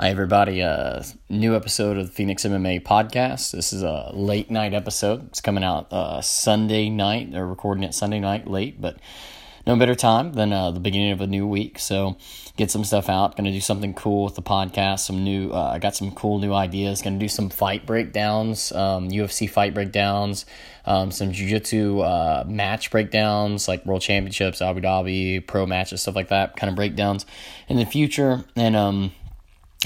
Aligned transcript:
Hi, 0.00 0.08
everybody. 0.08 0.62
Uh, 0.62 1.02
new 1.28 1.54
episode 1.54 1.98
of 1.98 2.06
the 2.06 2.12
Phoenix 2.12 2.44
MMA 2.44 2.82
podcast. 2.84 3.50
This 3.50 3.70
is 3.74 3.82
a 3.82 4.10
late 4.14 4.50
night 4.50 4.72
episode. 4.72 5.26
It's 5.26 5.42
coming 5.42 5.62
out 5.62 5.92
uh, 5.92 6.22
Sunday 6.22 6.88
night. 6.88 7.30
They're 7.32 7.46
recording 7.46 7.84
it 7.84 7.92
Sunday 7.92 8.18
night 8.18 8.48
late, 8.48 8.80
but 8.80 8.96
no 9.66 9.76
better 9.76 9.94
time 9.94 10.32
than 10.32 10.54
uh, 10.54 10.70
the 10.70 10.80
beginning 10.80 11.12
of 11.12 11.20
a 11.20 11.26
new 11.26 11.46
week. 11.46 11.78
So 11.78 12.16
get 12.56 12.70
some 12.70 12.82
stuff 12.82 13.10
out. 13.10 13.36
Going 13.36 13.44
to 13.44 13.50
do 13.50 13.60
something 13.60 13.92
cool 13.92 14.24
with 14.24 14.36
the 14.36 14.42
podcast. 14.42 15.00
Some 15.00 15.22
new. 15.22 15.50
Uh, 15.50 15.72
I 15.74 15.78
got 15.78 15.94
some 15.94 16.12
cool 16.12 16.38
new 16.38 16.54
ideas. 16.54 17.02
Going 17.02 17.18
to 17.18 17.22
do 17.22 17.28
some 17.28 17.50
fight 17.50 17.84
breakdowns, 17.84 18.72
um, 18.72 19.10
UFC 19.10 19.50
fight 19.50 19.74
breakdowns, 19.74 20.46
um, 20.86 21.10
some 21.10 21.30
jiu-jitsu 21.30 22.00
uh, 22.00 22.44
match 22.46 22.90
breakdowns 22.90 23.68
like 23.68 23.84
World 23.84 24.00
Championships, 24.00 24.62
Abu 24.62 24.80
Dhabi, 24.80 25.46
pro 25.46 25.66
matches, 25.66 26.00
stuff 26.00 26.16
like 26.16 26.28
that. 26.28 26.56
Kind 26.56 26.70
of 26.70 26.74
breakdowns 26.76 27.26
in 27.68 27.76
the 27.76 27.84
future, 27.84 28.46
and 28.56 28.74
um 28.74 29.12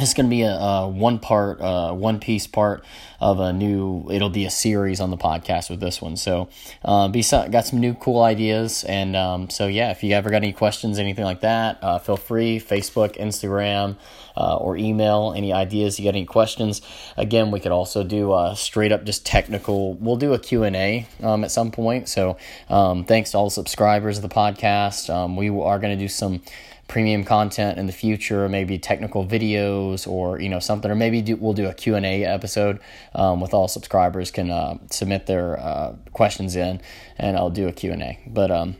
it's 0.00 0.12
going 0.12 0.26
to 0.26 0.30
be 0.30 0.42
a, 0.42 0.50
a, 0.50 0.88
one 0.88 1.20
part, 1.20 1.60
uh, 1.60 1.92
one 1.92 2.18
piece 2.18 2.48
part 2.48 2.84
of 3.20 3.38
a 3.38 3.52
new. 3.52 4.04
It'll 4.10 4.28
be 4.28 4.44
a 4.44 4.50
series 4.50 5.00
on 5.00 5.12
the 5.12 5.16
podcast 5.16 5.70
with 5.70 5.78
this 5.78 6.02
one. 6.02 6.16
So, 6.16 6.48
uh, 6.84 7.06
be 7.06 7.22
some, 7.22 7.48
got 7.52 7.64
some 7.64 7.78
new 7.78 7.94
cool 7.94 8.20
ideas, 8.22 8.82
and 8.82 9.14
um, 9.14 9.50
so 9.50 9.68
yeah. 9.68 9.92
If 9.92 10.02
you 10.02 10.12
ever 10.14 10.30
got 10.30 10.38
any 10.38 10.52
questions, 10.52 10.98
anything 10.98 11.24
like 11.24 11.42
that, 11.42 11.78
uh, 11.80 12.00
feel 12.00 12.16
free. 12.16 12.58
Facebook, 12.58 13.16
Instagram, 13.18 13.96
uh, 14.36 14.56
or 14.56 14.76
email 14.76 15.32
any 15.36 15.52
ideas. 15.52 16.00
You 16.00 16.06
got 16.06 16.16
any 16.16 16.26
questions? 16.26 16.82
Again, 17.16 17.52
we 17.52 17.60
could 17.60 17.72
also 17.72 18.02
do 18.02 18.34
a 18.34 18.56
straight 18.56 18.90
up 18.90 19.04
just 19.04 19.24
technical. 19.24 19.94
We'll 19.94 20.16
do 20.16 20.34
a 20.34 20.40
Q 20.40 20.64
and 20.64 20.74
A 20.74 21.06
um, 21.22 21.44
at 21.44 21.52
some 21.52 21.70
point. 21.70 22.08
So, 22.08 22.36
um, 22.68 23.04
thanks 23.04 23.30
to 23.30 23.38
all 23.38 23.44
the 23.44 23.52
subscribers 23.52 24.18
of 24.18 24.22
the 24.22 24.28
podcast. 24.28 25.08
Um, 25.08 25.36
we 25.36 25.50
are 25.50 25.78
going 25.78 25.96
to 25.96 26.04
do 26.04 26.08
some 26.08 26.42
premium 26.88 27.24
content 27.24 27.78
in 27.78 27.86
the 27.86 27.92
future, 27.92 28.48
maybe 28.48 28.78
technical 28.78 29.26
videos 29.26 30.06
or 30.06 30.40
you 30.40 30.48
know 30.48 30.60
something, 30.60 30.90
or 30.90 30.94
maybe 30.94 31.22
do, 31.22 31.36
we'll 31.36 31.52
do 31.52 31.66
a 31.66 31.74
Q 31.74 31.94
and 31.94 32.06
A 32.06 32.24
episode 32.24 32.80
um, 33.14 33.40
with 33.40 33.54
all 33.54 33.68
subscribers 33.68 34.30
can 34.30 34.50
uh, 34.50 34.78
submit 34.90 35.26
their 35.26 35.58
uh, 35.58 35.94
questions 36.12 36.56
in, 36.56 36.80
and 37.18 37.36
I'll 37.36 37.50
do 37.50 37.68
a 37.68 37.72
Q 37.72 37.92
and 37.92 38.02
A. 38.02 38.18
But 38.26 38.50
um, 38.50 38.76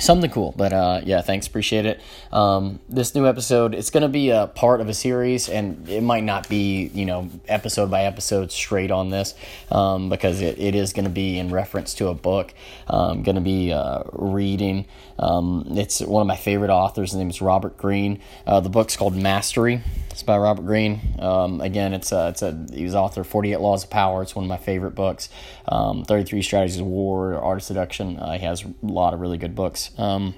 something 0.00 0.30
cool 0.30 0.54
but 0.56 0.72
uh, 0.72 1.00
yeah 1.04 1.20
thanks 1.20 1.46
appreciate 1.46 1.86
it. 1.86 2.00
Um, 2.32 2.80
this 2.88 3.14
new 3.14 3.26
episode 3.26 3.74
it's 3.74 3.90
going 3.90 4.02
to 4.02 4.08
be 4.08 4.30
a 4.30 4.46
part 4.48 4.80
of 4.80 4.88
a 4.88 4.94
series 4.94 5.48
and 5.48 5.88
it 5.88 6.02
might 6.02 6.24
not 6.24 6.48
be 6.48 6.90
you 6.94 7.06
know 7.06 7.28
episode 7.48 7.90
by 7.90 8.04
episode 8.04 8.52
straight 8.52 8.90
on 8.90 9.10
this 9.10 9.34
um, 9.70 10.08
because 10.08 10.40
it, 10.40 10.58
it 10.58 10.74
is 10.74 10.92
going 10.92 11.04
to 11.04 11.10
be 11.10 11.38
in 11.38 11.50
reference 11.50 11.94
to 11.94 12.08
a 12.08 12.14
book 12.14 12.52
i'm 12.88 13.10
um, 13.10 13.22
going 13.22 13.36
to 13.36 13.40
be 13.40 13.72
uh, 13.72 14.02
reading. 14.12 14.86
Um, 15.18 15.66
it's 15.70 16.00
one 16.00 16.20
of 16.22 16.26
my 16.26 16.36
favorite 16.36 16.70
authors. 16.70 17.12
His 17.12 17.18
name 17.18 17.30
is 17.30 17.42
robert 17.42 17.76
greene. 17.76 18.20
Uh, 18.46 18.60
the 18.60 18.70
book's 18.70 18.96
called 18.96 19.16
mastery 19.16 19.82
it's 20.20 20.26
by 20.26 20.36
Robert 20.36 20.66
Greene. 20.66 21.00
Um, 21.18 21.62
again, 21.62 21.94
it's 21.94 22.12
a, 22.12 22.28
it's 22.28 22.42
a 22.42 22.66
he 22.74 22.84
was 22.84 22.94
author 22.94 23.22
of 23.22 23.26
Forty 23.26 23.52
Eight 23.52 23.60
Laws 23.60 23.84
of 23.84 23.90
Power. 23.90 24.20
It's 24.20 24.36
one 24.36 24.44
of 24.44 24.50
my 24.50 24.58
favorite 24.58 24.94
books. 24.94 25.30
Um, 25.66 26.04
Thirty 26.04 26.24
Three 26.24 26.42
Strategies 26.42 26.78
of 26.78 26.86
War, 26.86 27.36
Art 27.36 27.56
of 27.56 27.62
Seduction. 27.62 28.18
Uh, 28.18 28.32
he 28.32 28.44
has 28.44 28.62
a 28.62 28.74
lot 28.82 29.14
of 29.14 29.20
really 29.20 29.38
good 29.38 29.54
books. 29.54 29.90
Um, 29.96 30.34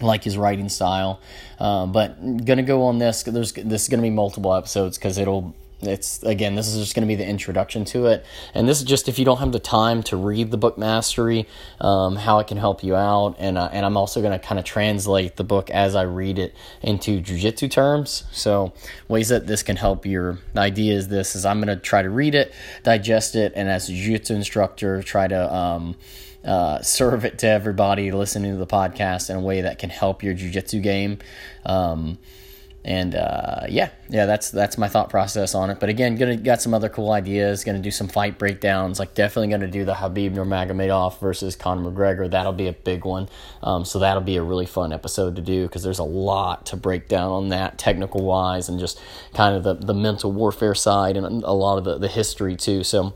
like 0.00 0.24
his 0.24 0.38
writing 0.38 0.70
style, 0.70 1.20
uh, 1.58 1.84
but 1.84 2.16
gonna 2.46 2.62
go 2.62 2.84
on 2.84 2.98
this. 2.98 3.24
There's 3.24 3.52
this 3.52 3.82
is 3.82 3.88
gonna 3.90 4.00
be 4.00 4.08
multiple 4.08 4.54
episodes 4.54 4.96
because 4.96 5.18
it'll 5.18 5.54
it's 5.86 6.22
again 6.22 6.54
this 6.54 6.68
is 6.68 6.80
just 6.80 6.94
going 6.94 7.06
to 7.06 7.08
be 7.08 7.14
the 7.14 7.26
introduction 7.26 7.84
to 7.86 8.06
it. 8.06 8.24
And 8.54 8.68
this 8.68 8.78
is 8.78 8.84
just 8.84 9.08
if 9.08 9.18
you 9.18 9.24
don't 9.24 9.38
have 9.38 9.52
the 9.52 9.58
time 9.58 10.02
to 10.04 10.16
read 10.16 10.50
the 10.50 10.56
book 10.56 10.78
mastery 10.78 11.46
um, 11.80 12.16
how 12.16 12.38
it 12.38 12.46
can 12.46 12.58
help 12.58 12.82
you 12.82 12.94
out. 12.96 13.36
And 13.38 13.58
uh, 13.58 13.68
and 13.72 13.84
i'm 13.86 13.96
also 13.96 14.20
going 14.20 14.38
to 14.38 14.44
kind 14.44 14.58
of 14.58 14.64
translate 14.64 15.36
the 15.36 15.44
book 15.44 15.70
as 15.70 15.94
i 15.94 16.02
read 16.02 16.38
it 16.38 16.54
into 16.82 17.20
jiu-jitsu 17.20 17.68
terms. 17.68 18.24
So 18.32 18.72
ways 19.08 19.28
that 19.28 19.46
this 19.46 19.62
can 19.62 19.76
help 19.76 20.06
your 20.06 20.38
the 20.52 20.60
idea 20.60 20.94
is 20.94 21.08
this 21.08 21.34
is 21.34 21.44
i'm 21.44 21.60
going 21.60 21.76
to 21.76 21.82
try 21.82 22.02
to 22.02 22.10
read 22.10 22.34
it 22.34 22.52
digest 22.82 23.34
it 23.34 23.52
and 23.54 23.68
as 23.68 23.88
a 23.88 23.92
jiu-jitsu 23.92 24.34
instructor 24.34 25.02
try 25.02 25.26
to 25.28 25.54
um, 25.54 25.96
uh, 26.44 26.82
serve 26.82 27.24
it 27.24 27.38
to 27.38 27.46
everybody 27.46 28.12
listening 28.12 28.52
to 28.52 28.58
the 28.58 28.66
podcast 28.66 29.30
in 29.30 29.36
a 29.36 29.40
way 29.40 29.62
that 29.62 29.78
can 29.78 29.90
help 29.90 30.22
your 30.22 30.34
jiu-jitsu 30.34 30.80
game. 30.80 31.18
Um, 31.64 32.18
and 32.84 33.14
uh, 33.14 33.60
yeah, 33.68 33.88
yeah, 34.10 34.26
that's 34.26 34.50
that's 34.50 34.76
my 34.76 34.88
thought 34.88 35.08
process 35.08 35.54
on 35.54 35.70
it. 35.70 35.80
But 35.80 35.88
again, 35.88 36.16
gonna 36.16 36.36
got 36.36 36.60
some 36.60 36.74
other 36.74 36.90
cool 36.90 37.12
ideas. 37.12 37.64
Gonna 37.64 37.78
do 37.78 37.90
some 37.90 38.08
fight 38.08 38.38
breakdowns. 38.38 38.98
Like 38.98 39.14
definitely 39.14 39.48
gonna 39.48 39.68
do 39.68 39.86
the 39.86 39.94
Khabib 39.94 40.34
Nurmagomedov 40.34 41.18
versus 41.18 41.56
Conor 41.56 41.90
McGregor. 41.90 42.30
That'll 42.30 42.52
be 42.52 42.66
a 42.66 42.74
big 42.74 43.06
one. 43.06 43.30
Um, 43.62 43.86
so 43.86 43.98
that'll 43.98 44.22
be 44.22 44.36
a 44.36 44.42
really 44.42 44.66
fun 44.66 44.92
episode 44.92 45.36
to 45.36 45.42
do 45.42 45.62
because 45.66 45.82
there's 45.82 45.98
a 45.98 46.04
lot 46.04 46.66
to 46.66 46.76
break 46.76 47.08
down 47.08 47.32
on 47.32 47.48
that 47.48 47.78
technical 47.78 48.22
wise 48.22 48.68
and 48.68 48.78
just 48.78 49.00
kind 49.32 49.56
of 49.56 49.62
the 49.62 49.74
the 49.74 49.94
mental 49.94 50.30
warfare 50.30 50.74
side 50.74 51.16
and 51.16 51.42
a 51.42 51.52
lot 51.52 51.78
of 51.78 51.84
the 51.84 51.96
the 51.96 52.08
history 52.08 52.54
too. 52.54 52.84
So 52.84 53.14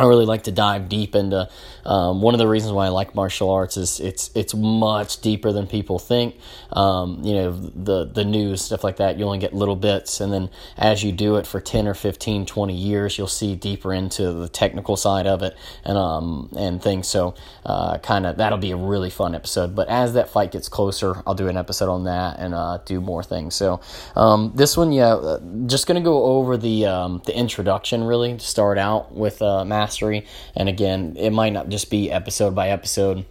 I 0.00 0.06
really 0.06 0.26
like 0.26 0.44
to 0.44 0.52
dive 0.52 0.88
deep 0.88 1.14
into. 1.14 1.48
Um, 1.84 2.20
one 2.22 2.34
of 2.34 2.38
the 2.38 2.48
reasons 2.48 2.72
why 2.72 2.86
I 2.86 2.88
like 2.88 3.14
martial 3.14 3.50
arts 3.50 3.76
is 3.76 4.00
it's 4.00 4.30
it's 4.34 4.54
much 4.54 5.20
deeper 5.20 5.52
than 5.52 5.66
people 5.66 5.98
think. 5.98 6.36
Um, 6.72 7.20
you 7.22 7.34
know 7.34 7.52
the 7.52 8.06
the 8.06 8.24
news 8.24 8.62
stuff 8.62 8.82
like 8.82 8.96
that. 8.96 9.18
You 9.18 9.24
only 9.24 9.38
get 9.38 9.54
little 9.54 9.76
bits, 9.76 10.20
and 10.20 10.32
then 10.32 10.50
as 10.76 11.02
you 11.04 11.12
do 11.12 11.36
it 11.36 11.46
for 11.46 11.60
ten 11.60 11.86
or 11.86 11.94
15, 11.94 12.46
20 12.46 12.74
years, 12.74 13.18
you'll 13.18 13.26
see 13.26 13.54
deeper 13.54 13.92
into 13.92 14.32
the 14.32 14.48
technical 14.48 14.96
side 14.96 15.26
of 15.26 15.42
it 15.42 15.56
and 15.84 15.98
um 15.98 16.50
and 16.56 16.82
things. 16.82 17.06
So 17.08 17.34
uh, 17.66 17.98
kind 17.98 18.26
of 18.26 18.36
that'll 18.38 18.58
be 18.58 18.70
a 18.70 18.76
really 18.76 19.10
fun 19.10 19.34
episode. 19.34 19.74
But 19.74 19.88
as 19.88 20.14
that 20.14 20.28
fight 20.30 20.52
gets 20.52 20.68
closer, 20.68 21.22
I'll 21.26 21.34
do 21.34 21.48
an 21.48 21.56
episode 21.56 21.90
on 21.90 22.04
that 22.04 22.38
and 22.38 22.54
uh, 22.54 22.78
do 22.84 23.00
more 23.00 23.22
things. 23.22 23.54
So 23.54 23.80
um, 24.16 24.52
this 24.54 24.76
one, 24.76 24.92
yeah, 24.92 25.14
uh, 25.14 25.40
just 25.66 25.86
gonna 25.86 26.00
go 26.00 26.24
over 26.24 26.56
the 26.56 26.86
um, 26.86 27.22
the 27.26 27.36
introduction 27.36 28.04
really 28.04 28.34
to 28.34 28.40
start 28.40 28.78
out 28.78 29.14
with 29.14 29.42
uh, 29.42 29.64
mastery. 29.90 30.26
And 30.54 30.68
again, 30.68 31.16
it 31.16 31.30
might 31.30 31.52
not 31.52 31.68
just 31.68 31.90
be 31.90 32.10
episode 32.10 32.54
by 32.54 32.68
episode 32.68 33.24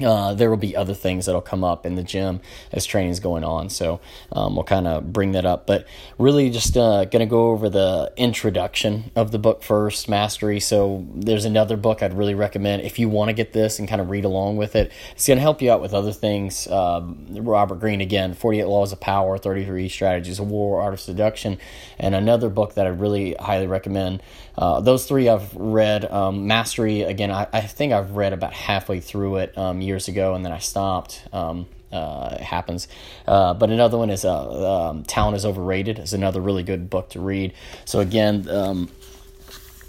uh, 0.00 0.34
there 0.34 0.48
will 0.48 0.56
be 0.56 0.76
other 0.76 0.94
things 0.94 1.26
that'll 1.26 1.40
come 1.40 1.64
up 1.64 1.84
in 1.84 1.94
the 1.94 2.02
gym 2.02 2.40
as 2.72 2.86
training 2.86 3.10
is 3.10 3.20
going 3.20 3.44
on. 3.44 3.68
So 3.68 4.00
um, 4.32 4.54
we'll 4.54 4.64
kind 4.64 4.86
of 4.86 5.12
bring 5.12 5.32
that 5.32 5.44
up. 5.44 5.66
But 5.66 5.86
really, 6.16 6.48
just 6.50 6.76
uh, 6.76 7.04
going 7.06 7.20
to 7.20 7.26
go 7.26 7.50
over 7.50 7.68
the 7.68 8.12
introduction 8.16 9.10
of 9.16 9.30
the 9.32 9.38
book 9.38 9.62
first, 9.62 10.08
Mastery. 10.08 10.60
So 10.60 11.06
there's 11.12 11.44
another 11.44 11.76
book 11.76 12.02
I'd 12.02 12.14
really 12.14 12.34
recommend 12.34 12.82
if 12.82 12.98
you 12.98 13.08
want 13.08 13.28
to 13.28 13.32
get 13.32 13.52
this 13.52 13.78
and 13.78 13.88
kind 13.88 14.00
of 14.00 14.10
read 14.10 14.24
along 14.24 14.56
with 14.56 14.76
it. 14.76 14.92
It's 15.12 15.26
going 15.26 15.38
to 15.38 15.42
help 15.42 15.60
you 15.60 15.70
out 15.70 15.80
with 15.80 15.92
other 15.92 16.12
things. 16.12 16.66
Um, 16.68 17.26
Robert 17.30 17.80
Greene, 17.80 18.00
again, 18.00 18.34
48 18.34 18.64
Laws 18.66 18.92
of 18.92 19.00
Power, 19.00 19.38
33 19.38 19.88
Strategies 19.88 20.38
of 20.38 20.48
War, 20.48 20.80
Art 20.80 20.94
of 20.94 21.00
Seduction. 21.00 21.58
And 21.98 22.14
another 22.14 22.48
book 22.48 22.74
that 22.74 22.86
I 22.86 22.90
really 22.90 23.34
highly 23.34 23.66
recommend. 23.66 24.22
Uh, 24.60 24.78
those 24.80 25.06
three 25.06 25.26
I've 25.26 25.54
read. 25.56 26.04
Um, 26.04 26.46
Mastery, 26.46 27.00
again, 27.00 27.30
I, 27.30 27.46
I, 27.50 27.62
think 27.62 27.94
I've 27.94 28.10
read 28.10 28.34
about 28.34 28.52
halfway 28.52 29.00
through 29.00 29.36
it 29.36 29.56
um, 29.56 29.80
years 29.80 30.06
ago, 30.06 30.34
and 30.34 30.44
then 30.44 30.52
I 30.52 30.58
stopped. 30.58 31.26
Um, 31.32 31.66
uh, 31.90 32.36
it 32.38 32.42
happens. 32.42 32.86
Uh, 33.26 33.54
but 33.54 33.70
another 33.70 33.96
one 33.96 34.10
is 34.10 34.24
uh, 34.24 34.90
um, 34.90 35.02
Talent 35.04 35.36
is 35.36 35.46
Overrated. 35.46 35.98
is 35.98 36.12
another 36.12 36.42
really 36.42 36.62
good 36.62 36.90
book 36.90 37.08
to 37.10 37.20
read. 37.20 37.54
So 37.86 38.00
again, 38.00 38.48
um, 38.50 38.90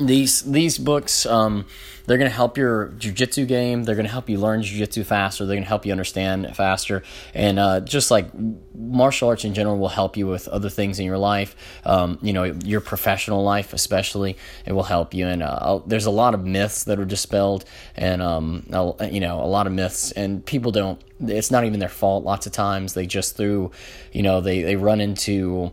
these 0.06 0.42
these 0.42 0.78
books 0.78 1.26
um, 1.26 1.66
they're 2.06 2.18
going 2.18 2.30
to 2.30 2.36
help 2.36 2.58
your 2.58 2.88
jujitsu 2.98 3.48
game. 3.48 3.84
They're 3.84 3.96
going 3.96 4.06
to 4.06 4.12
help 4.12 4.30
you 4.30 4.38
learn 4.38 4.62
jujitsu 4.62 5.06
faster. 5.06 5.46
They're 5.46 5.56
going 5.56 5.64
to 5.64 5.70
help 5.70 5.86
you 5.86 5.92
understand 5.92 6.56
faster. 6.56 7.04
And 7.34 7.60
uh, 7.60 7.82
just 7.82 8.12
like 8.12 8.28
martial 8.76 9.30
arts 9.30 9.46
in 9.46 9.54
general 9.54 9.78
will 9.78 9.90
help 9.90 10.18
you 10.18 10.28
with 10.28 10.48
other 10.48 10.70
things 10.70 11.00
in 11.00 11.06
your 11.06 11.18
life, 11.18 11.56
um, 11.86 12.20
you 12.22 12.34
know, 12.34 12.44
your 12.44 12.82
professional 12.82 13.44
life 13.44 13.74
especially, 13.74 14.38
it 14.66 14.74
will 14.74 14.84
help 14.84 15.14
you. 15.14 15.28
And 15.28 15.44
uh, 15.44 15.80
there's 15.86 16.06
a 16.06 16.12
lot 16.12 16.34
of 16.34 16.46
myths 16.46 16.84
that 16.86 17.00
are 17.00 17.06
dispelled, 17.06 17.66
and 17.96 18.22
um, 18.22 18.66
you 19.10 19.20
know, 19.20 19.42
a 19.42 19.48
lot 19.48 19.68
of 19.68 19.74
myths, 19.74 20.12
and 20.12 20.46
people 20.46 20.72
don't. 20.72 21.02
It's 21.22 21.52
not 21.52 21.66
even 21.66 21.80
their 21.80 21.90
fault. 21.90 22.24
Lots 22.24 22.48
of 22.48 22.52
times 22.52 22.94
they 22.94 23.06
just 23.06 23.38
through, 23.38 23.72
you 24.12 24.24
know, 24.24 24.42
they 24.42 24.64
they 24.64 24.76
run 24.76 25.00
into 25.00 25.72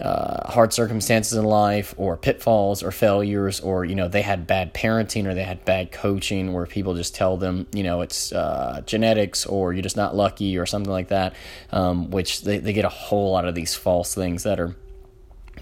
uh, 0.00 0.50
hard 0.50 0.72
circumstances 0.72 1.38
in 1.38 1.44
life 1.44 1.94
or 1.96 2.16
pitfalls 2.16 2.82
or 2.82 2.90
failures 2.90 3.60
or 3.60 3.84
you 3.84 3.94
know 3.94 4.08
they 4.08 4.22
had 4.22 4.46
bad 4.46 4.74
parenting 4.74 5.26
or 5.26 5.34
they 5.34 5.44
had 5.44 5.64
bad 5.64 5.90
coaching 5.92 6.52
where 6.52 6.66
people 6.66 6.94
just 6.94 7.14
tell 7.14 7.36
them 7.36 7.66
you 7.72 7.82
know 7.82 8.02
it's 8.02 8.32
uh, 8.32 8.82
genetics 8.86 9.46
or 9.46 9.72
you're 9.72 9.82
just 9.82 9.96
not 9.96 10.14
lucky 10.14 10.58
or 10.58 10.66
something 10.66 10.92
like 10.92 11.08
that 11.08 11.34
um, 11.72 12.10
which 12.10 12.42
they, 12.42 12.58
they 12.58 12.72
get 12.72 12.84
a 12.84 12.90
whole 12.90 13.32
lot 13.32 13.46
of 13.46 13.54
these 13.54 13.74
false 13.74 14.14
things 14.14 14.42
that 14.42 14.60
are 14.60 14.76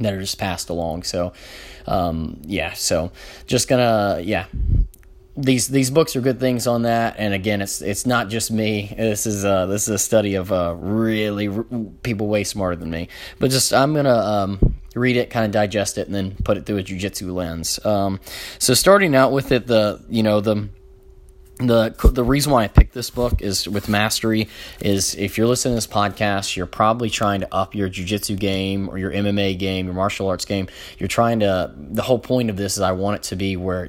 that 0.00 0.12
are 0.12 0.20
just 0.20 0.38
passed 0.38 0.70
along. 0.70 1.04
So 1.04 1.32
um, 1.86 2.40
yeah 2.44 2.72
so 2.72 3.12
just 3.46 3.68
gonna 3.68 4.20
yeah 4.22 4.46
these 5.36 5.66
these 5.68 5.90
books 5.90 6.14
are 6.14 6.20
good 6.20 6.38
things 6.38 6.66
on 6.66 6.82
that 6.82 7.16
and 7.18 7.34
again 7.34 7.60
it's 7.60 7.82
it's 7.82 8.06
not 8.06 8.28
just 8.28 8.52
me 8.52 8.94
this 8.96 9.26
is 9.26 9.44
uh 9.44 9.66
this 9.66 9.82
is 9.82 9.88
a 9.88 9.98
study 9.98 10.36
of 10.36 10.52
uh 10.52 10.74
really 10.78 11.48
r- 11.48 11.66
people 12.02 12.28
way 12.28 12.44
smarter 12.44 12.76
than 12.76 12.88
me 12.88 13.08
but 13.40 13.50
just 13.50 13.72
i'm 13.74 13.94
gonna 13.94 14.14
um 14.14 14.76
read 14.94 15.16
it 15.16 15.30
kind 15.30 15.44
of 15.44 15.50
digest 15.50 15.98
it 15.98 16.06
and 16.06 16.14
then 16.14 16.36
put 16.44 16.56
it 16.56 16.64
through 16.64 16.76
a 16.76 16.82
jiu-jitsu 16.84 17.32
lens 17.32 17.84
um 17.84 18.20
so 18.60 18.74
starting 18.74 19.16
out 19.16 19.32
with 19.32 19.50
it 19.50 19.66
the 19.66 20.00
you 20.08 20.22
know 20.22 20.40
the 20.40 20.68
the 21.58 21.94
the 22.12 22.24
reason 22.24 22.50
why 22.50 22.64
I 22.64 22.68
picked 22.68 22.94
this 22.94 23.10
book 23.10 23.40
is 23.40 23.68
with 23.68 23.88
mastery 23.88 24.48
is 24.80 25.14
if 25.14 25.38
you're 25.38 25.46
listening 25.46 25.72
to 25.72 25.76
this 25.76 25.86
podcast, 25.86 26.56
you're 26.56 26.66
probably 26.66 27.08
trying 27.08 27.40
to 27.40 27.54
up 27.54 27.76
your 27.76 27.88
jujitsu 27.88 28.36
game 28.36 28.88
or 28.88 28.98
your 28.98 29.12
MMA 29.12 29.56
game, 29.56 29.86
your 29.86 29.94
martial 29.94 30.26
arts 30.28 30.44
game. 30.44 30.66
You're 30.98 31.06
trying 31.06 31.40
to. 31.40 31.72
The 31.76 32.02
whole 32.02 32.18
point 32.18 32.50
of 32.50 32.56
this 32.56 32.76
is 32.76 32.82
I 32.82 32.90
want 32.90 33.18
it 33.18 33.22
to 33.28 33.36
be 33.36 33.56
where 33.56 33.88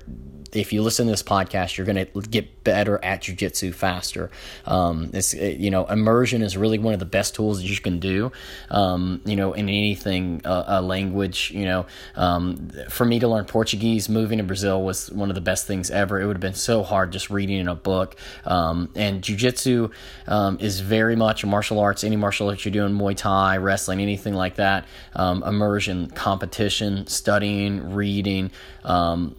if 0.55 0.71
you 0.71 0.81
listen 0.81 1.05
to 1.05 1.11
this 1.11 1.23
podcast, 1.23 1.77
you're 1.77 1.85
going 1.85 2.05
to 2.05 2.21
get 2.21 2.63
better 2.63 3.03
at 3.03 3.21
jujitsu 3.21 3.73
faster. 3.73 4.31
Um, 4.65 5.11
it's 5.13 5.33
you 5.33 5.69
know 5.69 5.85
immersion 5.85 6.41
is 6.41 6.57
really 6.57 6.79
one 6.79 6.93
of 6.93 6.99
the 6.99 7.05
best 7.05 7.35
tools 7.35 7.61
that 7.61 7.67
you 7.67 7.77
can 7.77 7.99
do. 7.99 8.31
Um, 8.71 9.21
you 9.25 9.35
know 9.35 9.53
in 9.53 9.69
anything 9.69 10.41
uh, 10.45 10.63
a 10.67 10.81
language. 10.81 11.51
You 11.53 11.65
know 11.65 11.85
um, 12.15 12.71
for 12.89 13.05
me 13.05 13.19
to 13.19 13.27
learn 13.27 13.45
Portuguese, 13.45 14.07
moving 14.09 14.37
to 14.37 14.43
Brazil 14.43 14.81
was 14.81 15.11
one 15.11 15.29
of 15.29 15.35
the 15.35 15.41
best 15.41 15.67
things 15.67 15.91
ever. 15.91 16.19
It 16.19 16.25
would 16.25 16.37
have 16.37 16.41
been 16.41 16.53
so 16.53 16.83
hard 16.83 17.11
just 17.11 17.29
reading 17.29 17.59
in 17.59 17.67
a 17.67 17.75
book. 17.75 18.15
Um, 18.45 18.89
and 18.95 19.21
jujitsu 19.21 19.91
um, 20.27 20.57
is 20.59 20.79
very 20.79 21.15
much 21.15 21.43
a 21.43 21.47
martial 21.47 21.79
arts. 21.79 22.03
Any 22.03 22.15
martial 22.15 22.49
arts 22.49 22.63
you're 22.63 22.71
doing, 22.71 22.93
Muay 22.93 23.15
Thai, 23.15 23.57
wrestling, 23.57 23.99
anything 23.99 24.33
like 24.33 24.55
that. 24.55 24.85
Um, 25.13 25.43
immersion, 25.43 26.09
competition, 26.11 27.07
studying, 27.07 27.93
reading, 27.93 28.51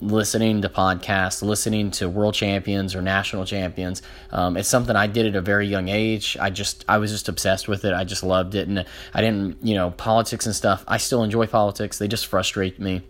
listening 0.01 0.63
to 0.63 0.69
podcasts 0.69 1.06
listening 1.43 1.91
to 1.93 2.09
world 2.09 2.35
champions 2.35 2.95
or 2.95 3.03
national 3.03 3.45
champions. 3.45 4.03
Um, 4.31 4.57
it's 4.57 4.69
something 4.69 4.97
I 4.97 5.07
did 5.07 5.27
at 5.27 5.37
a 5.37 5.41
very 5.41 5.67
young 5.67 5.89
age. 5.89 6.37
I 6.41 6.51
just 6.51 6.85
I 6.89 6.99
was 6.99 7.11
just 7.11 7.29
obsessed 7.29 7.69
with 7.69 7.85
it. 7.85 7.95
I 7.95 8.05
just 8.05 8.23
loved 8.23 8.55
it, 8.55 8.69
and 8.69 8.85
I 9.15 9.21
didn't 9.21 9.59
you 9.63 9.75
know 9.75 9.91
politics 9.91 10.47
and 10.47 10.55
stuff. 10.55 10.85
I 10.87 10.99
still 10.99 11.23
enjoy 11.23 11.47
politics. 11.47 11.99
They 11.99 12.09
just 12.09 12.27
frustrate 12.27 12.79
me 12.79 13.03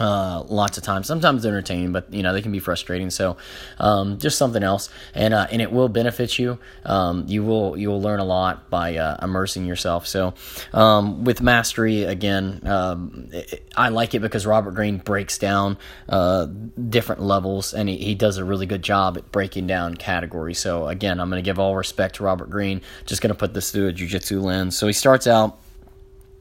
uh, 0.00 0.42
lots 0.48 0.78
of 0.78 0.84
times. 0.84 1.06
Sometimes 1.06 1.42
they're 1.42 1.52
entertaining, 1.52 1.92
but 1.92 2.12
you 2.12 2.22
know 2.22 2.32
they 2.32 2.42
can 2.42 2.52
be 2.52 2.58
frustrating. 2.58 3.10
So, 3.10 3.36
um, 3.78 4.18
just 4.18 4.38
something 4.38 4.62
else, 4.62 4.88
and 5.14 5.34
uh, 5.34 5.46
and 5.50 5.62
it 5.62 5.70
will 5.72 5.88
benefit 5.88 6.38
you. 6.38 6.58
Um, 6.84 7.24
you 7.28 7.42
will 7.42 7.76
you 7.76 7.88
will 7.88 8.02
learn 8.02 8.20
a 8.20 8.24
lot 8.24 8.70
by 8.70 8.96
uh, 8.96 9.16
immersing 9.22 9.64
yourself. 9.64 10.06
So, 10.06 10.34
um, 10.72 11.24
with 11.24 11.42
mastery 11.42 12.04
again, 12.04 12.66
um, 12.66 13.28
it, 13.32 13.70
I 13.76 13.88
like 13.90 14.14
it 14.14 14.20
because 14.20 14.46
Robert 14.46 14.72
Greene 14.72 14.98
breaks 14.98 15.38
down 15.38 15.78
uh, 16.08 16.46
different 16.88 17.22
levels, 17.22 17.74
and 17.74 17.88
he, 17.88 17.96
he 17.96 18.14
does 18.14 18.38
a 18.38 18.44
really 18.44 18.66
good 18.66 18.82
job 18.82 19.16
at 19.16 19.30
breaking 19.32 19.66
down 19.66 19.94
categories. 19.94 20.58
So 20.58 20.88
again, 20.88 21.20
I'm 21.20 21.30
going 21.30 21.42
to 21.42 21.44
give 21.44 21.58
all 21.58 21.76
respect 21.76 22.16
to 22.16 22.24
Robert 22.24 22.50
Greene. 22.50 22.82
Just 23.06 23.22
going 23.22 23.32
to 23.32 23.38
put 23.38 23.54
this 23.54 23.70
through 23.70 23.88
a 23.88 23.92
jujitsu 23.92 24.42
lens. 24.42 24.76
So 24.76 24.86
he 24.86 24.92
starts 24.92 25.26
out 25.26 25.58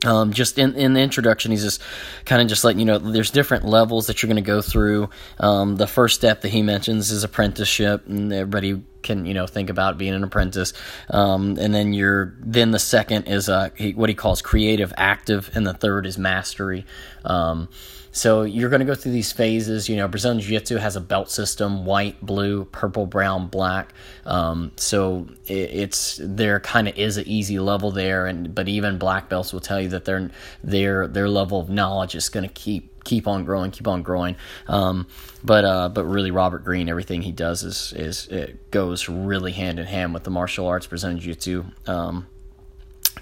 um, 0.03 0.33
just 0.33 0.57
in, 0.57 0.75
in 0.75 0.93
the 0.93 1.01
introduction, 1.01 1.51
he's 1.51 1.63
just 1.63 1.81
kind 2.25 2.41
of 2.41 2.47
just 2.47 2.63
letting 2.63 2.79
you 2.79 2.85
know 2.85 2.97
there's 2.97 3.31
different 3.31 3.65
levels 3.65 4.07
that 4.07 4.21
you're 4.21 4.27
going 4.27 4.43
to 4.43 4.47
go 4.47 4.61
through. 4.61 5.09
Um, 5.39 5.75
the 5.77 5.87
first 5.87 6.15
step 6.15 6.41
that 6.41 6.49
he 6.49 6.61
mentions 6.61 7.11
is 7.11 7.23
apprenticeship, 7.23 8.07
and 8.07 8.31
everybody 8.31 8.81
can 9.01 9.25
you 9.25 9.33
know 9.33 9.47
think 9.47 9.69
about 9.69 9.97
being 9.97 10.13
an 10.13 10.23
apprentice. 10.23 10.73
Um, 11.09 11.57
and 11.59 11.73
then 11.73 11.93
you're 11.93 12.35
then 12.39 12.71
the 12.71 12.79
second 12.79 13.27
is 13.27 13.49
uh, 13.49 13.69
he, 13.75 13.93
what 13.93 14.09
he 14.09 14.15
calls 14.15 14.41
creative 14.41 14.93
active, 14.97 15.51
and 15.53 15.65
the 15.65 15.73
third 15.73 16.05
is 16.05 16.17
mastery. 16.17 16.85
Um, 17.25 17.69
so 18.13 18.43
you're 18.43 18.69
going 18.69 18.79
to 18.79 18.85
go 18.85 18.93
through 18.93 19.11
these 19.11 19.31
phases. 19.31 19.89
You 19.89 19.97
know, 19.97 20.07
Brazilian 20.07 20.39
Jiu 20.39 20.59
Jitsu 20.59 20.77
has 20.77 20.95
a 20.95 21.01
belt 21.01 21.31
system: 21.31 21.83
white, 21.83 22.23
blue, 22.23 22.65
purple, 22.65 23.07
brown, 23.07 23.47
black. 23.47 23.91
Um, 24.25 24.71
so 24.77 25.27
it, 25.47 25.53
it's 25.53 26.19
there 26.23 26.59
kind 26.59 26.87
of 26.87 26.95
is 26.95 27.17
an 27.17 27.27
easy 27.27 27.57
level 27.57 27.91
there, 27.91 28.27
and 28.27 28.53
but 28.53 28.69
even 28.69 28.99
black 28.99 29.29
belts 29.29 29.51
will 29.51 29.59
tell 29.59 29.81
you 29.81 29.89
that 29.89 30.05
their 30.05 30.29
their 30.63 31.07
their 31.07 31.27
level 31.27 31.59
of 31.59 31.69
knowledge 31.69 32.13
is 32.13 32.29
going 32.29 32.47
to 32.47 32.53
keep 32.53 33.03
keep 33.03 33.27
on 33.27 33.45
growing, 33.45 33.71
keep 33.71 33.87
on 33.87 34.03
growing. 34.03 34.35
Um, 34.67 35.07
but 35.43 35.65
uh, 35.65 35.89
but 35.89 36.05
really, 36.05 36.29
Robert 36.29 36.63
Greene, 36.63 36.89
everything 36.89 37.23
he 37.23 37.31
does 37.31 37.63
is 37.63 37.93
is 37.93 38.27
it 38.27 38.69
goes 38.69 39.09
really 39.09 39.53
hand 39.53 39.79
in 39.79 39.87
hand 39.87 40.13
with 40.13 40.23
the 40.23 40.31
martial 40.31 40.67
arts, 40.67 40.85
Brazilian 40.85 41.19
Jiu 41.19 41.33
Jitsu. 41.33 41.65
Um, 41.87 42.27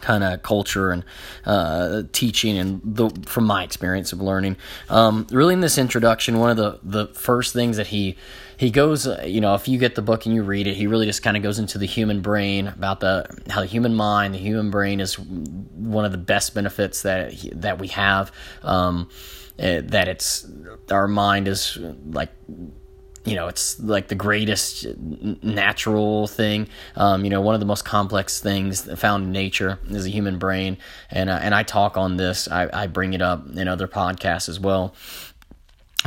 kind 0.01 0.23
of 0.23 0.41
culture 0.43 0.91
and 0.91 1.03
uh, 1.45 2.03
teaching 2.11 2.57
and 2.57 2.81
the, 2.83 3.09
from 3.25 3.45
my 3.45 3.63
experience 3.63 4.13
of 4.13 4.21
learning. 4.21 4.57
Um, 4.89 5.27
really 5.31 5.53
in 5.53 5.61
this 5.61 5.77
introduction 5.77 6.39
one 6.39 6.49
of 6.49 6.57
the, 6.57 6.79
the 6.83 7.13
first 7.13 7.53
things 7.53 7.77
that 7.77 7.87
he 7.87 8.17
he 8.57 8.69
goes 8.69 9.07
uh, 9.07 9.23
you 9.25 9.41
know 9.41 9.55
if 9.55 9.67
you 9.67 9.77
get 9.79 9.95
the 9.95 10.01
book 10.01 10.25
and 10.25 10.35
you 10.35 10.43
read 10.43 10.67
it 10.67 10.75
he 10.75 10.85
really 10.85 11.07
just 11.07 11.23
kind 11.23 11.35
of 11.35 11.41
goes 11.41 11.57
into 11.57 11.77
the 11.77 11.87
human 11.87 12.21
brain 12.21 12.67
about 12.67 12.99
the 12.99 13.25
how 13.49 13.61
the 13.61 13.67
human 13.67 13.95
mind 13.95 14.33
the 14.33 14.39
human 14.39 14.69
brain 14.69 14.99
is 14.99 15.17
one 15.17 16.05
of 16.05 16.11
the 16.11 16.17
best 16.17 16.53
benefits 16.53 17.01
that 17.01 17.33
that 17.53 17.79
we 17.79 17.87
have. 17.87 18.31
Um, 18.63 19.09
uh, 19.59 19.81
that 19.83 20.07
it's 20.07 20.47
our 20.89 21.07
mind 21.07 21.47
is 21.47 21.77
like 22.05 22.31
you 23.23 23.35
know, 23.35 23.47
it's 23.47 23.79
like 23.79 24.07
the 24.07 24.15
greatest 24.15 24.87
natural 24.97 26.27
thing. 26.27 26.67
Um, 26.95 27.23
you 27.23 27.29
know, 27.29 27.41
one 27.41 27.53
of 27.53 27.59
the 27.59 27.67
most 27.67 27.85
complex 27.85 28.39
things 28.39 28.81
found 28.99 29.25
in 29.25 29.31
nature 29.31 29.79
is 29.89 30.05
the 30.05 30.11
human 30.11 30.39
brain, 30.39 30.77
and 31.09 31.29
uh, 31.29 31.39
and 31.41 31.53
I 31.53 31.63
talk 31.63 31.97
on 31.97 32.17
this. 32.17 32.47
I, 32.47 32.69
I 32.73 32.87
bring 32.87 33.13
it 33.13 33.21
up 33.21 33.45
in 33.55 33.67
other 33.67 33.87
podcasts 33.87 34.49
as 34.49 34.59
well 34.59 34.95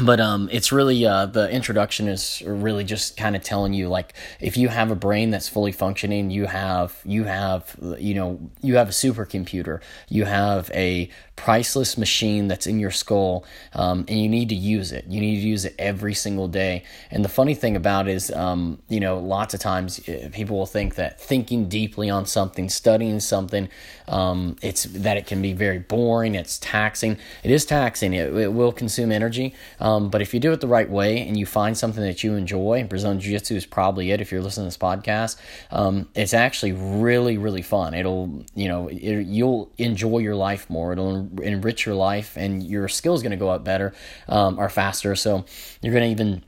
but 0.02 0.18
um, 0.18 0.48
it's 0.50 0.72
really 0.72 1.06
uh, 1.06 1.26
the 1.26 1.48
introduction 1.50 2.08
is 2.08 2.42
really 2.44 2.82
just 2.82 3.16
kind 3.16 3.36
of 3.36 3.42
telling 3.42 3.72
you 3.72 3.88
like 3.88 4.12
if 4.40 4.56
you 4.56 4.68
have 4.68 4.90
a 4.90 4.96
brain 4.96 5.30
that's 5.30 5.48
fully 5.48 5.70
functioning, 5.70 6.30
you 6.30 6.46
have 6.46 7.00
you 7.04 7.24
have 7.24 7.76
you 7.98 8.14
know 8.14 8.50
you 8.60 8.76
have 8.76 8.88
a 8.88 8.92
supercomputer, 8.92 9.80
you 10.08 10.24
have 10.24 10.70
a 10.74 11.08
priceless 11.36 11.98
machine 11.98 12.48
that's 12.48 12.66
in 12.66 12.78
your 12.78 12.90
skull, 12.90 13.44
um, 13.72 14.04
and 14.08 14.20
you 14.20 14.28
need 14.28 14.48
to 14.48 14.54
use 14.54 14.92
it. 14.92 15.04
You 15.08 15.20
need 15.20 15.40
to 15.40 15.46
use 15.46 15.64
it 15.64 15.74
every 15.78 16.14
single 16.14 16.48
day. 16.48 16.84
And 17.10 17.24
the 17.24 17.28
funny 17.28 17.54
thing 17.54 17.76
about 17.76 18.08
it 18.08 18.12
is, 18.12 18.30
um, 18.30 18.80
you 18.88 19.00
know, 19.00 19.18
lots 19.18 19.52
of 19.54 19.60
times 19.60 20.00
uh, 20.08 20.28
people 20.32 20.56
will 20.56 20.66
think 20.66 20.94
that 20.94 21.20
thinking 21.20 21.68
deeply 21.68 22.08
on 22.08 22.26
something, 22.26 22.68
studying 22.68 23.20
something, 23.20 23.68
um, 24.08 24.56
it's 24.62 24.84
that 24.84 25.16
it 25.16 25.26
can 25.26 25.42
be 25.42 25.52
very 25.52 25.78
boring. 25.78 26.34
It's 26.34 26.58
taxing. 26.58 27.16
It 27.42 27.50
is 27.50 27.64
taxing. 27.64 28.14
It, 28.14 28.32
it 28.34 28.52
will 28.52 28.72
consume 28.72 29.10
energy. 29.10 29.54
Um, 29.84 30.08
but 30.08 30.22
if 30.22 30.32
you 30.32 30.40
do 30.40 30.50
it 30.52 30.62
the 30.62 30.66
right 30.66 30.88
way 30.88 31.20
and 31.28 31.38
you 31.38 31.44
find 31.44 31.76
something 31.76 32.02
that 32.02 32.24
you 32.24 32.36
enjoy, 32.36 32.84
Brazilian 32.84 33.20
Jiu 33.20 33.32
Jitsu 33.32 33.54
is 33.54 33.66
probably 33.66 34.12
it 34.12 34.22
if 34.22 34.32
you're 34.32 34.40
listening 34.40 34.64
to 34.64 34.68
this 34.68 34.78
podcast. 34.78 35.36
Um, 35.70 36.08
it's 36.14 36.32
actually 36.32 36.72
really, 36.72 37.36
really 37.36 37.60
fun. 37.60 37.92
It'll, 37.92 38.46
you 38.54 38.66
know, 38.66 38.88
it, 38.88 39.26
you'll 39.26 39.70
enjoy 39.76 40.18
your 40.20 40.36
life 40.36 40.70
more. 40.70 40.94
It'll 40.94 41.28
enrich 41.42 41.84
your 41.84 41.96
life 41.96 42.38
and 42.38 42.62
your 42.62 42.88
skills 42.88 43.22
going 43.22 43.32
to 43.32 43.36
go 43.36 43.50
up 43.50 43.62
better 43.62 43.92
um, 44.26 44.58
or 44.58 44.70
faster. 44.70 45.14
So 45.14 45.44
you're 45.82 45.92
going 45.92 46.04
to 46.04 46.10
even 46.10 46.42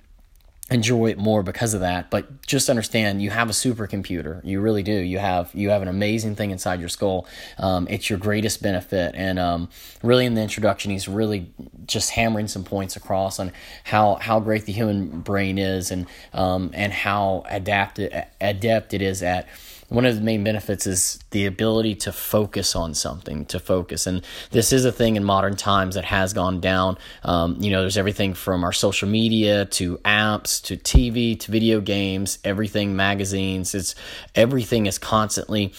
enjoy 0.71 1.07
it 1.11 1.17
more 1.17 1.45
because 1.45 1.75
of 1.75 1.81
that 1.81 2.11
but 2.11 2.45
just 2.45 2.69
understand 2.69 3.23
you 3.23 3.31
have 3.31 3.49
a 3.49 3.53
supercomputer. 3.53 4.45
You 4.45 4.61
really 4.61 4.83
do. 4.83 4.93
You 4.93 5.19
have 5.19 5.55
you 5.55 5.71
have 5.71 5.81
an 5.81 5.89
amazing 5.89 6.35
thing 6.35 6.51
inside 6.51 6.81
your 6.81 6.89
skull. 6.89 7.27
Um, 7.59 7.87
it's 7.89 8.11
your 8.11 8.19
greatest 8.19 8.63
benefit. 8.63 9.15
And 9.15 9.39
um, 9.39 9.69
really 10.03 10.27
in 10.27 10.35
the 10.35 10.43
introduction 10.43 10.91
he's 10.91 11.07
really 11.07 11.53
just 11.87 12.11
hammering 12.11 12.49
some 12.49 12.65
points 12.65 12.97
across 12.97 13.39
on 13.39 13.53
how 13.85 14.17
how 14.17 14.41
great 14.41 14.65
the 14.65 14.73
human 14.73 15.21
brain 15.21 15.57
is 15.59 15.93
and 15.93 16.07
um, 16.33 16.71
and 16.75 16.93
how 16.93 17.45
adapted 17.49 18.25
adept 18.41 18.93
it 18.93 19.03
is 19.03 19.23
at 19.23 19.47
one 19.89 20.05
of 20.05 20.17
the 20.17 20.21
main 20.21 20.43
benefits 20.43 20.87
is 20.87 21.21
the 21.31 21.47
ability 21.47 21.95
to 21.95 22.13
focus 22.13 22.75
on 22.75 22.95
something, 22.95 23.47
to 23.47 23.61
focus. 23.61 24.07
And 24.07 24.25
this 24.51 24.73
is 24.73 24.85
a 24.85 24.93
thing 24.93 25.17
in 25.17 25.25
modern 25.25 25.57
times 25.57 25.95
that 25.95 26.05
has 26.05 26.33
gone 26.33 26.61
down. 26.61 26.99
Um, 27.23 27.57
you 27.61 27.71
know, 27.71 27.83
there's 27.83 27.97
everything 27.97 28.35
from 28.35 28.65
our 28.65 28.73
social 28.73 29.09
media 29.09 29.67
to 29.67 29.99
apps 29.99 30.63
to 30.65 30.77
TV 30.77 31.39
to 31.41 31.53
video 31.53 31.81
games, 31.81 32.39
everything, 32.43 32.97
magazines. 32.97 33.75
It's 33.75 33.95
everything 34.35 34.87
is 34.87 34.99
constantly 34.99 35.73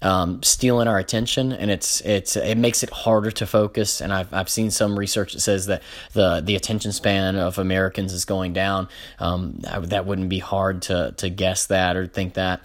um, 0.00 0.42
stealing 0.42 0.86
our 0.86 0.98
attention, 0.98 1.52
and 1.52 1.70
it's 1.70 2.00
it's 2.02 2.36
it 2.36 2.56
makes 2.56 2.82
it 2.82 2.90
harder 2.90 3.30
to 3.32 3.46
focus. 3.46 4.00
And 4.00 4.12
I've 4.12 4.32
I've 4.32 4.48
seen 4.48 4.70
some 4.70 4.96
research 4.96 5.32
that 5.32 5.40
says 5.40 5.66
that 5.66 5.82
the 6.12 6.40
the 6.40 6.54
attention 6.54 6.92
span 6.92 7.36
of 7.36 7.58
Americans 7.58 8.12
is 8.12 8.24
going 8.24 8.52
down. 8.52 8.88
Um, 9.18 9.58
that 9.62 10.06
wouldn't 10.06 10.28
be 10.28 10.38
hard 10.38 10.82
to 10.82 11.14
to 11.16 11.28
guess 11.28 11.66
that 11.66 11.96
or 11.96 12.06
think 12.06 12.34
that. 12.34 12.60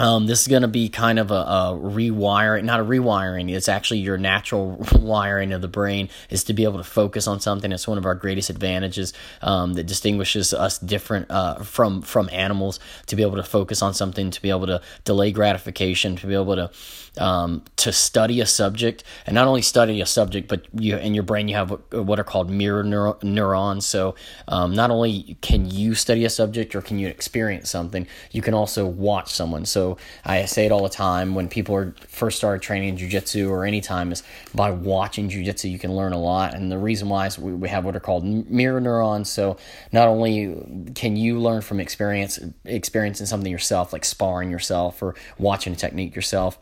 Um, 0.00 0.26
this 0.26 0.42
is 0.42 0.48
going 0.48 0.62
to 0.62 0.68
be 0.68 0.88
kind 0.88 1.18
of 1.18 1.30
a, 1.32 1.34
a, 1.34 1.78
rewiring, 1.80 2.64
not 2.64 2.78
a 2.78 2.84
rewiring. 2.84 3.50
It's 3.50 3.68
actually 3.68 3.98
your 3.98 4.16
natural 4.16 4.84
wiring 4.92 5.52
of 5.52 5.60
the 5.60 5.68
brain 5.68 6.08
is 6.30 6.44
to 6.44 6.52
be 6.52 6.64
able 6.64 6.78
to 6.78 6.84
focus 6.84 7.26
on 7.26 7.40
something. 7.40 7.72
It's 7.72 7.88
one 7.88 7.98
of 7.98 8.06
our 8.06 8.14
greatest 8.14 8.48
advantages 8.48 9.12
um, 9.42 9.72
that 9.74 9.86
distinguishes 9.86 10.54
us 10.54 10.78
different 10.78 11.30
uh, 11.30 11.56
from 11.64 12.02
from 12.02 12.28
animals. 12.32 12.78
To 13.06 13.16
be 13.16 13.22
able 13.22 13.36
to 13.36 13.42
focus 13.42 13.82
on 13.82 13.92
something, 13.92 14.30
to 14.30 14.40
be 14.40 14.50
able 14.50 14.66
to 14.66 14.80
delay 15.04 15.32
gratification, 15.32 16.14
to 16.16 16.26
be 16.26 16.34
able 16.34 16.54
to 16.54 16.70
um, 17.22 17.62
to 17.76 17.92
study 17.92 18.40
a 18.40 18.46
subject, 18.46 19.02
and 19.26 19.34
not 19.34 19.48
only 19.48 19.62
study 19.62 20.00
a 20.00 20.06
subject, 20.06 20.48
but 20.48 20.66
you 20.74 20.96
in 20.96 21.14
your 21.14 21.24
brain 21.24 21.48
you 21.48 21.56
have 21.56 21.70
what 21.90 22.20
are 22.20 22.24
called 22.24 22.50
mirror 22.50 22.84
neuro- 22.84 23.18
neurons. 23.22 23.84
So 23.86 24.14
um, 24.46 24.74
not 24.74 24.90
only 24.90 25.36
can 25.40 25.68
you 25.68 25.94
study 25.94 26.24
a 26.24 26.30
subject 26.30 26.76
or 26.76 26.82
can 26.82 26.98
you 26.98 27.08
experience 27.08 27.70
something, 27.70 28.06
you 28.30 28.42
can 28.42 28.54
also 28.54 28.86
watch 28.86 29.32
someone. 29.32 29.64
So 29.64 29.87
I 30.24 30.44
say 30.44 30.66
it 30.66 30.72
all 30.72 30.82
the 30.82 30.88
time 30.88 31.34
when 31.34 31.48
people 31.48 31.74
are 31.74 31.94
first 32.06 32.38
started 32.38 32.62
training 32.62 32.98
jujitsu 32.98 33.48
or 33.48 33.64
any 33.64 33.80
time 33.80 34.12
is 34.12 34.22
by 34.54 34.70
watching 34.70 35.30
jujitsu 35.30 35.70
you 35.70 35.78
can 35.78 35.94
learn 35.94 36.12
a 36.12 36.18
lot. 36.18 36.54
And 36.54 36.70
the 36.70 36.78
reason 36.78 37.08
why 37.08 37.26
is 37.26 37.38
we, 37.38 37.52
we 37.52 37.68
have 37.68 37.84
what 37.84 37.96
are 37.96 38.00
called 38.00 38.24
mirror 38.24 38.80
neurons. 38.80 39.30
So 39.30 39.56
not 39.92 40.08
only 40.08 40.92
can 40.94 41.16
you 41.16 41.38
learn 41.38 41.62
from 41.62 41.80
experience 41.80 42.38
experiencing 42.64 43.26
something 43.26 43.50
yourself, 43.50 43.92
like 43.92 44.04
sparring 44.04 44.50
yourself 44.50 45.02
or 45.02 45.14
watching 45.38 45.72
a 45.72 45.76
technique 45.76 46.14
yourself 46.14 46.58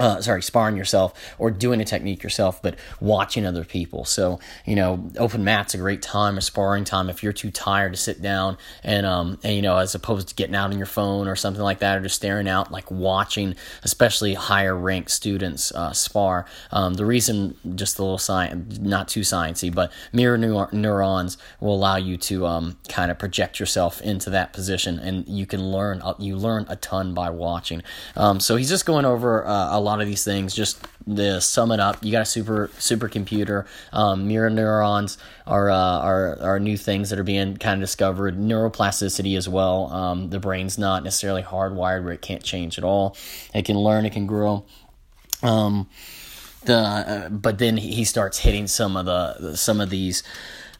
uh, 0.00 0.20
sorry, 0.20 0.42
sparring 0.42 0.76
yourself 0.76 1.34
or 1.38 1.52
doing 1.52 1.80
a 1.80 1.84
technique 1.84 2.24
yourself, 2.24 2.60
but 2.60 2.76
watching 3.00 3.46
other 3.46 3.64
people. 3.64 4.04
So, 4.04 4.40
you 4.64 4.74
know, 4.74 5.08
open 5.18 5.44
mat's 5.44 5.72
a 5.74 5.78
great 5.78 6.02
time, 6.02 6.36
a 6.36 6.40
sparring 6.40 6.82
time 6.82 7.08
if 7.08 7.22
you're 7.22 7.32
too 7.32 7.52
tired 7.52 7.92
to 7.92 7.98
sit 7.98 8.20
down 8.20 8.58
and, 8.82 9.06
um, 9.06 9.38
and, 9.44 9.54
you 9.54 9.62
know, 9.62 9.78
as 9.78 9.94
opposed 9.94 10.28
to 10.28 10.34
getting 10.34 10.56
out 10.56 10.72
on 10.72 10.78
your 10.78 10.86
phone 10.86 11.28
or 11.28 11.36
something 11.36 11.62
like 11.62 11.78
that 11.78 11.98
or 11.98 12.00
just 12.00 12.16
staring 12.16 12.48
out, 12.48 12.72
like 12.72 12.90
watching, 12.90 13.54
especially 13.84 14.34
higher 14.34 14.76
ranked 14.76 15.12
students 15.12 15.70
uh, 15.72 15.92
spar. 15.92 16.44
Um, 16.72 16.94
the 16.94 17.06
reason, 17.06 17.56
just 17.76 18.00
a 18.00 18.02
little 18.02 18.18
science, 18.18 18.78
not 18.80 19.06
too 19.06 19.20
sciencey, 19.20 19.72
but 19.72 19.92
mirror 20.12 20.36
neur- 20.36 20.72
neurons 20.72 21.38
will 21.60 21.74
allow 21.76 21.96
you 21.96 22.16
to 22.16 22.46
um, 22.46 22.78
kind 22.88 23.12
of 23.12 23.18
project 23.20 23.60
yourself 23.60 24.02
into 24.02 24.28
that 24.30 24.52
position 24.52 24.98
and 24.98 25.28
you 25.28 25.46
can 25.46 25.70
learn, 25.70 26.02
uh, 26.02 26.14
you 26.18 26.36
learn 26.36 26.66
a 26.68 26.74
ton 26.74 27.14
by 27.14 27.30
watching. 27.30 27.80
Um, 28.16 28.40
so 28.40 28.56
he's 28.56 28.68
just 28.68 28.86
going 28.86 29.04
over 29.04 29.46
uh, 29.46 29.68
a 29.70 29.83
lot 29.84 30.00
of 30.00 30.06
these 30.06 30.24
things. 30.24 30.54
Just 30.54 30.84
to 31.06 31.40
sum 31.40 31.70
it 31.70 31.80
up, 31.80 32.04
you 32.04 32.10
got 32.10 32.22
a 32.22 32.26
super 32.26 32.68
supercomputer. 32.78 33.66
Um, 33.92 34.26
mirror 34.26 34.50
neurons 34.50 35.18
are, 35.46 35.70
uh, 35.70 35.76
are 35.76 36.38
are 36.40 36.60
new 36.60 36.76
things 36.76 37.10
that 37.10 37.18
are 37.18 37.24
being 37.24 37.56
kind 37.56 37.80
of 37.80 37.86
discovered. 37.86 38.38
Neuroplasticity 38.38 39.36
as 39.36 39.48
well. 39.48 39.92
Um, 39.92 40.30
the 40.30 40.40
brain's 40.40 40.78
not 40.78 41.04
necessarily 41.04 41.42
hardwired 41.42 42.04
where 42.04 42.12
it 42.12 42.22
can't 42.22 42.42
change 42.42 42.78
at 42.78 42.84
all. 42.84 43.16
It 43.54 43.64
can 43.64 43.78
learn. 43.78 44.06
It 44.06 44.12
can 44.12 44.26
grow. 44.26 44.64
Um, 45.42 45.88
the 46.64 46.76
uh, 46.76 47.28
but 47.28 47.58
then 47.58 47.76
he 47.76 48.04
starts 48.04 48.38
hitting 48.38 48.66
some 48.66 48.96
of 48.96 49.06
the 49.06 49.56
some 49.56 49.80
of 49.80 49.90
these 49.90 50.22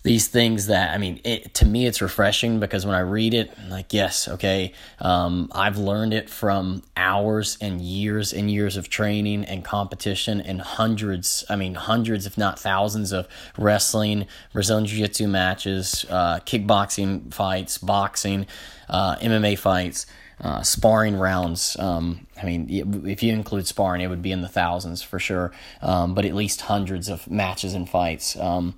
these 0.05 0.29
things 0.29 0.67
that 0.67 0.95
I 0.95 0.99
mean, 0.99 1.19
it, 1.25 1.55
to 1.55 1.67
me, 1.67 1.87
it's 1.87 2.03
refreshing 2.03 2.61
because 2.61 2.85
when 2.85 2.95
I 2.95 3.01
read 3.01 3.33
it, 3.33 3.51
I'm 3.59 3.71
like, 3.71 3.95
yes, 3.95 4.29
okay, 4.29 4.75
um, 5.01 5.49
I've 5.53 5.79
learned 5.79 6.13
it 6.13 6.29
from 6.29 6.83
hours 6.95 7.57
and 7.63 7.81
years 7.81 8.35
and 8.35 8.51
years 8.51 8.77
of 8.77 8.91
training 8.91 9.47
and 9.47 9.65
competition 9.65 10.43
and 10.43 10.61
hundreds, 10.61 11.43
I 11.49 11.57
mean, 11.57 11.75
hundreds, 11.75 12.27
if 12.27 12.37
not 12.37 12.59
thousands, 12.59 13.13
of 13.13 13.27
wrestling, 13.57 14.27
Brazilian 14.53 14.87
Jiu 14.87 14.99
Jitsu 14.99 15.27
matches, 15.27 16.05
uh, 16.11 16.39
kickboxing 16.41 17.33
fights, 17.33 17.79
boxing, 17.79 18.47
uh, 18.89 19.17
MMA 19.17 19.59
fights. 19.59 20.07
Uh, 20.41 20.63
sparring 20.63 21.15
rounds. 21.17 21.77
Um, 21.79 22.27
I 22.43 22.45
mean, 22.45 22.67
if 23.07 23.23
you 23.23 23.33
include 23.33 23.69
sparring, 23.69 24.01
it 24.01 24.09
would 24.09 24.21
be 24.21 24.33
in 24.33 24.43
the 24.43 24.49
thousands 24.49 25.01
for 25.01 25.21
sure, 25.21 25.53
um, 25.81 26.13
but 26.13 26.25
at 26.25 26.35
least 26.35 26.63
hundreds 26.63 27.09
of 27.09 27.31
matches 27.31 27.73
and 27.73 27.89
fights. 27.89 28.37
Um, 28.37 28.75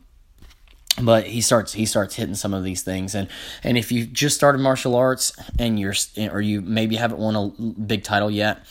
but 1.02 1.26
he 1.26 1.40
starts 1.40 1.72
he 1.72 1.86
starts 1.86 2.14
hitting 2.14 2.34
some 2.34 2.54
of 2.54 2.64
these 2.64 2.82
things. 2.82 3.14
And 3.14 3.28
and 3.62 3.76
if 3.76 3.92
you 3.92 4.06
just 4.06 4.36
started 4.36 4.58
martial 4.58 4.94
arts 4.94 5.32
and 5.58 5.78
you're 5.78 5.94
or 6.30 6.40
you 6.40 6.60
maybe 6.60 6.96
haven't 6.96 7.18
won 7.18 7.36
a 7.36 7.48
big 7.72 8.04
title 8.04 8.30
yet 8.30 8.64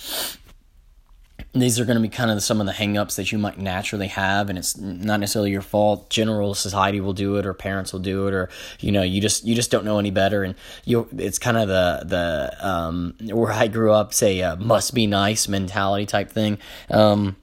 these 1.55 1.79
are 1.79 1.86
going 1.86 1.96
to 1.96 2.01
be 2.01 2.10
kind 2.10 2.29
of 2.29 2.44
some 2.44 2.60
of 2.60 2.67
the 2.67 2.74
hangups 2.74 3.15
that 3.15 3.32
you 3.32 3.38
might 3.38 3.58
naturally 3.58 4.08
have. 4.08 4.50
And 4.50 4.60
it's 4.60 4.77
not 4.77 5.20
necessarily 5.22 5.51
your 5.51 5.62
fault. 5.62 6.10
General 6.10 6.53
society 6.53 7.00
will 7.00 7.13
do 7.13 7.38
it 7.38 7.46
or 7.46 7.53
parents 7.53 7.94
will 7.94 8.01
do 8.01 8.27
it 8.27 8.34
or 8.34 8.50
you 8.79 8.91
know 8.91 9.01
you 9.01 9.22
just 9.22 9.46
you 9.46 9.55
just 9.55 9.72
don't 9.72 9.86
know 9.86 9.98
any 9.98 10.12
better. 10.12 10.44
And 10.44 10.55
you 10.84 11.08
it's 11.17 11.39
kind 11.39 11.58
of 11.58 11.67
the 11.67 12.01
the 12.05 12.67
um 12.67 13.15
where 13.32 13.53
i 13.53 13.67
grew 13.67 13.91
up 13.91 14.13
say 14.13 14.55
must 14.58 14.94
be 14.94 15.08
nice 15.08 15.48
mentality 15.48 16.05
type 16.05 16.29
thing. 16.29 16.58
Um 16.89 17.38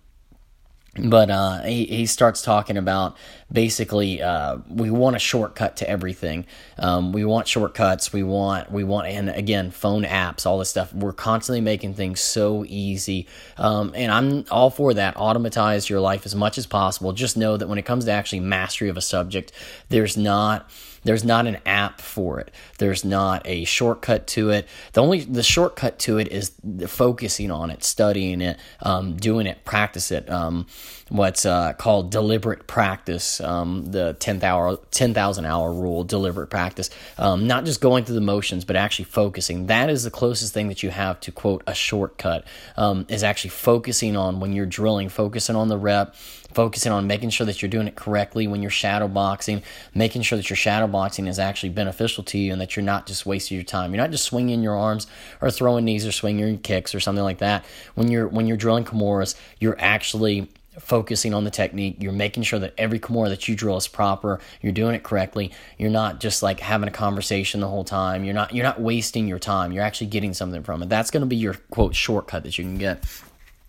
but 0.99 1.31
uh, 1.31 1.63
he, 1.63 1.87
he 1.87 2.07
starts 2.07 2.43
talking 2.43 2.77
about 2.77 3.17
basically 3.51 4.21
uh, 4.21 4.59
we 4.69 4.91
want 4.91 5.17
a 5.17 5.19
shortcut 5.19 5.79
to 5.79 5.89
everything. 5.89 6.45
Um, 6.79 7.13
we 7.13 7.25
want 7.25 7.49
shortcuts. 7.49 8.13
We 8.13 8.23
want 8.23 8.71
we 8.71 8.85
want 8.85 9.07
and 9.07 9.31
again 9.31 9.71
phone 9.71 10.05
apps 10.05 10.45
all 10.45 10.59
this 10.59 10.69
stuff. 10.69 10.93
We're 10.93 11.15
constantly 11.15 11.63
making 11.63 11.95
things 11.95 12.21
so 12.21 12.67
easy. 12.67 13.27
Um, 13.57 13.93
and 13.95 14.13
i'm 14.13 14.45
all 14.51 14.69
for 14.69 14.93
that. 14.93 15.17
Automatize 15.17 15.89
your 15.89 16.01
life 16.01 16.27
as 16.27 16.35
much 16.35 16.59
as 16.59 16.67
possible. 16.67 17.13
Just 17.15 17.39
know 17.39 17.57
that 17.57 17.69
when 17.69 17.79
it 17.79 17.87
comes 17.87 18.05
to 18.05 18.13
actually 18.13 18.41
mastery 18.41 18.91
of 18.91 18.97
a 18.99 19.03
subject 19.03 19.53
there's 19.89 20.17
not 20.17 20.71
there's 21.05 21.25
not 21.25 21.47
an 21.47 21.59
app 21.67 22.01
for 22.01 22.41
it. 22.41 22.51
There's 22.79 23.05
not 23.05 23.43
a 23.45 23.65
shortcut 23.65 24.27
to 24.29 24.51
it. 24.51 24.69
The 24.93 25.03
only 25.03 25.21
the 25.21 25.43
shortcut 25.43 25.99
to 26.01 26.19
it 26.19 26.29
is 26.29 26.53
focusing 26.87 27.51
on 27.51 27.71
it, 27.71 27.85
studying 27.85 28.41
it, 28.41 28.59
um, 28.81 29.17
doing 29.17 29.47
it, 29.47 29.65
practice 29.65 30.11
it. 30.11 30.31
Um, 30.31 30.67
what's 31.13 31.45
uh, 31.45 31.75
called 31.75 32.11
deliberate 32.11 32.67
practice, 32.67 33.41
um, 33.41 33.85
the 33.85 34.17
10,000 34.19 34.45
hour, 34.49 34.79
10,000 34.91 35.45
hour 35.45 35.73
rule, 35.73 36.05
deliberate 36.05 36.49
practice. 36.49 36.89
Um, 37.19 37.47
not 37.47 37.67
just 37.67 37.81
going 37.81 38.05
through 38.05 38.15
the 38.15 38.23
motions, 38.23 38.65
but 38.65 38.77
actually 38.77 39.05
focusing. 39.05 39.67
That 39.67 39.91
is 39.91 40.05
the 40.05 40.11
closest 40.11 40.55
thing 40.55 40.69
that 40.69 40.83
you 40.83 40.91
have 40.91 41.21
to, 41.21 41.33
quote, 41.33 41.63
a 41.67 41.75
shortcut, 41.75 42.47
um, 42.77 43.05
is 43.09 43.23
actually 43.23 43.51
focusing 43.51 44.17
on 44.17 44.41
when 44.41 44.53
you're 44.55 44.67
drilling, 44.67 45.11
focusing 45.11 45.55
on 45.55 45.69
the 45.69 45.77
rep, 45.77 46.15
focusing 46.55 46.93
on 46.93 47.07
making 47.07 47.31
sure 47.31 47.47
that 47.47 47.63
you're 47.63 47.71
doing 47.71 47.87
it 47.87 47.97
correctly 47.97 48.47
when 48.47 48.63
you're 48.63 48.71
shadow 48.71 49.09
boxing, 49.09 49.63
making 49.95 50.23
sure 50.23 50.37
that 50.37 50.49
your 50.51 50.57
shadow 50.57 50.87
boxing 50.87 51.27
is 51.27 51.39
actually 51.39 51.71
beneficial 51.71 52.25
to 52.25 52.39
you 52.39 52.53
and 52.53 52.61
that 52.61 52.77
you're 52.77 52.85
not 52.85 53.07
just 53.07 53.27
wasting 53.27 53.57
your 53.57 53.65
time. 53.65 53.93
You're 53.93 54.03
not 54.03 54.11
just 54.11 54.25
swinging 54.25 54.63
your 54.63 54.77
arms 54.77 55.07
or 55.41 55.51
throwing 55.51 55.85
knees 55.85 56.07
or 56.07 56.13
swinging 56.13 56.47
your 56.47 56.59
kicks 56.59 56.95
or 56.95 57.01
something 57.01 57.25
like 57.25 57.39
that. 57.39 57.65
When 57.95 58.11
you're 58.11 58.29
when 58.29 58.47
you're 58.47 58.57
drilling 58.57 58.85
Kimuras, 58.85 59.35
you're 59.59 59.77
actually 59.79 60.49
focusing 60.79 61.35
on 61.35 61.45
the 61.45 61.51
technique. 61.51 61.97
You're 62.01 62.13
making 62.13 62.45
sure 62.45 62.59
that 62.59 62.75
every 62.79 62.99
Kimura 62.99 63.29
that 63.29 63.47
you 63.47 63.55
drill 63.55 63.77
is 63.77 63.89
proper. 63.89 64.41
You're 64.61 64.73
doing 64.73 64.95
it 64.95 65.03
correctly. 65.03 65.53
You're 65.79 65.91
not 65.91 66.21
just 66.21 66.43
like 66.43 66.61
having 66.61 66.89
a 66.89 66.93
conversation 66.93 67.61
the 67.61 67.69
whole 67.69 67.85
time. 67.85 68.25
You're 68.25 68.35
not 68.35 68.55
you're 68.55 68.65
not 68.65 68.81
wasting 68.81 69.29
your 69.29 69.39
time. 69.39 69.73
You're 69.73 69.85
actually 69.85 70.09
getting 70.09 70.35
something 70.35 70.63
from 70.63 70.83
it. 70.83 70.89
That's 70.89 71.11
going 71.11 71.23
to 71.23 71.27
be 71.27 71.37
your 71.37 71.55
quote 71.71 71.95
shortcut 71.95 72.45
that 72.45 72.59
you 72.59 72.65
can 72.65 72.79
get. 72.79 73.05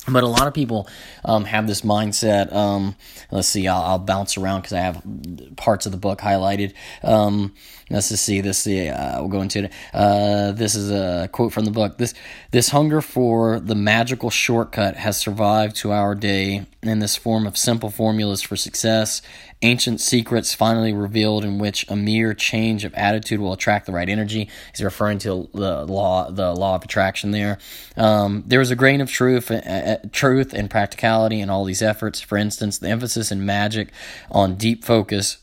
But 0.08 0.24
a 0.24 0.28
lot 0.28 0.48
of 0.48 0.54
people 0.54 0.88
um, 1.24 1.46
have 1.46 1.66
this 1.66 1.82
mindset. 1.82 2.52
Um, 2.52 2.96
let's 3.32 3.48
see, 3.48 3.68
I'll, 3.68 3.82
I'll 3.82 4.00
bounce 4.00 4.38
around 4.38 4.62
because 4.62 4.74
I 4.74 4.82
have 4.82 5.02
parts 5.56 5.86
of 5.86 5.94
the 5.94 5.98
book 5.98 6.20
highlighted. 6.20 6.74
Um, 7.04 7.54
let's 7.90 8.10
just 8.10 8.25
see 8.25 8.42
this. 8.42 8.66
Uh, 8.68 9.18
we'll 9.20 9.30
go 9.30 9.42
into 9.42 9.66
it. 9.66 9.72
Uh, 9.94 10.52
this 10.52 10.75
is 10.75 10.92
a 10.92 11.30
quote 11.32 11.54
from 11.54 11.66
the 11.66 11.72
book. 11.72 11.98
This 11.98 12.13
this 12.52 12.70
hunger 12.70 13.02
for 13.02 13.60
the 13.60 13.75
magical 13.75 14.30
shortcut 14.30 14.96
has 14.96 15.20
survived 15.20 15.75
to 15.78 15.92
our 15.92 16.16
day 16.16 16.66
in 16.82 17.00
this 17.00 17.16
form 17.16 17.48
of 17.48 17.58
simple 17.58 17.90
formulas 17.90 18.42
for 18.42 18.56
success 18.56 19.22
ancient 19.63 20.02
secrets 20.02 20.54
finally 20.54 20.94
revealed 20.94 21.44
in 21.44 21.58
which 21.58 21.90
a 21.90 21.96
mere 21.96 22.34
change 22.34 22.84
of 22.84 22.94
attitude 22.94 23.40
will 23.40 23.54
attract 23.54 23.86
the 23.86 23.92
right 23.92 24.10
energy. 24.10 24.50
He's 24.72 24.84
referring 24.84 25.20
to 25.20 25.50
the 25.54 25.86
law, 25.86 26.30
the 26.30 26.54
law 26.54 26.75
of 26.75 26.84
attraction. 26.84 27.32
There, 27.32 27.58
um, 27.98 28.44
there 28.46 28.62
is 28.62 28.70
a 28.70 28.75
grain 28.75 29.02
of 29.02 29.10
truth, 29.10 29.50
uh, 29.50 29.56
uh, 29.56 29.98
truth 30.12 30.54
and 30.54 30.70
practicality 30.70 31.40
in 31.40 31.50
all 31.50 31.63
these 31.63 31.82
efforts. 31.82 32.20
For 32.22 32.38
instance, 32.38 32.78
the 32.78 32.90
emphasis 32.90 33.32
in 33.32 33.46
magic 33.46 33.90
on 34.30 34.56
deep 34.56 34.84
focus 34.84 35.38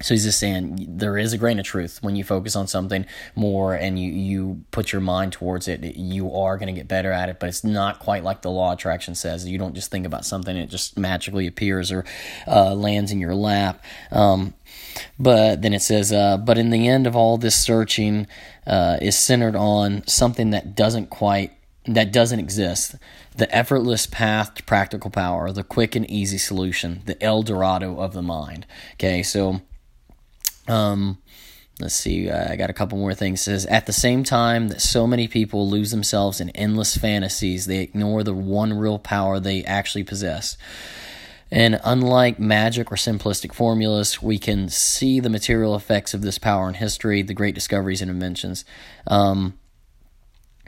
so 0.00 0.14
he's 0.14 0.24
just 0.24 0.38
saying 0.38 0.86
there 0.88 1.18
is 1.18 1.32
a 1.32 1.38
grain 1.38 1.58
of 1.58 1.64
truth 1.64 1.98
when 2.02 2.14
you 2.14 2.22
focus 2.22 2.54
on 2.54 2.68
something 2.68 3.04
more 3.34 3.74
and 3.74 3.98
you, 3.98 4.10
you 4.12 4.64
put 4.70 4.92
your 4.92 5.00
mind 5.00 5.32
towards 5.32 5.66
it, 5.66 5.82
you 5.96 6.32
are 6.32 6.56
going 6.56 6.72
to 6.72 6.78
get 6.78 6.86
better 6.86 7.10
at 7.10 7.28
it. 7.28 7.40
But 7.40 7.48
it's 7.48 7.64
not 7.64 7.98
quite 7.98 8.22
like 8.22 8.42
the 8.42 8.50
law 8.50 8.72
of 8.72 8.78
attraction 8.78 9.14
says. 9.14 9.48
You 9.48 9.58
don't 9.58 9.74
just 9.74 9.90
think 9.90 10.06
about 10.06 10.24
something, 10.24 10.56
it 10.56 10.70
just 10.70 10.96
magically 10.96 11.46
appears 11.46 11.90
or 11.90 12.04
uh, 12.46 12.74
lands 12.74 13.10
in 13.10 13.18
your 13.18 13.34
lap. 13.34 13.82
Um, 14.12 14.54
but 15.18 15.62
then 15.62 15.74
it 15.74 15.82
says, 15.82 16.12
uh, 16.12 16.36
but 16.36 16.58
in 16.58 16.70
the 16.70 16.86
end 16.88 17.06
of 17.06 17.16
all 17.16 17.36
this 17.36 17.60
searching 17.60 18.26
uh, 18.66 18.98
is 19.00 19.18
centered 19.18 19.56
on 19.56 20.06
something 20.06 20.50
that 20.50 20.74
doesn't 20.74 21.10
quite, 21.10 21.52
that 21.86 22.12
doesn't 22.12 22.38
exist 22.38 22.96
the 23.34 23.54
effortless 23.54 24.06
path 24.06 24.54
to 24.54 24.62
practical 24.64 25.10
power, 25.10 25.52
the 25.52 25.62
quick 25.62 25.94
and 25.94 26.08
easy 26.10 26.38
solution, 26.38 27.02
the 27.06 27.20
El 27.22 27.42
Dorado 27.42 27.98
of 27.98 28.12
the 28.12 28.22
mind. 28.22 28.66
Okay, 28.94 29.22
so 29.22 29.62
um, 30.68 31.18
let's 31.80 31.94
see, 31.94 32.30
I 32.30 32.56
got 32.56 32.70
a 32.70 32.74
couple 32.74 32.98
more 32.98 33.14
things. 33.14 33.40
It 33.40 33.44
says 33.44 33.66
at 33.66 33.86
the 33.86 33.92
same 33.92 34.24
time 34.24 34.68
that 34.68 34.80
so 34.80 35.06
many 35.06 35.28
people 35.28 35.68
lose 35.68 35.90
themselves 35.90 36.40
in 36.40 36.50
endless 36.50 36.96
fantasies, 36.96 37.66
they 37.66 37.78
ignore 37.78 38.22
the 38.22 38.34
one 38.34 38.72
real 38.72 38.98
power 38.98 39.38
they 39.38 39.64
actually 39.64 40.04
possess. 40.04 40.56
And 41.50 41.80
unlike 41.82 42.38
magic 42.38 42.92
or 42.92 42.96
simplistic 42.96 43.54
formulas, 43.54 44.20
we 44.20 44.38
can 44.38 44.68
see 44.68 45.18
the 45.18 45.30
material 45.30 45.74
effects 45.74 46.12
of 46.12 46.20
this 46.20 46.38
power 46.38 46.68
in 46.68 46.74
history, 46.74 47.22
the 47.22 47.32
great 47.32 47.54
discoveries 47.54 48.02
and 48.02 48.10
inventions. 48.10 48.66
Um, 49.06 49.58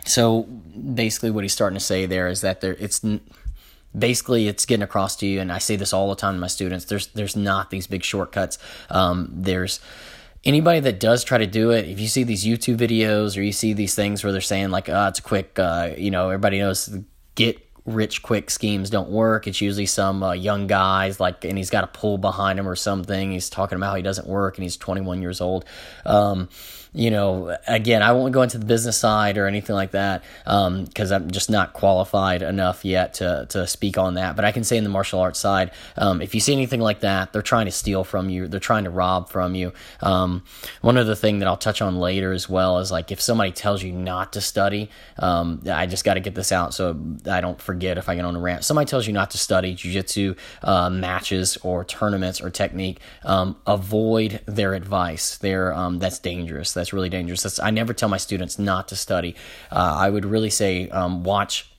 so 0.07 0.45
basically, 0.45 1.30
what 1.30 1.45
he's 1.45 1.52
starting 1.52 1.78
to 1.78 1.85
say 1.85 2.07
there 2.07 2.28
is 2.28 2.40
that 2.40 2.62
there 2.62 2.73
it's 2.78 3.04
basically 3.97 4.49
it's 4.49 4.66
getting 4.66 4.82
across 4.82 5.16
to 5.16 5.26
you 5.26 5.40
and 5.40 5.50
i 5.50 5.59
say 5.59 5.76
this 5.76 5.92
all 5.92 6.09
the 6.09 6.16
time 6.16 6.35
to 6.35 6.40
my 6.40 6.47
students 6.47 6.85
there's 6.85 7.09
there's 7.09 7.37
not 7.37 7.70
these 7.70 7.87
big 7.87 8.04
shortcuts 8.04 8.59
um, 8.90 9.28
there's 9.32 9.80
anybody 10.44 10.80
that 10.80 11.00
does 11.00 11.25
try 11.25 11.38
to 11.38 11.47
do 11.47 11.70
it, 11.70 11.88
if 11.88 12.00
you 12.00 12.09
see 12.09 12.23
these 12.23 12.44
YouTube 12.44 12.76
videos 12.76 13.37
or 13.37 13.42
you 13.42 13.52
see 13.52 13.73
these 13.73 13.94
things 13.94 14.23
where 14.25 14.32
they're 14.32 14.40
saying 14.40 14.70
like, 14.70 14.88
oh, 14.88 15.06
it's 15.09 15.18
a 15.18 15.23
quick, 15.23 15.59
uh, 15.59 15.90
you 15.97 16.11
know, 16.11 16.26
everybody 16.26 16.59
knows 16.59 16.88
get 17.35 17.59
rich 17.87 18.23
quick 18.23 18.50
schemes 18.50 18.90
don't 18.90 19.11
work. 19.11 19.47
It's 19.47 19.61
usually 19.61 19.87
some 19.87 20.23
uh, 20.23 20.32
young 20.32 20.66
guys 20.66 21.18
like, 21.20 21.44
and 21.44 21.56
he's 21.59 21.70
got 21.70 21.85
a 21.85 21.88
pull 21.88 22.18
behind 22.18 22.59
him 22.59 22.68
or 22.68 22.76
something. 22.76 23.32
He's 23.32 23.50
talking 23.50 23.76
about 23.76 23.90
how 23.90 23.97
he 23.97 24.02
doesn't 24.02 24.28
work 24.28 24.56
and 24.56 24.62
he's 24.62 24.76
21 24.76 25.23
years 25.23 25.40
old. 25.40 25.64
Um, 26.04 26.49
you 26.92 27.11
know, 27.11 27.56
again, 27.68 28.02
I 28.02 28.12
won't 28.12 28.32
go 28.32 28.42
into 28.42 28.59
the 28.59 28.64
business 28.64 28.97
side 28.97 29.38
or 29.38 29.47
anything 29.47 29.76
like 29.76 29.92
that 29.92 30.25
because 30.44 31.12
um, 31.12 31.23
I'm 31.23 31.30
just 31.30 31.49
not 31.49 31.73
qualified 31.73 32.42
enough 32.42 32.85
yet 32.85 33.14
to, 33.14 33.47
to 33.50 33.66
speak 33.68 33.97
on 33.97 34.14
that. 34.14 34.35
But 34.35 34.44
I 34.44 34.50
can 34.50 34.64
say 34.64 34.76
in 34.76 34.82
the 34.82 34.90
martial 34.90 35.20
arts 35.20 35.38
side, 35.38 35.70
um, 35.97 36.20
if 36.20 36.35
you 36.35 36.40
see 36.40 36.52
anything 36.52 36.80
like 36.80 37.00
that, 37.00 37.32
they're 37.32 37.42
trying 37.42 37.66
to 37.66 37.73
steal 37.73 38.02
from 38.02 38.28
you, 38.28 38.49
they're 38.49 38.59
trying 38.59 38.85
to 38.85 38.90
rob 38.90 39.28
from 39.28 39.54
you. 39.54 39.73
Um, 40.00 40.42
one 40.80 40.97
other 40.97 41.14
thing 41.14 41.38
that 41.38 41.47
I'll 41.47 41.56
touch 41.56 41.80
on 41.80 41.97
later 41.97 42.32
as 42.32 42.49
well 42.49 42.78
is 42.78 42.90
like 42.90 43.12
if 43.12 43.20
somebody 43.20 43.52
tells 43.52 43.82
you 43.85 43.92
not 43.92 44.32
to 44.32 44.40
study, 44.40 44.90
um, 45.18 45.62
I 45.70 45.87
just 45.87 46.04
got 46.04 46.14
to 46.14 46.20
get 46.20 46.35
this 46.35 46.50
out 46.50 46.75
so 46.75 46.99
I 47.30 47.40
don't 47.40 47.61
forget 47.62 47.99
if 47.99 48.09
I 48.09 48.16
get 48.16 48.25
on 48.25 48.35
a 48.35 48.40
rant. 48.40 48.64
Somebody 48.64 48.87
tells 48.87 49.06
you 49.06 49.12
not 49.12 49.30
to 49.30 49.38
study 49.38 49.76
jujitsu 49.76 50.37
uh, 50.62 50.90
matches 50.90 51.56
or 51.62 51.85
tournaments 51.85 52.40
or 52.40 52.50
technique, 52.50 52.99
um, 53.25 53.56
avoid 53.64 54.40
their 54.47 54.75
advice. 54.75 55.37
They're, 55.38 55.73
um, 55.73 56.00
that's 56.00 56.18
dangerous 56.18 56.79
that's 56.80 56.92
really 56.92 57.10
dangerous. 57.10 57.42
That's, 57.42 57.60
I 57.60 57.70
never 57.70 57.92
tell 57.92 58.08
my 58.08 58.16
students 58.16 58.58
not 58.58 58.88
to 58.88 58.96
study. 58.96 59.37
Uh, 59.70 59.94
I 59.99 60.08
would 60.08 60.25
really 60.25 60.50
say 60.50 60.88
um, 60.88 61.25
watch 61.25 61.70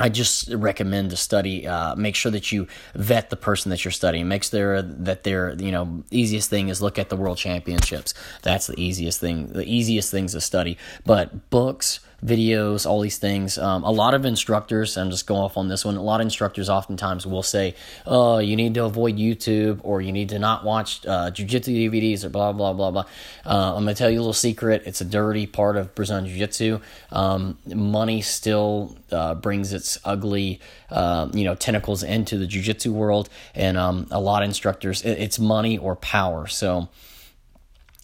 I 0.00 0.08
just 0.08 0.48
recommend 0.48 1.10
to 1.10 1.16
study. 1.16 1.66
Uh, 1.66 1.94
make 1.96 2.14
sure 2.14 2.32
that 2.32 2.50
you 2.50 2.66
vet 2.94 3.28
the 3.28 3.36
person 3.36 3.68
that 3.70 3.84
you're 3.84 3.92
studying. 3.92 4.26
Make 4.26 4.42
sure 4.42 4.80
that 4.80 5.22
they're, 5.22 5.54
you 5.54 5.70
know, 5.70 6.02
easiest 6.10 6.48
thing 6.48 6.70
is 6.70 6.80
look 6.80 6.98
at 6.98 7.10
the 7.10 7.16
world 7.16 7.36
championships. 7.36 8.14
That's 8.40 8.68
the 8.68 8.80
easiest 8.80 9.20
thing. 9.20 9.48
The 9.48 9.64
easiest 9.64 10.10
things 10.10 10.32
to 10.32 10.40
study. 10.40 10.78
But 11.04 11.50
books, 11.50 12.00
videos, 12.24 12.86
all 12.86 13.00
these 13.00 13.18
things. 13.18 13.58
Um, 13.58 13.82
a 13.82 13.90
lot 13.90 14.14
of 14.14 14.24
instructors, 14.24 14.96
I'm 14.96 15.10
just 15.10 15.26
going 15.26 15.40
off 15.40 15.56
on 15.56 15.68
this 15.68 15.84
one, 15.84 15.96
a 15.96 16.02
lot 16.02 16.20
of 16.20 16.26
instructors 16.26 16.68
oftentimes 16.68 17.26
will 17.26 17.42
say, 17.42 17.74
oh, 18.06 18.38
you 18.38 18.54
need 18.54 18.74
to 18.74 18.84
avoid 18.84 19.16
YouTube 19.16 19.80
or 19.82 20.00
you 20.00 20.12
need 20.12 20.28
to 20.28 20.38
not 20.38 20.64
watch 20.64 21.04
uh, 21.06 21.30
jujitsu 21.30 21.90
DVDs 21.90 22.24
or 22.24 22.28
blah, 22.28 22.52
blah, 22.52 22.72
blah, 22.72 22.90
blah. 22.90 23.04
Uh, 23.44 23.74
I'm 23.74 23.84
going 23.84 23.94
to 23.94 23.98
tell 23.98 24.08
you 24.08 24.18
a 24.18 24.20
little 24.22 24.32
secret. 24.32 24.82
It's 24.86 25.00
a 25.00 25.04
dirty 25.04 25.46
part 25.46 25.76
of 25.76 25.94
Brazilian 25.94 26.26
Jiu 26.26 26.38
Jitsu. 26.38 26.80
Um, 27.10 27.58
money 27.66 28.22
still 28.22 28.96
uh, 29.10 29.34
brings 29.34 29.72
its 29.72 29.98
ugly, 30.04 30.60
um, 30.90 31.32
you 31.34 31.44
know, 31.44 31.56
tentacles 31.56 32.02
into 32.04 32.38
the 32.38 32.46
Jiu 32.46 32.62
Jitsu 32.62 32.92
world. 32.92 33.28
And 33.54 33.76
um, 33.76 34.06
a 34.10 34.20
lot 34.20 34.42
of 34.42 34.48
instructors, 34.48 35.02
it, 35.02 35.18
it's 35.18 35.38
money 35.38 35.76
or 35.76 35.96
power. 35.96 36.46
So, 36.46 36.88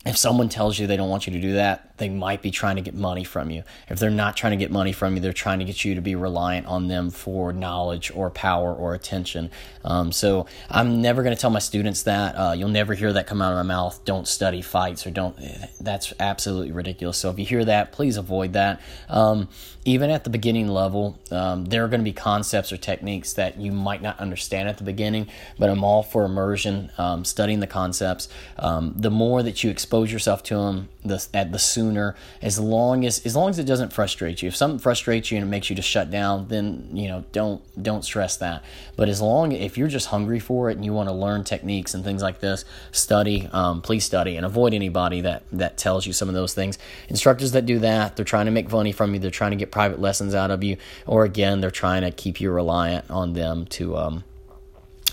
if 0.09 0.17
someone 0.17 0.49
tells 0.49 0.79
you 0.79 0.87
they 0.87 0.97
don't 0.97 1.11
want 1.11 1.27
you 1.27 1.35
to 1.35 1.41
do 1.41 1.53
that, 1.53 1.99
they 1.99 2.09
might 2.09 2.41
be 2.41 2.51
trying 2.51 2.77
to 2.77 2.83
get 2.83 2.95
money 2.95 3.25
from 3.25 3.51
you. 3.51 3.63
If 3.89 3.99
they're 3.99 4.09
not 4.09 4.37
trying 4.39 4.53
to 4.53 4.57
get 4.57 4.71
money 4.71 4.93
from 4.93 5.15
you, 5.15 5.21
they're 5.21 5.35
trying 5.35 5.59
to 5.59 5.67
get 5.67 5.85
you 5.85 5.97
to 5.97 6.01
be 6.01 6.15
reliant 6.15 6.67
on 6.67 6.89
them 6.89 7.11
for 7.11 7.53
knowledge 7.53 8.11
or 8.15 8.31
power 8.31 8.73
or 8.73 8.95
attention. 8.95 9.51
Um, 9.85 10.11
so 10.11 10.47
I'm 10.71 11.03
never 11.03 11.23
going 11.23 11.35
to 11.37 11.41
tell 11.41 11.51
my 11.51 11.59
students 11.59 12.05
that. 12.05 12.35
Uh, 12.37 12.53
you'll 12.53 12.71
never 12.71 12.95
hear 12.95 13.13
that 13.13 13.27
come 13.27 13.43
out 13.43 13.53
of 13.53 13.59
my 13.59 13.75
mouth. 13.75 14.03
Don't 14.07 14.27
study 14.27 14.63
fights 14.63 15.07
or 15.07 15.11
don't. 15.11 15.37
That's 15.79 16.15
absolutely 16.19 16.73
ridiculous. 16.73 17.19
So 17.19 17.31
if 17.31 17.39
you 17.39 17.45
hear 17.45 17.67
that, 17.67 17.93
please 17.93 18.17
avoid 18.17 18.55
that. 18.55 18.81
Um, 19.11 19.49
even 19.85 20.11
at 20.11 20.25
the 20.25 20.31
beginning 20.31 20.69
level, 20.69 21.19
um, 21.31 21.65
there 21.65 21.85
are 21.85 21.89
going 21.89 22.01
to 22.01 22.05
be 22.05 22.13
concepts 22.13 22.73
or 22.73 22.77
techniques 22.77 23.35
that 23.35 23.59
you 23.59 23.73
might 23.73 24.03
not 24.03 24.21
understand 24.21 24.69
at 24.69 24.79
the 24.79 24.85
beginning, 24.85 25.29
but 25.59 25.71
I'm 25.71 25.83
all 25.83 26.03
for 26.03 26.25
immersion, 26.25 26.91
um, 26.99 27.25
studying 27.25 27.61
the 27.61 27.67
concepts. 27.67 28.29
Um, 28.59 28.95
the 28.97 29.11
more 29.11 29.43
that 29.43 29.65
you 29.65 29.71
expose 29.71 29.98
yourself 30.05 30.43
to 30.45 30.57
them, 30.57 30.89
the, 31.05 31.27
at 31.35 31.53
the 31.53 31.59
sooner 31.59 31.89
sooner 31.89 32.15
as 32.43 32.59
long 32.59 33.05
as 33.05 33.25
as 33.25 33.35
long 33.35 33.51
as 33.51 33.59
it 33.59 33.65
doesn't 33.65 33.93
frustrate 33.93 34.43
you. 34.43 34.49
If 34.49 34.57
something 34.57 34.79
frustrates 34.79 35.31
you 35.31 35.39
and 35.39 35.47
it 35.47 35.51
makes 35.51 35.71
you 35.71 35.77
just 35.77 35.89
shut 35.89 36.11
down 36.11 36.49
then 36.49 36.91
you 36.93 37.09
know 37.09 37.25
don't 37.33 37.63
don't 37.83 38.05
stress 38.05 38.37
that. 38.39 38.63
But 38.97 39.09
as 39.09 39.21
long 39.21 39.53
if 39.53 39.79
you're 39.79 39.89
just 39.89 40.09
hungry 40.09 40.41
for 40.41 40.71
it 40.71 40.77
and 40.77 40.85
you 40.85 40.93
want 40.93 41.09
to 41.09 41.15
learn 41.15 41.45
techniques 41.45 41.95
and 41.95 42.05
things 42.05 42.23
like 42.23 42.41
this 42.41 42.65
study 42.93 43.49
um, 43.53 43.81
please 43.81 44.05
study 44.05 44.37
and 44.37 44.45
avoid 44.45 44.75
anybody 44.75 45.21
that 45.23 45.43
that 45.53 45.77
tells 45.77 46.07
you 46.07 46.13
some 46.13 46.29
of 46.29 46.35
those 46.35 46.55
things. 46.55 46.79
Instructors 47.09 47.53
that 47.53 47.67
do 47.67 47.79
that 47.81 48.17
they're 48.17 48.25
trying 48.25 48.47
to 48.47 48.53
make 48.53 48.71
money 48.71 48.93
from 48.93 49.15
you 49.15 49.21
they're 49.21 49.31
trying 49.31 49.53
to 49.53 49.57
get 49.57 49.71
private 49.71 50.01
lessons 50.01 50.35
out 50.35 50.51
of 50.51 50.63
you 50.63 50.77
or 51.07 51.25
again 51.25 51.61
they're 51.61 51.71
trying 51.71 52.03
to 52.03 52.11
keep 52.11 52.41
you 52.41 52.51
reliant 52.51 53.11
on 53.11 53.33
them 53.33 53.67
to 53.67 53.97
um, 53.97 54.25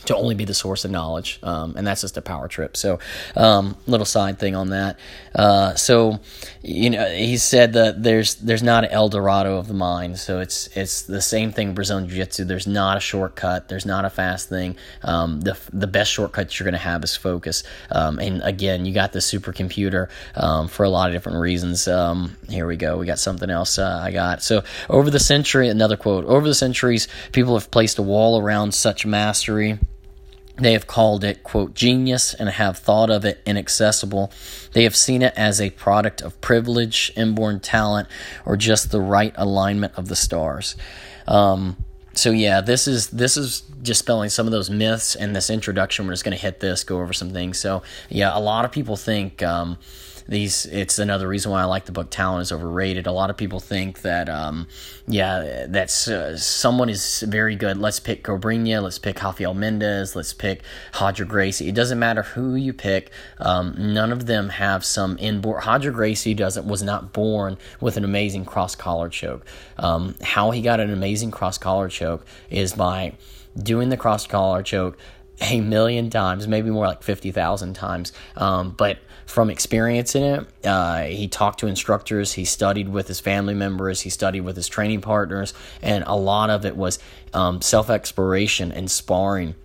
to 0.08 0.16
only 0.16 0.36
be 0.36 0.46
the 0.46 0.54
source 0.54 0.86
of 0.86 0.92
knowledge, 0.92 1.40
um, 1.44 1.76
and 1.78 1.86
that's 1.86 2.02
just 2.02 2.18
a 2.18 2.22
power 2.22 2.48
trip. 2.48 2.78
So, 2.78 3.00
um, 3.36 3.76
little 3.88 4.06
side 4.06 4.40
thing 4.40 4.56
on 4.56 4.70
that. 4.70 5.00
Uh, 5.34 5.76
so, 5.76 6.20
you 6.62 6.90
know, 6.90 7.06
he 7.10 7.38
said 7.38 7.74
that 7.74 8.02
there's 8.02 8.36
there's 8.36 8.64
not 8.64 8.86
an 8.86 8.92
El 8.92 9.10
Dorado 9.10 9.58
of 9.58 9.68
the 9.68 9.74
mind. 9.74 10.18
So 10.18 10.40
it's 10.40 10.68
it's 10.76 11.04
the 11.04 11.22
same 11.22 11.52
thing 11.52 11.74
Brazilian 11.74 12.08
Jiu 12.08 12.18
Jitsu. 12.18 12.46
There's 12.46 12.68
not 12.68 12.98
a 12.98 13.00
shortcut. 13.00 13.68
There's 13.68 13.86
not 13.86 14.06
a 14.06 14.10
fast 14.10 14.50
thing. 14.50 14.78
Um, 15.04 15.42
the 15.42 15.58
the 15.74 15.88
best 15.88 16.12
shortcut 16.12 16.58
you're 16.58 16.66
going 16.66 16.74
to 16.74 16.78
have 16.80 17.04
is 17.04 17.16
focus. 17.16 17.64
Um, 17.92 18.20
and 18.20 18.42
again, 18.44 18.86
you 18.86 18.94
got 18.94 19.12
the 19.12 19.20
supercomputer 19.20 20.10
um, 20.36 20.68
for 20.68 20.84
a 20.84 20.90
lot 20.90 21.10
of 21.10 21.16
different 21.16 21.40
reasons. 21.40 21.88
Um, 21.88 22.36
here 22.50 22.66
we 22.66 22.78
go. 22.78 22.98
We 22.98 23.06
got 23.06 23.20
something 23.20 23.50
else. 23.50 23.78
Uh, 23.78 24.00
I 24.02 24.12
got 24.12 24.42
so 24.42 24.64
over 24.90 25.10
the 25.10 25.20
century. 25.20 25.70
Another 25.70 25.98
quote. 25.98 26.26
Over 26.26 26.48
the 26.48 26.56
centuries, 26.56 27.08
people 27.32 27.56
have 27.56 27.70
placed 27.72 28.00
a 28.00 28.04
wall 28.04 28.40
around 28.40 28.74
such 28.74 29.06
mastery 29.06 29.80
they 30.58 30.74
have 30.74 30.88
called 30.88 31.24
it, 31.24 31.44
quote, 31.44 31.74
genius 31.74 32.34
and 32.34 32.48
have 32.50 32.78
thought 32.78 33.10
of 33.10 33.26
it 33.26 33.42
inaccessible. 33.46 34.32
They 34.72 34.84
have 34.84 34.96
seen 34.96 35.22
it 35.22 35.34
as 35.36 35.60
a 35.60 35.70
product 35.72 36.22
of 36.22 36.40
privilege, 36.40 37.12
inborn 37.16 37.60
talent, 37.60 38.08
or 38.46 38.56
just 38.56 38.92
the 38.92 39.02
right 39.02 39.34
alignment 39.36 39.94
of 39.98 40.08
the 40.08 40.16
stars. 40.16 40.76
Um, 41.28 41.78
so 42.14 42.32
yeah, 42.32 42.62
this 42.62 42.88
is 42.88 43.10
this 43.10 43.36
is 43.36 43.62
dispelling 43.62 44.30
some 44.30 44.46
of 44.46 44.54
those 44.54 44.70
myths, 44.70 45.16
and 45.16 45.36
this 45.36 45.50
introduction 45.50 46.08
we're 46.08 46.14
just 46.14 46.24
going 46.24 46.38
to 46.38 46.42
hit 46.42 46.62
this, 46.62 46.84
go 46.86 47.02
over 47.02 47.12
some 47.12 47.32
things. 47.32 47.60
So 47.60 47.84
yeah, 48.10 48.36
a 48.36 48.40
lot 48.40 48.66
of 48.66 48.72
people 48.72 48.96
think. 48.96 49.44
Um, 49.44 49.78
these 50.28 50.66
it's 50.66 50.98
another 50.98 51.28
reason 51.28 51.52
why 51.52 51.62
I 51.62 51.66
like 51.66 51.86
the 51.86 51.92
book 51.92 52.10
Talent 52.10 52.42
is 52.44 52.52
overrated. 52.52 53.08
A 53.08 53.12
lot 53.12 53.30
of 53.30 53.38
people 53.38 53.60
think 53.60 54.02
that 54.02 54.28
um, 54.28 54.68
yeah, 55.08 55.66
that's 55.70 56.08
uh, 56.08 56.38
someone 56.38 56.90
is 56.90 57.24
very 57.28 57.56
good. 57.56 57.78
Let's 57.78 58.00
pick 58.00 58.24
Cobrinha, 58.24 58.82
let's 58.82 59.00
pick 59.00 59.22
Rafael 59.22 59.54
Mendes, 59.54 60.16
let's 60.16 60.34
pick 60.34 60.64
Roger 61.00 61.26
Gracie. 61.26 61.68
It 61.70 61.76
doesn't 61.76 62.00
matter 62.00 62.24
who 62.24 62.56
you 62.56 62.74
pick. 62.74 63.12
Um, 63.40 63.76
none 63.78 64.12
of 64.12 64.26
them 64.26 64.50
have 64.50 64.84
some 64.84 65.18
inborn. 65.20 65.64
Roger 65.66 65.92
Gracie 65.92 66.34
doesn't 66.34 66.66
was 66.66 66.82
not 66.82 67.14
born 67.14 67.58
with 67.80 67.98
an 67.98 68.04
amazing 68.04 68.46
cross 68.46 68.76
collar 68.76 69.10
choke. 69.10 69.46
Um, 69.78 70.16
how 70.22 70.52
he 70.52 70.62
got 70.62 70.80
an 70.80 70.92
amazing 70.92 71.32
cross 71.32 71.58
collar 71.58 71.90
choke 71.90 72.26
is 72.50 72.74
by 72.74 73.14
doing 73.58 73.90
the 73.90 73.98
cross 73.98 74.28
collar 74.28 74.64
choke 74.64 74.98
a 75.42 75.62
million 75.62 76.10
times, 76.10 76.48
maybe 76.48 76.70
more 76.70 76.88
like 76.88 77.04
50,000 77.04 77.74
times. 77.74 78.14
Um, 78.36 78.72
but 78.72 79.00
from 79.26 79.50
experience 79.50 80.16
in 80.16 80.24
it, 80.24 80.48
uh, 80.66 81.04
he 81.04 81.28
talked 81.28 81.60
to 81.60 81.68
instructors, 81.68 82.34
he 82.34 82.46
studied 82.46 82.90
with 82.90 83.08
his 83.08 83.20
family 83.20 83.54
members, 83.54 84.02
he 84.02 84.10
studied 84.10 84.42
with 84.42 84.56
his 84.56 84.68
training 84.68 85.02
partners, 85.02 85.54
and 85.82 86.04
a 86.08 86.16
lot 86.16 86.50
of 86.50 86.66
it 86.66 86.76
was 86.76 87.00
um, 87.34 87.62
self 87.62 87.90
exploration 87.90 88.72
and 88.72 88.90
sparring 88.90 89.56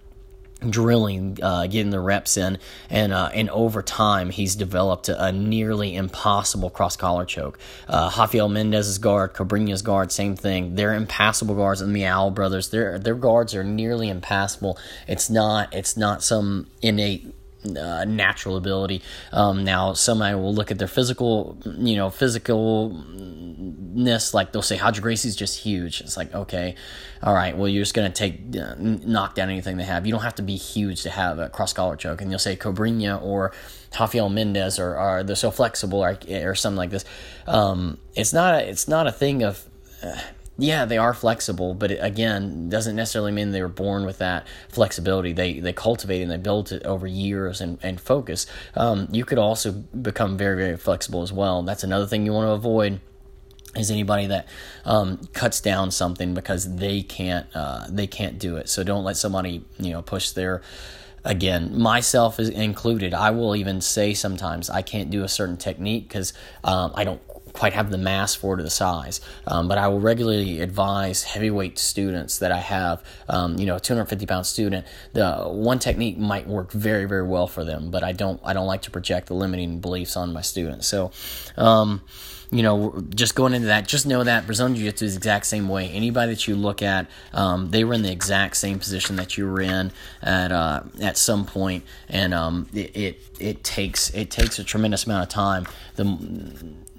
drilling, 0.68 1.38
uh, 1.42 1.66
getting 1.66 1.90
the 1.90 2.00
reps 2.00 2.36
in, 2.36 2.58
and 2.90 3.12
uh, 3.12 3.30
and 3.32 3.48
over 3.50 3.82
time 3.82 4.30
he's 4.30 4.54
developed 4.54 5.08
a, 5.08 5.24
a 5.26 5.32
nearly 5.32 5.94
impossible 5.94 6.70
cross 6.70 6.96
collar 6.96 7.24
choke. 7.24 7.58
Uh, 7.88 8.10
Rafael 8.16 8.48
Mendes's 8.48 8.98
guard, 8.98 9.32
Cobrinha's 9.32 9.82
guard, 9.82 10.12
same 10.12 10.36
thing. 10.36 10.74
They're 10.74 10.94
impassable 10.94 11.54
guards, 11.54 11.80
and 11.80 11.94
the 11.94 12.00
Miyao 12.00 12.34
brothers, 12.34 12.70
their 12.70 12.98
their 12.98 13.14
guards 13.14 13.54
are 13.54 13.64
nearly 13.64 14.08
impassable. 14.08 14.78
It's 15.08 15.30
not 15.30 15.74
it's 15.74 15.96
not 15.96 16.22
some 16.22 16.66
innate 16.82 17.34
uh, 17.64 18.04
natural 18.04 18.56
ability. 18.56 19.02
Um, 19.32 19.64
now, 19.64 19.92
somebody 19.92 20.34
will 20.34 20.54
look 20.54 20.70
at 20.70 20.78
their 20.78 20.88
physical, 20.88 21.58
you 21.64 21.96
know, 21.96 22.08
physicalness. 22.08 24.34
Like 24.34 24.52
they'll 24.52 24.62
say, 24.62 24.80
Roger 24.80 25.02
Gracie's 25.02 25.36
just 25.36 25.58
huge. 25.58 26.00
It's 26.00 26.16
like, 26.16 26.34
okay, 26.34 26.74
all 27.22 27.34
right, 27.34 27.56
well, 27.56 27.68
you're 27.68 27.82
just 27.82 27.94
going 27.94 28.10
to 28.10 28.18
take, 28.18 28.56
uh, 28.56 28.74
knock 28.78 29.34
down 29.34 29.50
anything 29.50 29.76
they 29.76 29.84
have. 29.84 30.06
You 30.06 30.12
don't 30.12 30.22
have 30.22 30.36
to 30.36 30.42
be 30.42 30.56
huge 30.56 31.02
to 31.02 31.10
have 31.10 31.38
a 31.38 31.48
cross 31.48 31.72
collar 31.72 31.96
choke. 31.96 32.22
And 32.22 32.30
you'll 32.30 32.38
say 32.38 32.56
Cobrinha 32.56 33.22
or 33.22 33.52
Rafael 33.98 34.30
Mendes 34.30 34.78
or, 34.78 34.98
or 34.98 35.22
they're 35.22 35.36
so 35.36 35.50
flexible 35.50 36.02
or, 36.02 36.18
or 36.30 36.54
something 36.54 36.78
like 36.78 36.90
this. 36.90 37.04
Um, 37.46 37.98
it's 38.14 38.32
not, 38.32 38.54
a, 38.54 38.68
it's 38.68 38.88
not 38.88 39.06
a 39.06 39.12
thing 39.12 39.42
of, 39.42 39.64
uh, 40.02 40.18
yeah, 40.60 40.84
they 40.84 40.98
are 40.98 41.14
flexible, 41.14 41.74
but 41.74 41.90
it, 41.90 41.98
again, 42.02 42.68
doesn't 42.68 42.94
necessarily 42.94 43.32
mean 43.32 43.50
they 43.50 43.62
were 43.62 43.68
born 43.68 44.04
with 44.04 44.18
that 44.18 44.46
flexibility. 44.68 45.32
They 45.32 45.60
they 45.60 45.72
cultivate 45.72 46.22
and 46.22 46.30
they 46.30 46.36
built 46.36 46.70
it 46.70 46.84
over 46.84 47.06
years 47.06 47.60
and, 47.60 47.78
and 47.82 48.00
focus. 48.00 48.46
Um, 48.74 49.08
you 49.10 49.24
could 49.24 49.38
also 49.38 49.72
become 49.72 50.36
very 50.36 50.56
very 50.56 50.76
flexible 50.76 51.22
as 51.22 51.32
well. 51.32 51.62
That's 51.62 51.84
another 51.84 52.06
thing 52.06 52.26
you 52.26 52.32
want 52.32 52.46
to 52.46 52.52
avoid 52.52 53.00
is 53.76 53.90
anybody 53.90 54.26
that 54.26 54.48
um, 54.84 55.18
cuts 55.32 55.60
down 55.60 55.90
something 55.90 56.34
because 56.34 56.76
they 56.76 57.02
can't 57.02 57.46
uh, 57.54 57.86
they 57.88 58.06
can't 58.06 58.38
do 58.38 58.56
it. 58.56 58.68
So 58.68 58.84
don't 58.84 59.04
let 59.04 59.16
somebody 59.16 59.64
you 59.78 59.92
know 59.92 60.02
push 60.02 60.30
their 60.30 60.62
again, 61.24 61.78
myself 61.78 62.40
is 62.40 62.48
included. 62.48 63.14
I 63.14 63.30
will 63.30 63.54
even 63.56 63.80
say 63.80 64.14
sometimes 64.14 64.70
I 64.70 64.82
can't 64.82 65.10
do 65.10 65.22
a 65.22 65.28
certain 65.28 65.56
technique 65.56 66.08
because 66.08 66.32
um, 66.64 66.92
I 66.94 67.04
don't 67.04 67.20
quite 67.52 67.72
have 67.72 67.90
the 67.90 67.98
mass 67.98 68.34
for 68.34 68.54
it 68.54 68.60
or 68.60 68.62
the 68.62 68.70
size. 68.70 69.20
Um, 69.46 69.68
but 69.68 69.78
I 69.78 69.88
will 69.88 70.00
regularly 70.00 70.60
advise 70.60 71.22
heavyweight 71.22 71.78
students 71.78 72.38
that 72.38 72.52
I 72.52 72.58
have, 72.58 73.02
um, 73.28 73.58
you 73.58 73.66
know, 73.66 73.76
a 73.76 73.80
250 73.80 74.26
pound 74.26 74.46
student. 74.46 74.86
The 75.12 75.36
one 75.44 75.78
technique 75.78 76.18
might 76.18 76.46
work 76.46 76.72
very, 76.72 77.04
very 77.04 77.26
well 77.26 77.46
for 77.46 77.64
them, 77.64 77.90
but 77.90 78.02
I 78.02 78.12
don't, 78.12 78.40
I 78.44 78.52
don't 78.52 78.66
like 78.66 78.82
to 78.82 78.90
project 78.90 79.28
the 79.28 79.34
limiting 79.34 79.80
beliefs 79.80 80.16
on 80.16 80.32
my 80.32 80.42
students. 80.42 80.86
So, 80.86 81.10
um, 81.56 82.02
you 82.52 82.62
know, 82.64 83.00
just 83.10 83.34
going 83.34 83.54
into 83.54 83.68
that, 83.68 83.86
just 83.86 84.06
know 84.06 84.24
that 84.24 84.46
Brazilian 84.46 84.74
Jiu 84.74 84.86
Jitsu 84.86 85.04
is 85.04 85.14
the 85.14 85.18
exact 85.18 85.46
same 85.46 85.68
way. 85.68 85.88
Anybody 85.90 86.32
that 86.32 86.48
you 86.48 86.56
look 86.56 86.82
at, 86.82 87.06
um, 87.32 87.70
they 87.70 87.84
were 87.84 87.94
in 87.94 88.02
the 88.02 88.10
exact 88.10 88.56
same 88.56 88.78
position 88.78 89.16
that 89.16 89.38
you 89.38 89.46
were 89.46 89.60
in 89.60 89.92
at 90.22 90.50
uh, 90.50 90.82
at 91.00 91.16
some 91.16 91.46
point, 91.46 91.84
and 92.08 92.34
um, 92.34 92.68
it, 92.74 92.96
it, 92.96 93.22
it 93.38 93.64
takes 93.64 94.10
it 94.10 94.30
takes 94.30 94.58
a 94.58 94.64
tremendous 94.64 95.06
amount 95.06 95.22
of 95.22 95.28
time. 95.28 95.66
The 95.94 96.04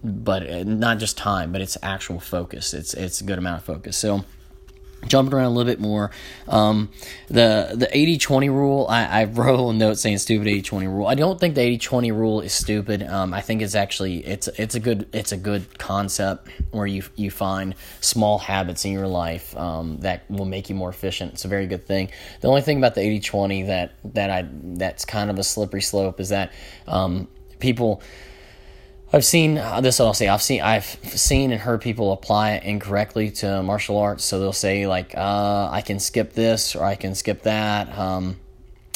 but 0.04 0.50
uh, 0.50 0.64
not 0.64 1.00
just 1.00 1.18
time, 1.18 1.52
but 1.52 1.62
it's 1.62 1.78
actual 1.84 2.20
focus. 2.20 2.74
It's 2.74 2.94
it's 2.94 3.20
a 3.20 3.24
good 3.26 3.38
amount 3.38 3.58
of 3.58 3.64
focus. 3.66 3.98
So 3.98 4.24
jumping 5.08 5.34
around 5.34 5.46
a 5.46 5.50
little 5.50 5.72
bit 5.72 5.80
more. 5.80 6.12
Um, 6.48 6.90
the 7.28 7.72
the 7.74 7.88
80-20 7.88 8.50
rule 8.50 8.88
I, 8.90 9.22
I 9.22 9.24
wrote 9.26 9.70
a 9.70 9.74
note 9.74 9.98
saying 9.98 10.18
stupid 10.20 10.48
80-20 10.48 10.88
rule. 10.88 11.08
I 11.08 11.16
don't 11.16 11.40
think 11.40 11.56
the 11.56 11.62
80-20 11.78 12.12
rule 12.12 12.42
is 12.42 12.54
stupid. 12.54 13.04
Um, 13.04 13.34
i 13.34 13.42
think 13.42 13.62
it's 13.62 13.76
actually 13.76 14.26
it's 14.26 14.48
it's 14.50 14.76
a 14.76 14.80
good 14.80 15.08
it's 15.14 15.32
a 15.32 15.38
good 15.38 15.78
concept 15.80 16.50
where 16.72 16.88
you 16.88 17.04
you 17.16 17.32
find 17.32 17.76
small 18.00 18.38
habits 18.38 18.86
in 18.86 18.92
your 18.92 19.08
life 19.08 19.56
um, 19.58 19.98
that 20.02 20.30
will 20.30 20.46
make 20.46 20.70
you 20.70 20.76
more 20.76 20.90
efficient. 20.90 21.34
It's 21.34 21.46
a 21.46 21.48
very 21.48 21.68
good 21.68 21.86
thing. 21.86 22.12
The 22.42 22.48
only 22.48 22.62
thing 22.62 22.78
about 22.78 22.96
the 22.96 23.02
80-20 23.02 23.68
that 23.68 23.94
that 24.14 24.30
i 24.30 24.48
that's 24.52 25.06
kind 25.06 25.30
of 25.30 25.40
a 25.40 25.44
slippery 25.44 25.82
slope 25.82 26.20
is 26.20 26.30
that 26.30 26.52
um, 26.88 27.28
people 27.60 28.02
I've 29.14 29.26
seen 29.26 29.58
uh, 29.58 29.82
this. 29.82 30.00
I'll 30.00 30.14
say 30.14 30.30
I've 30.30 30.42
seen 30.42 30.62
I've 30.62 30.86
seen 30.86 31.52
and 31.52 31.60
heard 31.60 31.82
people 31.82 32.14
apply 32.14 32.54
it 32.54 32.64
incorrectly 32.64 33.30
to 33.32 33.62
martial 33.62 33.98
arts. 33.98 34.24
So 34.24 34.40
they'll 34.40 34.54
say 34.54 34.88
like, 34.88 35.14
uh, 35.18 35.70
"I 35.70 35.82
can 35.82 36.00
skip 36.00 36.34
this" 36.34 36.76
or 36.76 36.86
"I 36.86 36.96
can 36.96 37.14
skip 37.16 37.44
that." 37.44 37.98
Um, 37.98 38.38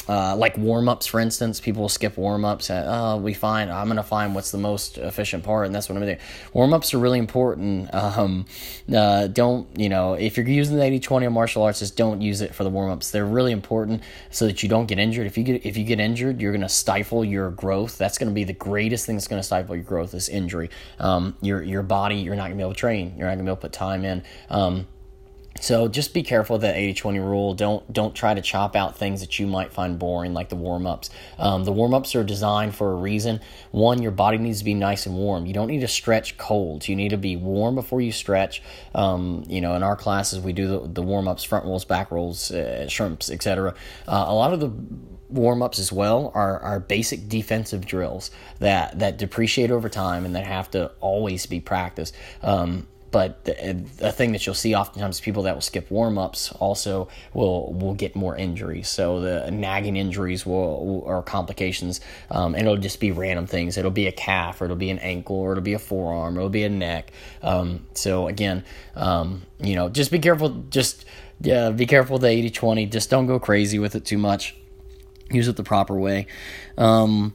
uh, 0.08 0.36
like 0.36 0.58
warm 0.58 0.88
ups, 0.88 1.06
for 1.06 1.20
instance, 1.20 1.60
people 1.60 1.82
will 1.82 1.90
skip 1.90 2.18
warm 2.18 2.46
ups. 2.46 2.70
Oh, 2.70 3.18
we 3.18 3.34
find 3.34 3.72
I'm 3.72 3.88
to 3.96 4.04
find 4.04 4.36
what's 4.36 4.52
the 4.52 4.58
most 4.58 4.98
efficient 4.98 5.44
part, 5.44 5.66
and 5.66 5.74
that's 5.74 5.90
what 5.90 5.96
I'm 5.96 6.04
going 6.04 6.16
to 6.16 6.22
do. 6.22 6.28
Warm 6.54 6.74
ups 6.74 6.94
are 6.94 7.00
really 7.00 7.20
important. 7.20 7.94
Um, 7.94 8.46
uh, 8.94 9.28
don't 9.28 9.68
you 9.80 9.90
know 9.90 10.14
if 10.14 10.38
you're 10.38 10.48
using 10.48 10.78
the 10.78 10.84
80-20 10.84 11.28
on 11.28 11.34
martial 11.34 11.64
arts, 11.64 11.80
just 11.80 11.98
don't 11.98 12.22
use 12.22 12.42
it 12.42 12.54
for 12.54 12.64
the 12.64 12.70
warm 12.70 12.92
ups. 12.92 13.12
They're 13.12 13.26
really 13.26 13.52
important 13.52 14.04
so 14.30 14.46
that 14.46 14.62
you 14.64 14.70
don't 14.70 14.86
get 14.86 15.00
injured. 15.00 15.28
If 15.28 15.38
you 15.38 15.44
get 15.44 15.66
if 15.66 15.78
you 15.78 15.84
get 15.84 16.00
injured, 16.00 16.42
you're 16.42 16.52
to 16.62 16.70
stifle 16.70 17.26
your 17.26 17.52
growth. 17.52 17.98
That's 17.98 18.18
to 18.30 18.36
be 18.36 18.44
the 18.44 18.54
greatest 18.54 19.06
thing 19.06 19.16
that's 19.16 19.28
to 19.42 19.46
stifle 19.46 19.76
your 19.76 19.86
growth 19.86 20.14
is 20.14 20.30
injury. 20.30 20.70
Um, 21.00 21.36
your 21.42 21.64
your 21.64 21.84
body, 21.84 22.18
you're 22.18 22.36
not 22.36 22.48
to 22.50 22.56
be 22.56 22.62
able 22.62 22.74
to 22.74 22.80
train. 22.80 23.16
You're 23.18 23.28
not 23.28 23.36
to 23.38 23.44
be 23.44 23.50
able 23.50 23.58
to 23.58 23.62
put 23.62 23.74
time 23.74 24.06
in. 24.06 24.24
Um, 24.50 24.88
so 25.62 25.88
just 25.88 26.14
be 26.14 26.22
careful 26.22 26.58
of 26.58 26.64
that 26.64 26.76
80-20 26.76 27.20
rule. 27.20 27.54
Don't 27.54 27.92
don't 27.92 28.14
try 28.14 28.34
to 28.34 28.42
chop 28.42 28.76
out 28.76 28.98
things 28.98 29.22
that 29.22 29.40
you 29.40 29.48
might 29.48 29.72
find 29.72 29.98
boring, 29.98 30.34
like 30.34 30.50
the 30.50 30.56
warm 30.56 30.86
ups. 30.86 31.10
Um, 31.40 31.64
the 31.64 31.72
warm 31.72 31.94
ups 31.94 32.14
are 32.14 32.24
designed 32.24 32.76
for 32.76 32.92
a 32.92 32.96
reason. 32.96 33.40
One, 33.72 34.02
your 34.02 34.12
body 34.12 34.38
needs 34.38 34.60
to 34.60 34.66
be 34.66 34.74
nice 34.74 35.06
and 35.06 35.16
warm. 35.16 35.46
You 35.46 35.54
don't 35.54 35.68
need 35.68 35.80
to 35.80 35.88
stretch 35.88 36.38
cold. 36.38 36.88
You 36.88 36.96
need 36.96 37.10
to 37.10 37.18
be 37.18 37.38
warm 37.38 37.76
before 37.76 38.02
you 38.02 38.12
stretch. 38.12 38.62
Um, 38.94 39.44
you 39.48 39.62
know, 39.62 39.76
in 39.76 39.84
our 39.84 39.96
classes, 39.96 40.40
we 40.42 40.52
do 40.52 40.68
the, 40.68 40.88
the 40.88 41.02
warm 41.02 41.28
ups, 41.28 41.44
front 41.44 41.66
rolls, 41.66 41.86
back 41.86 42.12
rolls, 42.12 42.52
uh, 42.52 42.88
shrimps, 42.90 43.32
etc. 43.32 43.74
Uh, 44.08 44.26
a 44.28 44.34
lot 44.34 44.52
of 44.52 44.60
the 44.60 44.72
warm 45.30 45.62
ups 45.62 45.80
as 45.80 45.92
well 45.92 46.32
are, 46.36 46.60
are 46.60 46.80
basic 46.80 47.28
defensive 47.28 47.86
drills 47.86 48.30
that 48.60 49.00
that 49.00 49.18
depreciate 49.18 49.72
over 49.72 49.90
time 49.90 50.26
and 50.26 50.36
that 50.36 50.46
have 50.46 50.70
to 50.72 50.92
always 51.00 51.46
be 51.46 51.60
practiced. 51.60 52.16
Um, 52.44 52.88
but 53.16 53.46
the, 53.46 54.12
thing 54.12 54.34
that 54.34 54.46
you'll 54.46 54.54
see 54.54 54.76
oftentimes 54.76 55.22
people 55.22 55.44
that 55.44 55.54
will 55.54 55.62
skip 55.62 55.90
warm 55.90 56.18
ups 56.18 56.52
also 56.52 57.08
will 57.34 57.72
will 57.72 57.94
get 57.94 58.14
more 58.14 58.36
injuries. 58.36 58.90
So 58.90 59.22
the 59.22 59.50
nagging 59.52 59.96
injuries 59.96 60.46
will, 60.46 61.02
or 61.06 61.24
complications, 61.24 62.02
um, 62.30 62.56
and 62.56 62.64
it'll 62.64 62.76
just 62.76 63.00
be 63.00 63.14
random 63.14 63.48
things. 63.48 63.78
It'll 63.78 63.90
be 63.90 64.08
a 64.08 64.12
calf, 64.12 64.60
or 64.60 64.66
it'll 64.66 64.76
be 64.76 64.90
an 64.90 65.00
ankle, 65.00 65.38
or 65.38 65.54
it'll 65.54 65.64
be 65.64 65.72
a 65.72 65.80
forearm, 65.80 66.36
or 66.36 66.42
it'll 66.42 66.50
be 66.50 66.66
a 66.66 66.70
neck. 66.70 67.14
Um, 67.42 67.86
so 67.94 68.28
again, 68.28 68.66
um, 68.98 69.44
you 69.62 69.76
know, 69.76 69.88
just 69.88 70.12
be 70.12 70.20
careful. 70.20 70.50
Just 70.70 71.06
yeah, 71.40 71.70
be 71.70 71.86
careful 71.86 72.16
with 72.16 72.24
the 72.24 72.28
80-20. 72.28 72.92
Just 72.92 73.10
don't 73.10 73.28
go 73.28 73.40
crazy 73.40 73.80
with 73.80 73.96
it 73.96 74.04
too 74.04 74.18
much. 74.18 74.58
Use 75.32 75.48
it 75.48 75.56
the 75.56 75.64
proper 75.64 75.98
way. 75.98 76.28
Um, 76.78 77.34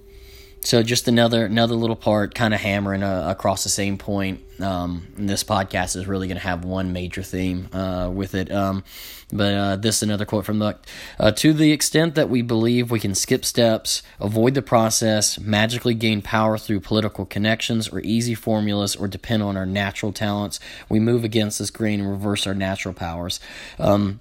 so 0.63 0.83
just 0.83 1.09
another 1.09 1.47
another 1.47 1.75
little 1.75 1.97
part, 1.97 2.35
kind 2.35 2.53
of 2.53 2.61
hammering 2.61 3.03
uh, 3.03 3.27
across 3.29 3.65
the 3.65 3.71
same 3.71 3.97
point. 3.97 4.41
Um, 4.61 5.07
this 5.17 5.43
podcast 5.43 5.97
is 5.97 6.07
really 6.07 6.29
going 6.29 6.37
to 6.37 6.43
have 6.43 6.65
one 6.65 6.93
major 6.93 7.23
theme 7.23 7.69
uh, 7.73 8.11
with 8.13 8.35
it. 8.35 8.53
Um, 8.53 8.85
but 9.33 9.55
uh, 9.55 9.77
this 9.77 9.97
is 9.97 10.03
another 10.03 10.27
quote 10.27 10.45
from 10.45 10.59
the 10.59 10.77
uh, 11.19 11.31
To 11.33 11.53
the 11.55 11.73
extent 11.73 12.15
that 12.17 12.29
we 12.29 12.43
believe 12.43 12.91
we 12.91 13.01
can 13.01 13.15
skip 13.15 13.45
steps, 13.45 14.03
avoid 14.21 14.55
the 14.55 14.61
process, 14.61 15.39
magically 15.39 15.95
gain 15.95 16.21
power 16.21 16.59
through 16.59 16.81
political 16.81 17.25
connections 17.25 17.89
or 17.89 18.01
easy 18.01 18.35
formulas, 18.35 18.97
or 18.97 19.09
depend 19.09 19.43
on 19.43 19.57
our 19.57 19.67
natural 19.67 20.13
talents, 20.13 20.61
we 20.89 21.01
move 21.01 21.25
against 21.25 21.59
this 21.59 21.71
grain 21.71 22.01
and 22.01 22.11
reverse 22.11 22.47
our 22.47 22.55
natural 22.55 22.93
powers. 22.93 23.41
Um, 23.79 24.21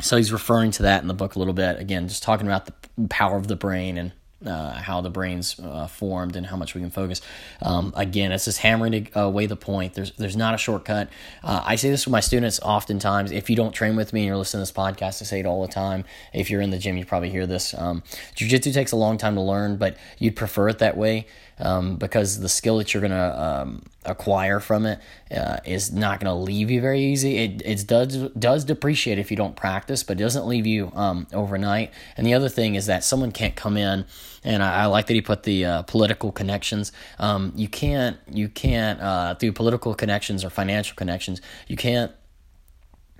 so 0.00 0.16
he's 0.16 0.32
referring 0.32 0.72
to 0.72 0.82
that 0.82 1.02
in 1.02 1.08
the 1.08 1.14
book 1.14 1.36
a 1.36 1.38
little 1.38 1.54
bit. 1.54 1.78
Again, 1.78 2.08
just 2.08 2.22
talking 2.24 2.46
about 2.46 2.66
the 2.66 2.74
power 3.08 3.36
of 3.36 3.46
the 3.46 3.56
brain 3.56 3.96
and 3.96 4.12
uh, 4.46 4.72
how 4.72 5.00
the 5.00 5.10
brain's 5.10 5.58
uh, 5.60 5.86
formed 5.86 6.36
and 6.36 6.46
how 6.46 6.56
much 6.56 6.74
we 6.74 6.80
can 6.80 6.90
focus. 6.90 7.20
Um, 7.60 7.92
again, 7.96 8.32
it's 8.32 8.44
just 8.44 8.58
hammering 8.58 9.08
away 9.14 9.46
the 9.46 9.56
point. 9.56 9.94
There's 9.94 10.12
there's 10.12 10.36
not 10.36 10.54
a 10.54 10.58
shortcut. 10.58 11.08
Uh, 11.42 11.62
I 11.64 11.76
say 11.76 11.90
this 11.90 12.06
with 12.06 12.12
my 12.12 12.20
students 12.20 12.60
oftentimes. 12.62 13.32
If 13.32 13.50
you 13.50 13.56
don't 13.56 13.72
train 13.72 13.96
with 13.96 14.12
me 14.12 14.20
and 14.20 14.26
you're 14.28 14.36
listening 14.36 14.64
to 14.64 14.72
this 14.72 14.76
podcast, 14.76 15.22
I 15.22 15.24
say 15.24 15.40
it 15.40 15.46
all 15.46 15.62
the 15.62 15.72
time. 15.72 16.04
If 16.32 16.50
you're 16.50 16.60
in 16.60 16.70
the 16.70 16.78
gym, 16.78 16.96
you 16.96 17.04
probably 17.04 17.30
hear 17.30 17.46
this. 17.46 17.74
Um, 17.74 18.02
jiu-jitsu 18.34 18.72
takes 18.72 18.92
a 18.92 18.96
long 18.96 19.18
time 19.18 19.34
to 19.34 19.40
learn, 19.40 19.76
but 19.76 19.96
you'd 20.18 20.36
prefer 20.36 20.68
it 20.68 20.78
that 20.78 20.96
way 20.96 21.26
um, 21.58 21.96
because 21.96 22.40
the 22.40 22.48
skill 22.48 22.78
that 22.78 22.92
you're 22.92 23.00
going 23.00 23.12
to 23.12 23.42
um, 23.42 23.82
acquire 24.04 24.60
from 24.60 24.86
it 24.86 25.00
uh, 25.30 25.58
is 25.64 25.92
not 25.92 26.20
going 26.20 26.30
to 26.30 26.40
leave 26.40 26.70
you 26.70 26.80
very 26.80 27.00
easy. 27.00 27.38
It, 27.38 27.62
it 27.64 27.86
does, 27.86 28.16
does 28.38 28.64
depreciate 28.64 29.18
if 29.18 29.30
you 29.30 29.36
don't 29.36 29.56
practice, 29.56 30.02
but 30.02 30.20
it 30.20 30.22
doesn't 30.22 30.46
leave 30.46 30.66
you 30.66 30.90
um, 30.94 31.26
overnight. 31.32 31.92
And 32.16 32.26
the 32.26 32.34
other 32.34 32.48
thing 32.48 32.74
is 32.74 32.86
that 32.86 33.04
someone 33.04 33.32
can't 33.32 33.56
come 33.56 33.76
in, 33.76 34.04
and 34.44 34.62
I, 34.62 34.82
I 34.82 34.86
like 34.86 35.06
that 35.06 35.14
he 35.14 35.20
put 35.20 35.44
the 35.44 35.64
uh, 35.64 35.82
political 35.82 36.32
connections. 36.32 36.92
Um, 37.18 37.52
you 37.54 37.68
can't, 37.68 38.16
you 38.30 38.48
can't 38.48 39.00
uh, 39.00 39.34
through 39.36 39.52
political 39.52 39.94
connections 39.94 40.44
or 40.44 40.50
financial 40.50 40.96
connections, 40.96 41.40
you 41.68 41.76
can't 41.76 42.12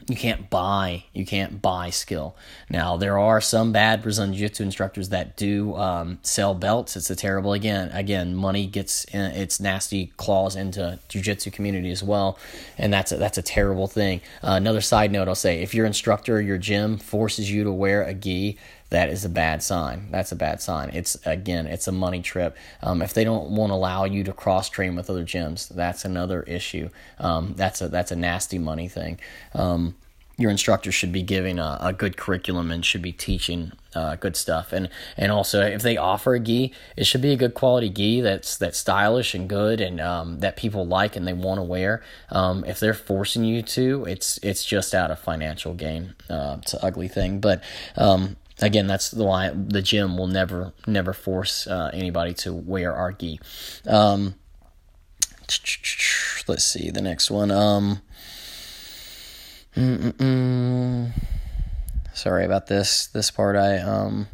you 0.08 0.16
can't 0.16 0.50
buy 0.50 1.04
you 1.12 1.24
can't 1.24 1.62
buy 1.62 1.90
skill. 1.90 2.36
Now 2.68 2.96
there 2.96 3.18
are 3.18 3.40
some 3.40 3.72
bad 3.72 4.02
brazilian 4.02 4.34
jiu-jitsu 4.34 4.62
instructors 4.62 5.08
that 5.10 5.36
do 5.36 5.76
um, 5.76 6.18
sell 6.22 6.54
belts. 6.54 6.96
It's 6.96 7.10
a 7.10 7.16
terrible 7.16 7.52
again 7.52 7.90
again 7.90 8.34
money 8.34 8.66
gets 8.66 9.04
in, 9.04 9.20
its 9.32 9.60
nasty 9.60 10.12
claws 10.16 10.56
into 10.56 10.98
jiu-jitsu 11.08 11.50
community 11.50 11.90
as 11.90 12.02
well 12.02 12.38
and 12.78 12.92
that's 12.92 13.12
a, 13.12 13.16
that's 13.16 13.38
a 13.38 13.42
terrible 13.42 13.86
thing. 13.86 14.20
Uh, 14.42 14.52
another 14.52 14.80
side 14.80 15.12
note 15.12 15.28
i'll 15.28 15.34
say 15.34 15.62
if 15.62 15.74
your 15.74 15.86
instructor 15.86 16.36
or 16.36 16.40
your 16.40 16.58
gym 16.58 16.98
forces 16.98 17.50
you 17.50 17.64
to 17.64 17.72
wear 17.72 18.02
a 18.02 18.14
gi 18.14 18.58
that 18.92 19.08
is 19.08 19.24
a 19.24 19.30
bad 19.30 19.62
sign. 19.62 20.08
That's 20.10 20.32
a 20.32 20.36
bad 20.36 20.60
sign. 20.60 20.90
It's 20.92 21.16
again, 21.26 21.66
it's 21.66 21.88
a 21.88 21.92
money 21.92 22.20
trip. 22.20 22.54
Um, 22.82 23.00
if 23.00 23.14
they 23.14 23.24
don't 23.24 23.50
want 23.50 23.70
to 23.70 23.74
allow 23.74 24.04
you 24.04 24.22
to 24.24 24.34
cross 24.34 24.68
train 24.68 24.96
with 24.96 25.08
other 25.08 25.24
gyms, 25.24 25.68
that's 25.70 26.04
another 26.04 26.42
issue. 26.42 26.90
Um, 27.18 27.54
that's 27.56 27.80
a 27.80 27.88
that's 27.88 28.12
a 28.12 28.16
nasty 28.16 28.58
money 28.58 28.88
thing. 28.88 29.18
Um, 29.54 29.94
your 30.36 30.50
instructor 30.50 30.92
should 30.92 31.12
be 31.12 31.22
giving 31.22 31.58
a, 31.58 31.78
a 31.80 31.92
good 31.92 32.16
curriculum 32.18 32.70
and 32.70 32.84
should 32.84 33.00
be 33.00 33.12
teaching 33.12 33.72
uh, 33.94 34.16
good 34.16 34.36
stuff. 34.36 34.74
And 34.74 34.90
and 35.16 35.32
also, 35.32 35.62
if 35.62 35.80
they 35.80 35.96
offer 35.96 36.34
a 36.34 36.40
gi, 36.40 36.74
it 36.94 37.04
should 37.04 37.22
be 37.22 37.32
a 37.32 37.36
good 37.36 37.54
quality 37.54 37.88
gi 37.88 38.20
that's 38.20 38.58
that's 38.58 38.78
stylish 38.78 39.34
and 39.34 39.48
good 39.48 39.80
and 39.80 40.02
um, 40.02 40.40
that 40.40 40.56
people 40.56 40.86
like 40.86 41.16
and 41.16 41.26
they 41.26 41.32
want 41.32 41.58
to 41.58 41.62
wear. 41.62 42.02
Um, 42.28 42.62
if 42.66 42.78
they're 42.78 42.92
forcing 42.92 43.44
you 43.44 43.62
to, 43.62 44.04
it's 44.04 44.38
it's 44.42 44.66
just 44.66 44.94
out 44.94 45.10
of 45.10 45.18
financial 45.18 45.72
gain. 45.72 46.14
Uh, 46.28 46.58
it's 46.60 46.74
an 46.74 46.80
ugly 46.82 47.08
thing, 47.08 47.40
but 47.40 47.62
um, 47.96 48.36
again, 48.60 48.86
that's 48.86 49.10
the 49.10 49.24
why 49.24 49.50
the 49.50 49.82
gym 49.82 50.16
will 50.16 50.26
never 50.26 50.72
never 50.86 51.12
force 51.12 51.66
uh, 51.66 51.90
anybody 51.92 52.34
to 52.34 52.52
wear 52.52 52.94
our 52.94 53.12
gi. 53.12 53.40
Um, 53.86 54.34
let's 56.46 56.64
see 56.64 56.90
the 56.90 57.02
next 57.02 57.30
one. 57.30 57.50
Um, 57.50 58.02
sorry 62.14 62.44
about 62.44 62.66
this. 62.66 63.06
This 63.06 63.30
part 63.30 63.56
I 63.56 63.78
um. 63.78 64.28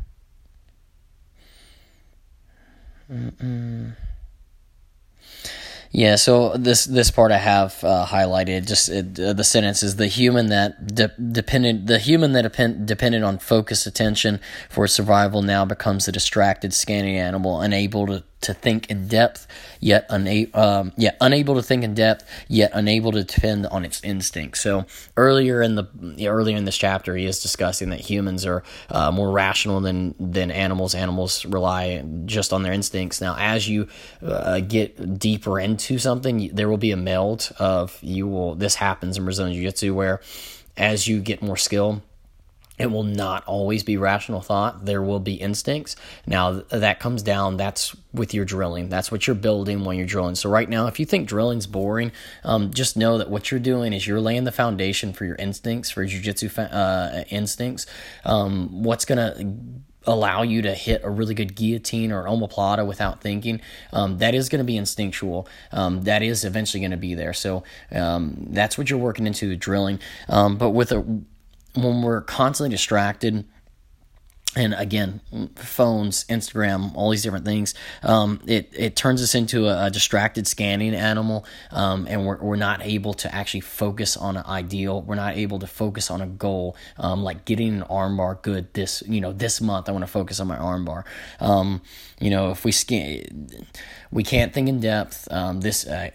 Yeah, 5.90 6.16
so 6.16 6.55
this 6.57 6.85
this 6.85 7.11
part 7.11 7.33
I 7.33 7.38
have 7.38 7.83
uh, 7.83 8.05
highlighted. 8.07 8.66
Just 8.66 8.90
it, 8.90 9.18
uh, 9.18 9.33
the 9.33 9.44
sentence 9.44 9.83
is 9.83 9.96
the 9.96 10.07
human 10.07 10.48
that 10.48 10.94
de- 10.94 11.14
depended 11.33 11.87
the 11.87 11.98
human 11.98 12.33
that 12.33 12.42
depend, 12.42 12.87
depended 12.87 13.22
on 13.22 13.38
focused 13.38 13.87
attention 13.87 14.38
for 14.68 14.87
survival 14.87 15.40
now 15.40 15.64
becomes 15.64 16.07
a 16.07 16.12
distracted, 16.12 16.74
scanning 16.74 17.16
animal, 17.16 17.62
unable 17.62 18.07
to 18.07 18.22
to 18.40 18.55
think 18.55 18.88
in 18.90 19.09
depth, 19.09 19.46
yet 19.81 20.07
unable, 20.11 20.59
um, 20.59 20.92
yet 20.96 21.16
unable 21.20 21.55
to 21.57 21.62
think 21.62 21.83
in 21.83 21.94
depth, 21.94 22.24
yet 22.48 22.70
unable 22.72 23.12
to 23.12 23.24
depend 23.24 23.66
on 23.66 23.85
its 23.85 24.03
instincts. 24.05 24.61
So 24.61 24.87
earlier 25.16 25.61
in 25.61 25.74
the 25.74 26.29
earlier 26.29 26.57
in 26.57 26.64
this 26.64 26.79
chapter, 26.79 27.16
he 27.16 27.24
is 27.27 27.40
discussing 27.40 27.90
that 27.90 28.01
humans 28.01 28.46
are 28.46 28.62
uh, 28.90 29.11
more 29.11 29.31
rational 29.31 29.81
than 29.81 30.14
than 30.20 30.51
animals. 30.51 30.94
Animals 30.94 31.44
rely 31.44 32.05
just 32.27 32.53
on 32.53 32.62
their 32.62 32.72
instincts. 32.72 33.20
Now, 33.20 33.37
as 33.38 33.68
you 33.68 33.88
uh, 34.22 34.61
get 34.61 35.18
deeper 35.18 35.59
into 35.59 35.98
something, 35.98 36.51
there 36.53 36.68
will 36.68 36.79
be 36.79 36.92
a 36.92 36.96
meld 36.96 37.51
of 37.59 37.98
you 38.03 38.27
will. 38.27 38.55
This 38.55 38.77
happens 38.77 39.16
in 39.16 39.24
Brazilian 39.24 39.55
Jiu 39.55 39.64
Jitsu 39.64 39.94
where 39.94 40.20
as 40.77 41.09
you 41.09 41.20
get 41.20 41.42
more 41.42 41.57
skill 41.57 42.03
it 42.78 42.90
will 42.90 43.02
not 43.02 43.44
always 43.46 43.82
be 43.82 43.96
rational 43.96 44.40
thought. 44.40 44.84
There 44.84 45.02
will 45.02 45.20
be 45.20 45.34
instincts. 45.34 45.96
Now, 46.26 46.62
that 46.70 47.00
comes 47.00 47.22
down, 47.22 47.56
that's 47.56 47.94
with 48.12 48.34
your 48.34 48.44
drilling. 48.44 48.88
That's 48.88 49.10
what 49.10 49.26
you're 49.26 49.36
building 49.36 49.84
when 49.84 49.96
you're 49.96 50.06
drilling. 50.06 50.34
So, 50.34 50.48
right 50.48 50.68
now, 50.68 50.86
if 50.86 51.00
you 51.00 51.06
think 51.06 51.28
drilling's 51.28 51.66
boring, 51.66 52.12
um, 52.44 52.72
just 52.72 52.96
know 52.96 53.18
that 53.18 53.30
what 53.30 53.50
you're 53.50 53.60
doing 53.60 53.92
is 53.92 54.06
you're 54.06 54.20
laying 54.20 54.44
the 54.44 54.52
foundation 54.52 55.12
for 55.12 55.24
your 55.24 55.36
instincts, 55.36 55.90
for 55.90 56.04
jujitsu 56.04 56.48
uh, 56.72 57.24
instincts. 57.30 57.86
Um, 58.24 58.82
what's 58.82 59.04
going 59.04 59.18
to 59.18 59.84
allow 60.08 60.42
you 60.42 60.62
to 60.62 60.74
hit 60.74 61.02
a 61.04 61.10
really 61.10 61.34
good 61.34 61.54
guillotine 61.54 62.12
or 62.12 62.24
omoplata 62.24 62.86
without 62.86 63.20
thinking, 63.20 63.60
um, 63.92 64.18
that 64.18 64.34
is 64.34 64.48
going 64.48 64.58
to 64.58 64.64
be 64.64 64.76
instinctual. 64.76 65.46
Um, 65.70 66.02
that 66.02 66.22
is 66.22 66.44
eventually 66.44 66.80
going 66.80 66.92
to 66.92 66.96
be 66.96 67.14
there. 67.14 67.34
So 67.34 67.62
um, 67.92 68.46
that's 68.50 68.78
what 68.78 68.88
you're 68.88 68.98
working 68.98 69.26
into 69.26 69.54
drilling. 69.56 70.00
Um, 70.28 70.56
but 70.56 70.70
with 70.70 70.92
a 70.92 71.22
when 71.82 72.02
we're 72.02 72.22
constantly 72.22 72.70
distracted 72.70 73.44
and 74.56 74.74
again, 74.74 75.20
phones, 75.56 76.24
Instagram, 76.24 76.94
all 76.94 77.10
these 77.10 77.22
different 77.22 77.44
things, 77.44 77.74
um, 78.02 78.40
it, 78.46 78.70
it 78.76 78.96
turns 78.96 79.22
us 79.22 79.34
into 79.34 79.68
a, 79.68 79.86
a 79.86 79.90
distracted 79.90 80.46
scanning 80.46 80.94
animal, 80.94 81.44
um, 81.70 82.06
and 82.08 82.26
we're, 82.26 82.38
we're 82.38 82.56
not 82.56 82.80
able 82.82 83.14
to 83.14 83.32
actually 83.32 83.60
focus 83.60 84.16
on 84.16 84.36
an 84.36 84.44
ideal. 84.46 85.02
We're 85.02 85.16
not 85.16 85.36
able 85.36 85.58
to 85.60 85.66
focus 85.66 86.10
on 86.10 86.22
a 86.22 86.26
goal, 86.26 86.76
um, 86.96 87.22
like 87.22 87.44
getting 87.44 87.74
an 87.74 87.82
armbar 87.82 88.40
good 88.40 88.72
this, 88.72 89.02
you 89.06 89.20
know, 89.20 89.32
this 89.32 89.60
month 89.60 89.88
I 89.88 89.92
want 89.92 90.02
to 90.02 90.10
focus 90.10 90.40
on 90.40 90.48
my 90.48 90.56
armbar. 90.56 91.04
Um, 91.40 91.82
you 92.18 92.30
know, 92.30 92.50
if 92.50 92.64
we 92.64 92.72
scan, 92.72 93.48
we 94.11 94.23
can't 94.23 94.53
think 94.53 94.68
in 94.68 94.81
depth. 94.81 95.29
Um, 95.31 95.61
this, 95.61 95.87
uh, 95.87 96.11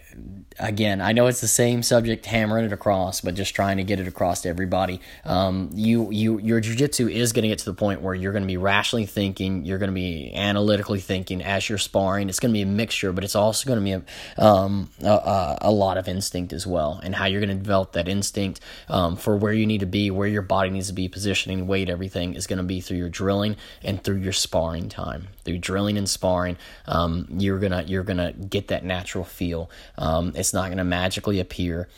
again, 0.58 1.00
I 1.00 1.12
know 1.12 1.26
it's 1.26 1.40
the 1.40 1.48
same 1.48 1.82
subject, 1.82 2.26
hammering 2.26 2.64
it 2.64 2.72
across, 2.72 3.20
but 3.20 3.34
just 3.34 3.54
trying 3.54 3.76
to 3.76 3.84
get 3.84 4.00
it 4.00 4.08
across 4.08 4.42
to 4.42 4.48
everybody. 4.48 5.00
Um, 5.24 5.70
you, 5.74 6.10
you, 6.10 6.38
your 6.38 6.60
jujitsu 6.60 7.10
is 7.10 7.32
going 7.32 7.42
to 7.42 7.48
get 7.48 7.60
to 7.60 7.64
the 7.64 7.74
point 7.74 8.02
where 8.02 8.14
you're 8.14 8.32
going 8.32 8.42
to 8.42 8.48
be 8.48 8.56
rationally 8.56 9.06
thinking, 9.06 9.64
you're 9.64 9.78
going 9.78 9.90
to 9.90 9.94
be 9.94 10.32
analytically 10.34 11.00
thinking 11.00 11.42
as 11.42 11.68
you're 11.68 11.78
sparring. 11.78 12.28
It's 12.28 12.40
going 12.40 12.52
to 12.52 12.56
be 12.56 12.62
a 12.62 12.66
mixture, 12.66 13.12
but 13.12 13.24
it's 13.24 13.36
also 13.36 13.66
going 13.66 13.78
to 13.78 13.84
be 13.84 14.04
a, 14.36 14.44
um, 14.44 14.90
a, 15.02 15.58
a, 15.62 15.70
lot 15.70 15.98
of 15.98 16.08
instinct 16.08 16.52
as 16.52 16.66
well, 16.66 17.00
and 17.02 17.14
how 17.14 17.26
you're 17.26 17.40
going 17.40 17.56
to 17.56 17.62
develop 17.62 17.92
that 17.92 18.08
instinct 18.08 18.60
um, 18.88 19.16
for 19.16 19.36
where 19.36 19.52
you 19.52 19.66
need 19.66 19.80
to 19.80 19.86
be, 19.86 20.10
where 20.10 20.28
your 20.28 20.42
body 20.42 20.70
needs 20.70 20.88
to 20.88 20.92
be, 20.92 21.08
positioning, 21.08 21.66
weight, 21.66 21.90
everything 21.90 22.34
is 22.34 22.46
going 22.46 22.58
to 22.58 22.64
be 22.64 22.80
through 22.80 22.98
your 22.98 23.08
drilling 23.08 23.56
and 23.82 24.02
through 24.02 24.18
your 24.18 24.32
sparring 24.32 24.88
time. 24.88 25.28
Through 25.44 25.58
drilling 25.58 25.98
and 25.98 26.08
sparring, 26.08 26.56
um, 26.86 27.26
you're 27.30 27.58
you're 27.88 28.02
gonna 28.02 28.32
get 28.32 28.68
that 28.68 28.84
natural 28.84 29.24
feel. 29.24 29.70
Um, 29.98 30.32
it's 30.34 30.52
not 30.52 30.68
gonna 30.68 30.84
magically 30.84 31.40
appear. 31.40 31.88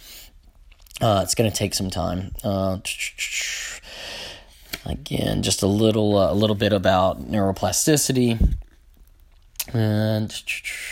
Uh, 1.01 1.21
it's 1.23 1.35
gonna 1.35 1.51
take 1.51 1.75
some 1.75 1.91
time. 1.91 2.33
Uh, 2.43 2.79
Again, 4.85 5.43
just 5.43 5.63
a 5.63 5.67
little 5.67 6.17
uh, 6.17 6.31
a 6.31 6.35
little 6.35 6.55
bit 6.55 6.73
about 6.73 7.21
neuroplasticity. 7.21 8.57
And 9.73 10.43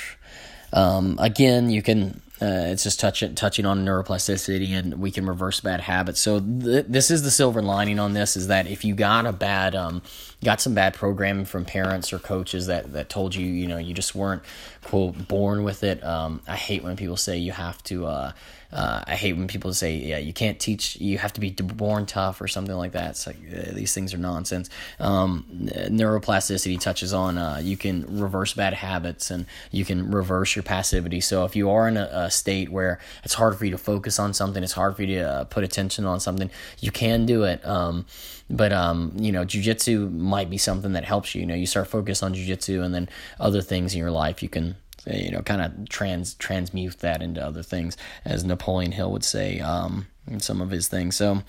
um, 0.72 1.16
again, 1.20 1.70
you 1.70 1.80
can 1.80 2.20
uh, 2.42 2.66
it's 2.66 2.82
just 2.82 2.98
touching 2.98 3.34
touching 3.34 3.64
on 3.64 3.84
neuroplasticity, 3.84 4.70
and 4.70 4.94
we 4.94 5.10
can 5.10 5.24
reverse 5.24 5.60
bad 5.60 5.80
habits. 5.80 6.20
So 6.20 6.40
th- 6.40 6.86
this 6.88 7.10
is 7.10 7.22
the 7.22 7.30
silver 7.30 7.62
lining 7.62 8.00
on 8.00 8.12
this: 8.12 8.36
is 8.36 8.48
that 8.48 8.66
if 8.66 8.84
you 8.84 8.94
got 8.94 9.24
a 9.24 9.32
bad, 9.32 9.74
um, 9.76 10.02
got 10.44 10.60
some 10.60 10.74
bad 10.74 10.94
programming 10.94 11.44
from 11.44 11.64
parents 11.64 12.12
or 12.12 12.18
coaches 12.18 12.66
that 12.66 12.92
that 12.92 13.08
told 13.08 13.34
you, 13.34 13.46
you 13.46 13.66
know, 13.66 13.78
you 13.78 13.94
just 13.94 14.14
weren't 14.14 14.42
quote 14.84 15.26
born 15.26 15.64
with 15.64 15.82
it. 15.82 16.04
Um, 16.04 16.40
I 16.46 16.56
hate 16.56 16.84
when 16.84 16.96
people 16.96 17.16
say 17.16 17.38
you 17.38 17.52
have 17.52 17.82
to. 17.84 18.06
Uh, 18.06 18.32
uh, 18.72 19.04
I 19.06 19.14
hate 19.14 19.36
when 19.36 19.46
people 19.46 19.72
say, 19.72 19.94
"Yeah, 19.94 20.18
you 20.18 20.32
can't 20.32 20.58
teach. 20.58 20.96
You 20.96 21.18
have 21.18 21.32
to 21.34 21.40
be 21.40 21.50
born 21.50 22.06
tough" 22.06 22.40
or 22.40 22.48
something 22.48 22.74
like 22.74 22.92
that. 22.92 23.10
It's 23.10 23.26
like 23.26 23.36
uh, 23.36 23.72
these 23.72 23.94
things 23.94 24.12
are 24.12 24.18
nonsense. 24.18 24.68
Um, 24.98 25.46
neuroplasticity 25.50 26.80
touches 26.80 27.12
on 27.12 27.38
uh, 27.38 27.60
you 27.62 27.76
can 27.76 28.18
reverse 28.18 28.52
bad 28.52 28.74
habits 28.74 29.30
and 29.30 29.46
you 29.70 29.84
can 29.84 30.10
reverse 30.10 30.56
your 30.56 30.64
passivity. 30.64 31.20
So 31.20 31.44
if 31.44 31.54
you 31.54 31.70
are 31.70 31.86
in 31.86 31.96
a, 31.96 32.08
a, 32.12 32.30
state 32.30 32.68
where 32.68 32.98
it's 33.22 33.34
hard 33.34 33.56
for 33.56 33.64
you 33.64 33.70
to 33.70 33.78
focus 33.78 34.18
on 34.18 34.34
something, 34.34 34.62
it's 34.62 34.72
hard 34.72 34.96
for 34.96 35.02
you 35.02 35.18
to 35.18 35.22
uh, 35.22 35.44
put 35.44 35.62
attention 35.62 36.04
on 36.04 36.18
something, 36.18 36.50
you 36.80 36.90
can 36.90 37.26
do 37.26 37.44
it. 37.44 37.64
Um, 37.64 38.06
but 38.50 38.72
um, 38.72 39.12
you 39.16 39.32
know, 39.32 39.44
jujitsu 39.44 40.12
might 40.12 40.50
be 40.50 40.58
something 40.58 40.92
that 40.92 41.04
helps 41.04 41.34
you. 41.34 41.42
You 41.42 41.46
know, 41.46 41.54
you 41.54 41.66
start 41.66 41.88
focus 41.88 42.22
on 42.22 42.34
jujitsu, 42.34 42.84
and 42.84 42.94
then 42.94 43.08
other 43.40 43.62
things 43.62 43.94
in 43.94 44.00
your 44.00 44.10
life 44.10 44.42
you 44.42 44.48
can 44.48 44.76
you 45.06 45.30
know, 45.30 45.42
kind 45.42 45.60
of 45.60 45.88
trans 45.88 46.34
transmute 46.34 47.00
that 47.00 47.22
into 47.22 47.44
other 47.44 47.62
things, 47.62 47.96
as 48.24 48.44
Napoleon 48.44 48.92
Hill 48.92 49.12
would 49.12 49.24
say 49.24 49.60
um, 49.60 50.06
in 50.26 50.40
some 50.40 50.60
of 50.60 50.70
his 50.70 50.88
things. 50.88 51.16
So, 51.16 51.42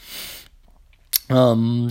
um, 1.30 1.90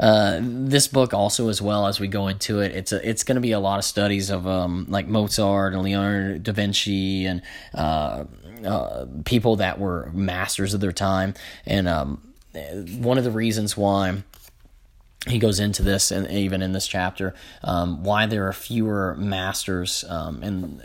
uh, 0.00 0.40
this 0.42 0.88
book 0.88 1.14
also, 1.14 1.48
as 1.48 1.62
well 1.62 1.86
as 1.86 2.00
we 2.00 2.08
go 2.08 2.26
into 2.28 2.60
it, 2.60 2.72
it's 2.74 2.92
a, 2.92 3.08
it's 3.08 3.22
going 3.22 3.36
to 3.36 3.40
be 3.40 3.52
a 3.52 3.60
lot 3.60 3.78
of 3.78 3.84
studies 3.84 4.30
of 4.30 4.46
um, 4.46 4.86
like 4.88 5.06
Mozart 5.06 5.74
and 5.74 5.82
Leonardo 5.82 6.38
da 6.38 6.52
Vinci 6.52 7.26
and 7.26 7.42
uh, 7.74 8.24
uh, 8.64 9.06
people 9.24 9.56
that 9.56 9.78
were 9.78 10.10
masters 10.12 10.74
of 10.74 10.80
their 10.80 10.92
time, 10.92 11.34
and 11.66 11.86
um, 11.86 12.27
one 12.54 13.18
of 13.18 13.24
the 13.24 13.30
reasons 13.30 13.76
why 13.76 14.22
he 15.26 15.38
goes 15.38 15.60
into 15.60 15.82
this 15.82 16.10
and 16.10 16.30
even 16.30 16.62
in 16.62 16.72
this 16.72 16.86
chapter 16.86 17.34
um, 17.62 18.02
why 18.02 18.26
there 18.26 18.46
are 18.46 18.52
fewer 18.52 19.14
masters 19.18 20.04
um, 20.08 20.42
in 20.42 20.80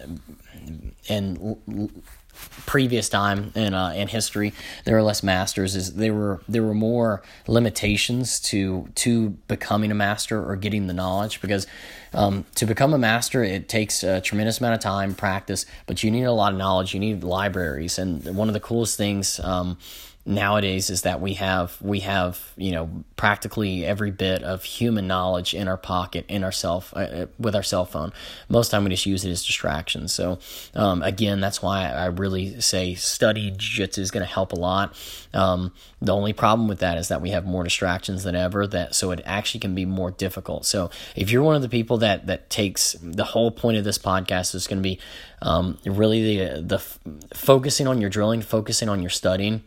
previous 2.65 3.10
time 3.10 3.52
in 3.56 3.73
uh, 3.73 3.89
in 3.95 4.08
history 4.08 4.54
there 4.86 4.97
are 4.97 5.04
less 5.04 5.23
masters. 5.23 5.76
Is 5.76 5.93
there 5.93 6.13
were 6.13 6.41
there 6.47 6.63
were 6.63 6.73
more 6.73 7.21
limitations 7.47 8.39
to 8.41 8.89
to 8.95 9.32
becoming 9.47 9.91
a 9.91 9.95
master 9.95 10.43
or 10.43 10.56
getting 10.56 10.88
the 10.88 10.93
knowledge 10.93 11.41
because 11.41 11.67
um, 12.13 12.45
to 12.56 12.65
become 12.65 12.93
a 12.93 12.97
master 12.97 13.43
it 13.43 13.69
takes 13.69 14.04
a 14.04 14.21
tremendous 14.21 14.60
amount 14.60 14.76
of 14.76 14.80
time 14.80 15.13
practice 15.13 15.65
but 15.86 16.04
you 16.04 16.12
need 16.12 16.23
a 16.23 16.32
lot 16.32 16.54
of 16.54 16.58
knowledge. 16.58 16.93
You 16.93 16.99
need 16.99 17.23
libraries. 17.23 17.99
And 17.99 18.36
one 18.36 18.47
of 18.47 18.54
the 18.54 18.60
coolest 18.60 18.97
things 18.97 19.39
um, 19.39 19.78
nowadays 20.25 20.89
is 20.89 21.01
that 21.01 21.19
we 21.19 21.33
have 21.33 21.77
we 21.81 21.99
have 21.99 22.53
you 22.55 22.71
know 22.71 23.03
practically 23.17 23.86
every 23.86 24.12
bit 24.12 24.41
of 24.41 24.63
human 24.63 25.05
knowledge 25.05 25.53
in 25.53 25.67
our 25.67 25.77
pocket 25.77 26.25
in 26.29 26.45
our 26.45 26.51
self 26.51 26.93
uh, 26.95 26.99
uh, 26.99 27.25
with 27.38 27.55
our 27.55 27.63
cell 27.63 27.86
phone. 27.86 28.13
Most 28.47 28.69
time 28.69 28.86
we 28.86 28.89
just 28.89 29.05
use 29.05 29.25
it 29.25 29.31
as 29.31 29.45
distractions. 29.45 30.13
So 30.13 30.39
um, 30.75 31.03
again 31.03 31.41
that's 31.41 31.62
why 31.62 31.89
i 31.89 32.05
really 32.05 32.62
say 32.62 32.95
study 32.95 33.51
jiu-jitsu 33.51 34.01
is 34.01 34.12
going 34.12 34.25
to 34.25 34.31
help 34.31 34.53
a 34.53 34.55
lot. 34.55 34.95
Um, 35.33 35.73
the 36.01 36.13
only 36.13 36.33
problem 36.33 36.67
with 36.67 36.79
that 36.79 36.97
is 36.97 37.09
that 37.09 37.21
we 37.21 37.31
have 37.31 37.45
more 37.45 37.63
distractions 37.63 38.23
than 38.23 38.36
ever 38.36 38.65
that 38.67 38.95
so 38.95 39.12
it 39.12 39.21
actually 39.25 39.59
can 39.59 39.75
be 39.75 39.86
more 39.86 40.12
difficult. 40.12 40.65
So 40.65 40.89
if 41.17 41.31
you're 41.31 41.43
one 41.43 41.55
of 41.55 41.62
the 41.62 41.69
people 41.69 41.97
that 41.97 42.27
that 42.27 42.49
takes 42.49 42.95
the 43.01 43.25
whole 43.25 43.51
point 43.51 43.77
of 43.77 43.83
this 43.83 43.97
podcast 43.97 44.55
is 44.55 44.67
going 44.67 44.81
to 44.81 44.83
be 44.83 44.99
um, 45.41 45.77
really 45.86 46.38
the 46.38 46.62
the 46.62 46.75
f- 46.75 46.99
focusing 47.33 47.88
on 47.88 47.99
your 47.99 48.09
drilling 48.09 48.41
focusing 48.41 48.88
on 48.88 49.01
your 49.01 49.09
studying 49.09 49.63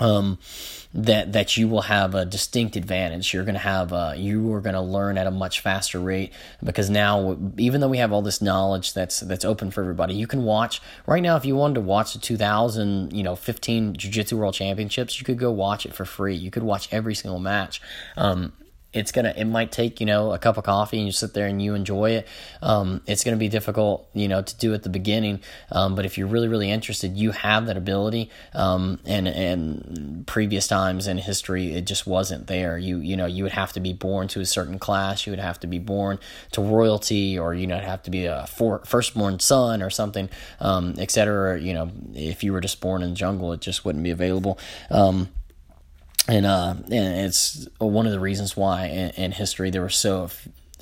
um, 0.00 0.38
that 0.92 1.32
that 1.32 1.56
you 1.56 1.68
will 1.68 1.82
have 1.82 2.14
a 2.14 2.24
distinct 2.24 2.76
advantage. 2.76 3.32
You're 3.32 3.44
going 3.44 3.54
to 3.54 3.60
have 3.60 3.92
uh, 3.92 4.14
you 4.16 4.52
are 4.52 4.60
going 4.60 4.74
to 4.74 4.80
learn 4.80 5.18
at 5.18 5.26
a 5.26 5.30
much 5.30 5.60
faster 5.60 5.98
rate 6.00 6.32
because 6.62 6.90
now 6.90 7.36
even 7.58 7.80
though 7.80 7.88
we 7.88 7.98
have 7.98 8.12
all 8.12 8.22
this 8.22 8.40
knowledge 8.40 8.92
that's 8.94 9.20
that's 9.20 9.44
open 9.44 9.70
for 9.70 9.80
everybody, 9.82 10.14
you 10.14 10.26
can 10.26 10.44
watch 10.44 10.80
right 11.06 11.22
now. 11.22 11.36
If 11.36 11.44
you 11.44 11.56
wanted 11.56 11.74
to 11.74 11.80
watch 11.80 12.12
the 12.12 12.18
2000 12.18 13.12
you 13.12 13.22
know 13.22 13.36
15 13.36 13.94
Jiu 13.94 14.10
Jitsu 14.10 14.36
World 14.36 14.54
Championships, 14.54 15.18
you 15.18 15.24
could 15.24 15.38
go 15.38 15.50
watch 15.50 15.84
it 15.86 15.94
for 15.94 16.04
free. 16.04 16.34
You 16.34 16.50
could 16.50 16.62
watch 16.62 16.88
every 16.92 17.14
single 17.14 17.40
match. 17.40 17.80
Um, 18.16 18.52
it's 18.94 19.12
gonna 19.12 19.34
it 19.36 19.44
might 19.44 19.72
take 19.72 20.00
you 20.00 20.06
know 20.06 20.32
a 20.32 20.38
cup 20.38 20.56
of 20.56 20.64
coffee 20.64 20.98
and 20.98 21.06
you 21.06 21.12
sit 21.12 21.34
there 21.34 21.46
and 21.46 21.60
you 21.60 21.74
enjoy 21.74 22.10
it. 22.10 22.28
Um, 22.62 23.02
it's 23.06 23.24
gonna 23.24 23.36
be 23.36 23.48
difficult 23.48 24.08
you 24.14 24.28
know 24.28 24.42
to 24.42 24.56
do 24.56 24.72
at 24.74 24.82
the 24.82 24.88
beginning. 24.88 25.40
Um, 25.70 25.94
but 25.94 26.04
if 26.04 26.16
you're 26.16 26.28
really 26.28 26.48
really 26.48 26.70
interested 26.70 27.16
you 27.16 27.32
have 27.32 27.66
that 27.66 27.76
ability. 27.76 28.30
Um, 28.54 29.00
and 29.04 29.28
and 29.28 30.26
previous 30.26 30.66
times 30.66 31.06
in 31.06 31.18
history 31.18 31.74
it 31.74 31.86
just 31.86 32.06
wasn't 32.06 32.46
there. 32.46 32.78
You 32.78 32.98
you 32.98 33.16
know 33.16 33.26
you 33.26 33.42
would 33.42 33.52
have 33.52 33.72
to 33.74 33.80
be 33.80 33.92
born 33.92 34.28
to 34.28 34.40
a 34.40 34.46
certain 34.46 34.78
class. 34.78 35.26
You 35.26 35.32
would 35.32 35.40
have 35.40 35.60
to 35.60 35.66
be 35.66 35.78
born 35.78 36.18
to 36.52 36.60
royalty 36.60 37.38
or 37.38 37.54
you 37.54 37.66
know 37.66 37.78
have 37.78 38.02
to 38.04 38.10
be 38.10 38.26
a 38.26 38.46
for, 38.46 38.80
firstborn 38.84 39.40
son 39.40 39.82
or 39.82 39.90
something 39.90 40.28
um, 40.60 40.94
etc 40.98 41.60
you 41.60 41.74
know 41.74 41.90
if 42.14 42.42
you 42.42 42.52
were 42.52 42.60
just 42.60 42.80
born 42.80 43.02
in 43.02 43.10
the 43.10 43.16
jungle 43.16 43.52
it 43.52 43.60
just 43.60 43.84
wouldn't 43.84 44.04
be 44.04 44.10
available. 44.10 44.58
Um, 44.90 45.28
and 46.28 46.46
uh, 46.46 46.74
and 46.90 47.26
it's 47.26 47.68
one 47.78 48.06
of 48.06 48.12
the 48.12 48.20
reasons 48.20 48.56
why 48.56 48.86
in, 48.86 49.10
in 49.10 49.32
history 49.32 49.70
there 49.70 49.82
were 49.82 49.88
so 49.88 50.30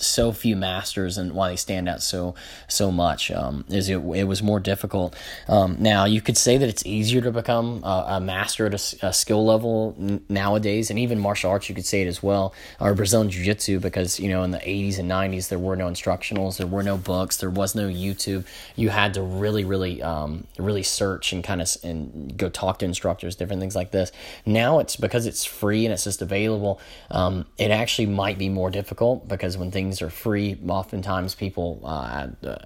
so 0.03 0.33
few 0.33 0.57
masters 0.57 1.19
and 1.19 1.33
why 1.33 1.51
they 1.51 1.57
stand 1.57 1.89
out 1.89 2.03
so 2.03 2.35
so 2.69 2.91
much 2.91 3.31
um, 3.31 3.65
is 3.69 3.89
it, 3.89 3.97
it 3.97 4.25
was 4.25 4.43
more 4.43 4.61
difficult. 4.61 5.17
Um, 5.49 5.77
now 5.79 6.05
you 6.05 6.21
could 6.21 6.37
say 6.37 6.57
that 6.59 6.69
it's 6.69 6.85
easier 6.87 7.21
to 7.21 7.31
become 7.31 7.83
a, 7.85 8.05
a 8.09 8.21
master 8.21 8.67
at 8.67 8.75
a, 8.75 9.07
a, 9.07 9.13
skill 9.13 9.45
level 9.45 9.95
n- 9.99 10.25
nowadays, 10.29 10.91
and 10.91 10.99
even 10.99 11.19
martial 11.19 11.51
arts 11.51 11.69
you 11.69 11.75
could 11.75 11.87
say 11.87 12.03
it 12.03 12.07
as 12.07 12.23
well, 12.23 12.55
or 12.81 12.95
Brazilian 12.95 13.31
Jiu 13.31 13.45
Jitsu 13.45 13.81
because 13.81 14.19
you 14.19 14.29
know 14.29 14.43
in 14.43 14.51
the 14.51 14.59
80s 14.59 14.99
and 14.99 15.11
90s 15.11 15.49
there 15.49 15.59
were 15.59 15.77
no 15.77 15.87
instructionals, 15.87 16.59
there 16.59 16.67
were 16.67 16.83
no 16.83 16.97
books, 16.97 17.37
there 17.39 17.51
was 17.51 17.75
no 17.75 17.89
YouTube. 17.89 18.47
You 18.77 18.91
had 18.91 19.15
to 19.15 19.23
really 19.23 19.65
really 19.65 20.03
um, 20.03 20.47
really 20.59 20.83
search 20.83 21.33
and 21.33 21.43
kind 21.45 21.61
of 21.61 21.69
and 21.83 22.37
go 22.37 22.49
talk 22.49 22.79
to 22.81 22.85
instructors, 22.85 23.37
different 23.37 23.61
things 23.61 23.77
like 23.77 23.91
this. 23.91 24.13
Now 24.47 24.79
it's 24.79 24.97
because 24.97 25.27
it's 25.27 25.45
free 25.45 25.85
and 25.85 25.93
it's 25.93 26.05
just 26.05 26.23
available. 26.23 26.81
Um, 27.11 27.47
it 27.59 27.71
actually 27.71 28.07
might 28.07 28.39
be 28.39 28.49
more 28.49 28.71
difficult 28.71 29.29
because 29.29 29.57
when 29.57 29.71
things 29.71 29.92
things 29.93 30.01
are 30.03 30.11
free, 30.11 30.57
oftentimes 30.69 31.35
people 31.35 31.81
uh, 31.85 32.29
uh, 32.47 32.57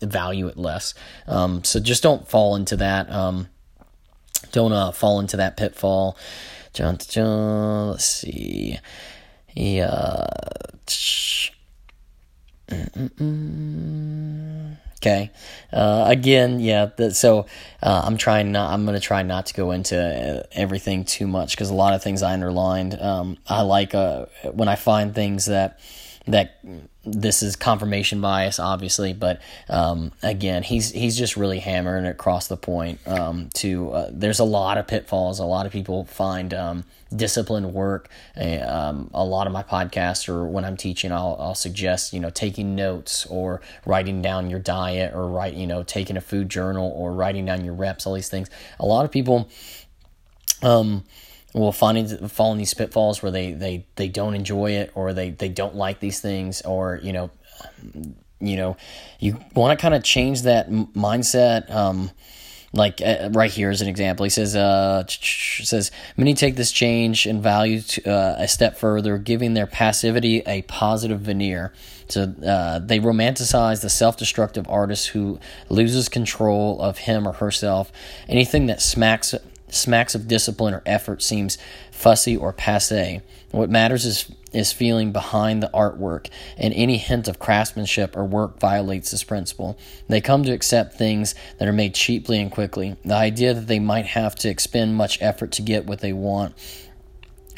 value 0.00 0.46
it 0.46 0.56
less. 0.56 0.94
Um, 1.26 1.64
so 1.64 1.80
just 1.80 2.04
don't 2.04 2.28
fall 2.28 2.54
into 2.54 2.76
that. 2.76 3.10
Um, 3.10 3.48
don't 4.52 4.72
uh, 4.72 4.92
fall 4.92 5.18
into 5.18 5.36
that 5.38 5.56
pitfall. 5.56 6.16
John, 6.72 6.98
let's 7.90 8.04
see. 8.04 8.78
Yeah. 9.54 10.26
Okay. 15.00 15.30
Uh, 15.72 16.04
again, 16.06 16.60
yeah. 16.60 16.90
so 17.10 17.46
uh, 17.82 18.02
I'm 18.04 18.16
trying 18.16 18.52
not. 18.52 18.72
I'm 18.72 18.84
gonna 18.84 19.00
try 19.00 19.22
not 19.22 19.46
to 19.46 19.54
go 19.54 19.70
into 19.70 19.96
uh, 19.96 20.42
everything 20.52 21.04
too 21.04 21.26
much 21.26 21.52
because 21.56 21.70
a 21.70 21.74
lot 21.74 21.94
of 21.94 22.02
things 22.02 22.22
I 22.22 22.32
underlined. 22.34 23.00
Um, 23.00 23.38
I 23.48 23.62
like 23.62 23.94
uh, 23.94 24.26
when 24.52 24.68
I 24.68 24.76
find 24.76 25.14
things 25.14 25.46
that 25.46 25.80
that 26.28 26.60
this 27.04 27.42
is 27.42 27.56
confirmation 27.56 28.20
bias, 28.20 28.58
obviously, 28.58 29.12
but 29.12 29.40
um, 29.68 30.12
again, 30.22 30.62
he's 30.62 30.90
he's 30.92 31.16
just 31.16 31.36
really 31.36 31.58
hammering 31.58 32.06
across 32.06 32.48
the 32.48 32.56
point. 32.56 33.00
Um, 33.06 33.48
to 33.54 33.90
uh, 33.92 34.10
there's 34.12 34.38
a 34.38 34.44
lot 34.44 34.78
of 34.78 34.86
pitfalls. 34.86 35.38
A 35.38 35.44
lot 35.44 35.66
of 35.66 35.72
people 35.72 36.04
find 36.04 36.52
um, 36.52 36.84
disciplined 37.14 37.72
work. 37.72 38.08
Um, 38.36 39.10
a 39.14 39.24
lot 39.24 39.46
of 39.46 39.52
my 39.52 39.62
podcasts 39.62 40.28
or 40.28 40.46
when 40.46 40.64
I'm 40.64 40.76
teaching, 40.76 41.12
I'll 41.12 41.36
I'll 41.40 41.54
suggest 41.54 42.12
you 42.12 42.20
know 42.20 42.30
taking 42.30 42.76
notes 42.76 43.26
or 43.26 43.60
writing 43.86 44.20
down 44.20 44.50
your 44.50 44.60
diet 44.60 45.14
or 45.14 45.28
write 45.28 45.54
you 45.54 45.66
know 45.66 45.82
taking 45.82 46.16
a 46.16 46.20
food 46.20 46.48
journal 46.48 46.92
or 46.94 47.12
writing 47.12 47.46
down 47.46 47.64
your 47.64 47.74
reps. 47.74 48.06
All 48.06 48.14
these 48.14 48.28
things. 48.28 48.50
A 48.78 48.86
lot 48.86 49.04
of 49.04 49.10
people. 49.10 49.48
Um, 50.62 51.04
will 51.58 51.72
find 51.72 52.30
fall 52.30 52.52
in 52.52 52.58
these 52.58 52.74
pitfalls 52.74 53.22
where 53.22 53.32
they, 53.32 53.52
they, 53.52 53.86
they 53.96 54.08
don't 54.08 54.34
enjoy 54.34 54.72
it 54.72 54.90
or 54.94 55.12
they, 55.12 55.30
they 55.30 55.48
don't 55.48 55.74
like 55.74 56.00
these 56.00 56.20
things 56.20 56.62
or 56.62 57.00
you 57.02 57.12
know 57.12 57.30
you 58.40 58.56
know 58.56 58.76
you 59.18 59.38
want 59.54 59.76
to 59.76 59.82
kind 59.82 59.94
of 59.94 60.02
change 60.02 60.42
that 60.42 60.70
mindset 60.70 61.70
um, 61.70 62.10
like 62.72 63.00
uh, 63.00 63.30
right 63.32 63.50
here 63.50 63.70
is 63.70 63.80
an 63.80 63.88
example. 63.88 64.24
He 64.24 64.30
says 64.30 64.54
uh 64.54 65.04
says 65.08 65.90
many 66.16 66.34
take 66.34 66.56
this 66.56 66.70
change 66.70 67.26
and 67.26 67.42
value 67.42 67.80
to, 67.80 68.10
uh, 68.10 68.36
a 68.38 68.48
step 68.48 68.76
further 68.76 69.18
giving 69.18 69.54
their 69.54 69.66
passivity 69.66 70.42
a 70.46 70.62
positive 70.62 71.20
veneer. 71.20 71.72
So 72.08 72.22
uh, 72.22 72.78
they 72.78 73.00
romanticize 73.00 73.82
the 73.82 73.90
self-destructive 73.90 74.66
artist 74.68 75.08
who 75.08 75.38
loses 75.68 76.08
control 76.08 76.80
of 76.80 76.98
him 76.98 77.28
or 77.28 77.32
herself. 77.32 77.92
Anything 78.28 78.66
that 78.66 78.80
smacks 78.80 79.34
smacks 79.70 80.14
of 80.14 80.28
discipline 80.28 80.74
or 80.74 80.82
effort 80.86 81.22
seems 81.22 81.58
fussy 81.90 82.36
or 82.36 82.52
passe. 82.52 83.20
What 83.50 83.70
matters 83.70 84.04
is 84.04 84.30
is 84.52 84.72
feeling 84.72 85.12
behind 85.12 85.62
the 85.62 85.70
artwork, 85.74 86.28
and 86.56 86.72
any 86.74 86.96
hint 86.96 87.28
of 87.28 87.38
craftsmanship 87.38 88.16
or 88.16 88.24
work 88.24 88.58
violates 88.58 89.10
this 89.10 89.24
principle. 89.24 89.78
They 90.08 90.20
come 90.20 90.42
to 90.44 90.52
accept 90.52 90.94
things 90.94 91.34
that 91.58 91.68
are 91.68 91.72
made 91.72 91.94
cheaply 91.94 92.40
and 92.40 92.50
quickly. 92.50 92.96
The 93.04 93.14
idea 93.14 93.52
that 93.54 93.66
they 93.66 93.78
might 93.78 94.06
have 94.06 94.34
to 94.36 94.48
expend 94.48 94.94
much 94.94 95.20
effort 95.20 95.52
to 95.52 95.62
get 95.62 95.86
what 95.86 96.00
they 96.00 96.12
want 96.12 96.54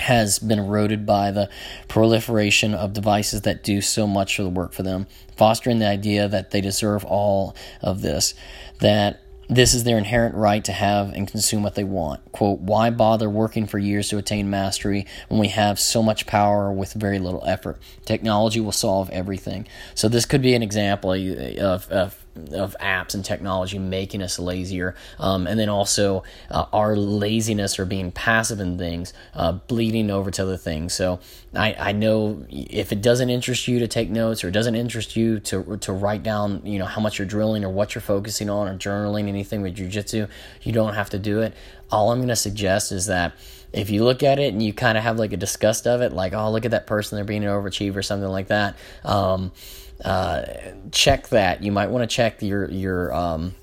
has 0.01 0.39
been 0.39 0.59
eroded 0.59 1.05
by 1.05 1.31
the 1.31 1.49
proliferation 1.87 2.75
of 2.75 2.93
devices 2.93 3.43
that 3.43 3.63
do 3.63 3.81
so 3.81 4.07
much 4.07 4.39
of 4.39 4.45
the 4.45 4.51
work 4.51 4.73
for 4.73 4.83
them, 4.83 5.07
fostering 5.37 5.79
the 5.79 5.87
idea 5.87 6.27
that 6.27 6.51
they 6.51 6.61
deserve 6.61 7.05
all 7.05 7.55
of 7.83 8.01
this, 8.01 8.35
that 8.81 9.21
this 9.51 9.75
is 9.75 9.85
their 9.85 9.99
inherent 9.99 10.37
right 10.37 10.65
to 10.65 10.73
have 10.73 11.13
and 11.13 11.27
consume 11.27 11.63
what 11.63 11.75
they 11.75 11.85
want. 11.85 12.33
Quote, 12.33 12.61
why 12.61 12.91
bother 12.91 13.29
working 13.29 13.67
for 13.67 13.79
years 13.79 14.09
to 14.11 14.19
attain 14.19 14.49
mastery 14.49 15.07
when 15.29 15.41
we 15.41 15.49
have 15.49 15.81
so 15.81 16.03
much 16.03 16.27
power 16.27 16.73
with 16.73 16.93
very 16.93 17.19
little 17.19 17.43
effort? 17.45 17.83
Technology 18.05 18.61
will 18.61 18.73
solve 18.73 19.11
everything. 19.11 19.67
So, 19.95 20.09
this 20.09 20.25
could 20.25 20.41
be 20.41 20.55
an 20.55 20.63
example 20.63 21.13
of, 21.13 21.91
of 21.91 22.20
of 22.53 22.77
apps 22.81 23.15
and 23.15 23.25
technology 23.25 23.79
making 23.79 24.23
us 24.23 24.39
lazier, 24.39 24.95
um, 25.19 25.47
and 25.47 25.59
then 25.59 25.69
also 25.69 26.23
uh, 26.51 26.67
our 26.73 26.97
laziness 26.97 27.79
or 27.79 27.85
being 27.85 28.13
passive 28.13 28.61
in 28.61 28.79
things 28.79 29.13
uh, 29.35 29.53
bleeding 29.53 30.11
over 30.11 30.31
to 30.31 30.43
other 30.43 30.57
things. 30.57 30.95
So 30.95 31.21
I, 31.55 31.75
I 31.79 31.93
know 31.93 32.45
if 32.49 32.93
it 32.93 33.03
doesn't 33.03 33.31
interest 33.31 33.67
you 33.67 33.81
to 33.81 33.89
take 33.89 34.11
notes 34.11 34.45
or 34.45 34.49
it 34.49 34.53
doesn't 34.53 34.77
interest 34.77 35.17
you 35.17 35.41
to 35.41 35.77
to 35.79 35.93
write 35.93 36.23
down 36.23 36.65
you 36.65 36.79
know 36.79 36.85
how 36.85 37.01
much 37.01 37.19
you're 37.19 37.27
drilling 37.27 37.65
or 37.65 37.71
what 37.71 37.95
you're 37.95 38.03
focusing 38.03 38.49
on 38.49 38.69
or 38.69 38.77
journaling 38.77 39.29
anything 39.29 39.63
with 39.63 39.77
jujitsu, 39.77 40.29
you 40.63 40.73
don't 40.73 40.95
have 40.95 41.11
to 41.11 41.19
do 41.19 41.41
it. 41.41 41.55
All 41.91 42.13
I'm 42.13 42.19
going 42.19 42.29
to 42.29 42.37
suggest 42.37 42.93
is 42.93 43.07
that 43.07 43.33
if 43.73 43.91
you 43.91 44.05
look 44.05 44.23
at 44.23 44.39
it 44.39 44.53
and 44.53 44.63
you 44.63 44.73
kind 44.73 44.97
of 44.97 45.05
have 45.05 45.19
like 45.19 45.33
a 45.33 45.37
disgust 45.37 45.87
of 45.87 46.01
it, 46.01 46.13
like 46.13 46.33
oh 46.33 46.51
look 46.51 46.65
at 46.65 46.71
that 46.71 46.87
person 46.87 47.17
they're 47.17 47.25
being 47.25 47.45
an 47.45 47.51
overachiever 47.51 47.97
or 47.97 48.03
something 48.03 48.29
like 48.29 48.49
that. 48.49 48.77
Um, 49.05 49.53
uh, 50.05 50.43
check 50.93 51.29
that. 51.29 51.63
You 51.63 51.73
might 51.73 51.91
want 51.91 52.09
to 52.09 52.15
check 52.15 52.43
your 52.43 52.71
your 52.71 53.15
um, 53.15 53.55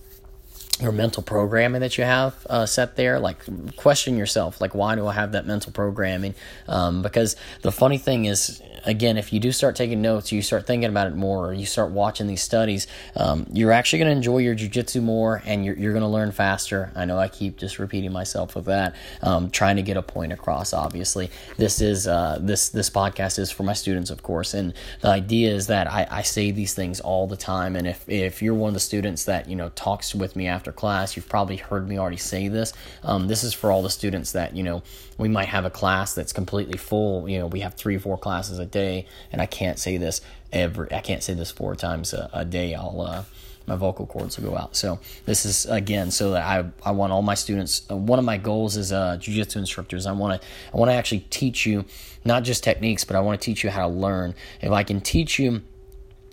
your 0.79 0.91
mental 0.91 1.23
programming 1.23 1.81
that 1.81 1.97
you 1.97 2.03
have 2.03 2.35
uh, 2.49 2.65
set 2.65 2.95
there. 2.95 3.19
Like 3.19 3.75
question 3.75 4.17
yourself, 4.17 4.61
like 4.61 4.75
why 4.75 4.95
do 4.95 5.07
I 5.07 5.13
have 5.13 5.31
that 5.31 5.45
mental 5.45 5.71
programming? 5.71 6.35
Um, 6.67 7.01
because 7.01 7.35
the 7.61 7.71
funny 7.71 7.97
thing 7.97 8.25
is, 8.25 8.61
again, 8.85 9.17
if 9.17 9.33
you 9.33 9.39
do 9.39 9.51
start 9.51 9.75
taking 9.75 10.01
notes, 10.01 10.31
you 10.31 10.41
start 10.41 10.67
thinking 10.67 10.89
about 10.89 11.07
it 11.07 11.15
more, 11.15 11.49
or 11.49 11.53
you 11.53 11.65
start 11.65 11.91
watching 11.91 12.27
these 12.27 12.41
studies, 12.41 12.87
um, 13.15 13.47
you're 13.51 13.71
actually 13.71 13.99
going 13.99 14.11
to 14.11 14.15
enjoy 14.15 14.37
your 14.37 14.55
jujitsu 14.55 15.01
more 15.01 15.41
and 15.45 15.65
you're, 15.65 15.75
you're 15.75 15.93
going 15.93 16.03
to 16.03 16.07
learn 16.07 16.31
faster. 16.31 16.91
I 16.95 17.05
know 17.05 17.17
I 17.17 17.27
keep 17.27 17.57
just 17.57 17.79
repeating 17.79 18.11
myself 18.11 18.55
with 18.55 18.65
that, 18.65 18.95
um, 19.21 19.49
trying 19.49 19.77
to 19.77 19.81
get 19.81 19.97
a 19.97 20.01
point 20.01 20.31
across. 20.31 20.73
Obviously, 20.73 21.29
this 21.57 21.81
is 21.81 22.07
uh, 22.07 22.37
this 22.39 22.69
this 22.69 22.89
podcast 22.89 23.39
is 23.39 23.51
for 23.51 23.63
my 23.63 23.73
students, 23.73 24.09
of 24.09 24.23
course, 24.23 24.53
and 24.53 24.73
the 25.01 25.09
idea 25.09 25.53
is 25.53 25.67
that 25.67 25.91
I, 25.91 26.07
I 26.09 26.21
say 26.21 26.51
these 26.51 26.73
things 26.73 26.99
all 26.99 27.27
the 27.27 27.37
time. 27.37 27.75
And 27.75 27.87
if 27.87 28.07
if 28.07 28.41
you're 28.41 28.53
one 28.53 28.69
of 28.69 28.73
the 28.73 28.79
students 28.79 29.25
that 29.25 29.49
you 29.49 29.55
know 29.55 29.69
talks 29.69 30.15
with 30.15 30.35
me 30.35 30.47
after 30.47 30.66
class, 30.71 31.15
you've 31.15 31.29
probably 31.29 31.57
heard 31.57 31.87
me 31.87 31.97
already 31.97 32.17
say 32.17 32.47
this. 32.47 32.73
Um, 33.03 33.27
this 33.27 33.43
is 33.43 33.53
for 33.53 33.71
all 33.71 33.81
the 33.81 33.89
students 33.89 34.31
that 34.33 34.55
you 34.55 34.63
know 34.63 34.83
we 35.17 35.27
might 35.27 35.49
have 35.49 35.65
a 35.65 35.69
class 35.69 36.13
that's 36.13 36.33
completely 36.33 36.77
full. 36.77 37.27
You 37.29 37.39
know, 37.39 37.47
we 37.47 37.61
have 37.61 37.73
three 37.75 37.95
or 37.95 37.99
four 37.99 38.17
classes 38.17 38.59
a 38.59 38.65
day, 38.65 39.07
and 39.31 39.41
I 39.41 39.45
can't 39.45 39.79
say 39.79 39.97
this 39.97 40.21
every. 40.51 40.91
I 40.91 41.01
can't 41.01 41.23
say 41.23 41.33
this 41.33 41.51
four 41.51 41.75
times 41.75 42.13
a, 42.13 42.29
a 42.33 42.45
day. 42.45 42.73
I'll 42.73 43.01
uh, 43.01 43.23
my 43.67 43.75
vocal 43.75 44.05
cords 44.05 44.39
will 44.39 44.49
go 44.49 44.57
out. 44.57 44.75
So 44.75 44.99
this 45.25 45.45
is 45.45 45.65
again 45.65 46.09
so 46.09 46.31
that 46.31 46.45
I 46.45 46.65
I 46.83 46.91
want 46.91 47.11
all 47.11 47.21
my 47.21 47.35
students. 47.35 47.85
Uh, 47.91 47.97
one 47.97 48.17
of 48.17 48.25
my 48.25 48.37
goals 48.37 48.77
as 48.77 48.91
uh, 48.91 49.17
jujitsu 49.19 49.57
instructors, 49.57 50.05
I 50.05 50.13
want 50.13 50.41
to 50.41 50.47
I 50.73 50.77
want 50.77 50.89
to 50.89 50.95
actually 50.95 51.25
teach 51.29 51.65
you 51.65 51.85
not 52.23 52.43
just 52.43 52.63
techniques, 52.63 53.03
but 53.03 53.15
I 53.15 53.19
want 53.19 53.39
to 53.39 53.45
teach 53.45 53.63
you 53.63 53.69
how 53.69 53.87
to 53.87 53.93
learn. 53.93 54.33
If 54.61 54.71
I 54.71 54.83
can 54.83 55.01
teach 55.01 55.37
you 55.37 55.61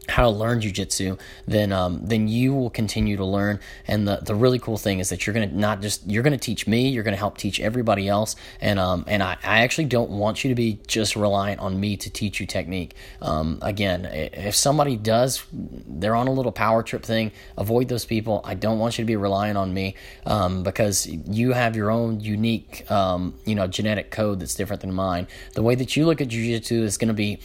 how 0.08 0.22
to 0.22 0.28
learn 0.28 0.60
jujitsu, 0.60 1.18
then 1.46 1.72
um, 1.72 2.00
then 2.02 2.28
you 2.28 2.54
will 2.54 2.70
continue 2.70 3.16
to 3.16 3.24
learn. 3.24 3.60
And 3.86 4.06
the, 4.06 4.16
the 4.16 4.34
really 4.34 4.58
cool 4.58 4.76
thing 4.76 4.98
is 4.98 5.08
that 5.08 5.26
you're 5.26 5.34
gonna 5.34 5.46
not 5.46 5.80
just 5.80 6.06
you're 6.06 6.22
gonna 6.22 6.38
teach 6.38 6.66
me, 6.66 6.88
you're 6.88 7.04
gonna 7.04 7.16
help 7.16 7.38
teach 7.38 7.60
everybody 7.60 8.08
else. 8.08 8.36
And 8.60 8.78
um, 8.78 9.04
and 9.06 9.22
I, 9.22 9.36
I 9.42 9.60
actually 9.60 9.86
don't 9.86 10.10
want 10.10 10.44
you 10.44 10.50
to 10.50 10.54
be 10.54 10.80
just 10.86 11.16
reliant 11.16 11.60
on 11.60 11.78
me 11.78 11.96
to 11.96 12.10
teach 12.10 12.40
you 12.40 12.46
technique. 12.46 12.94
Um, 13.22 13.58
again, 13.62 14.04
if 14.04 14.54
somebody 14.54 14.96
does, 14.96 15.44
they're 15.52 16.16
on 16.16 16.28
a 16.28 16.32
little 16.32 16.52
power 16.52 16.82
trip 16.82 17.02
thing. 17.02 17.32
Avoid 17.56 17.88
those 17.88 18.04
people. 18.04 18.40
I 18.44 18.54
don't 18.54 18.78
want 18.78 18.98
you 18.98 19.04
to 19.04 19.06
be 19.06 19.16
relying 19.16 19.56
on 19.56 19.72
me 19.72 19.96
um, 20.26 20.62
because 20.62 21.06
you 21.06 21.52
have 21.52 21.76
your 21.76 21.90
own 21.90 22.20
unique 22.20 22.90
um, 22.90 23.34
you 23.44 23.54
know 23.54 23.66
genetic 23.66 24.10
code 24.10 24.40
that's 24.40 24.54
different 24.54 24.82
than 24.82 24.92
mine. 24.92 25.26
The 25.54 25.62
way 25.62 25.74
that 25.74 25.96
you 25.96 26.06
look 26.06 26.20
at 26.20 26.28
jujitsu 26.28 26.82
is 26.82 26.98
gonna 26.98 27.14
be 27.14 27.40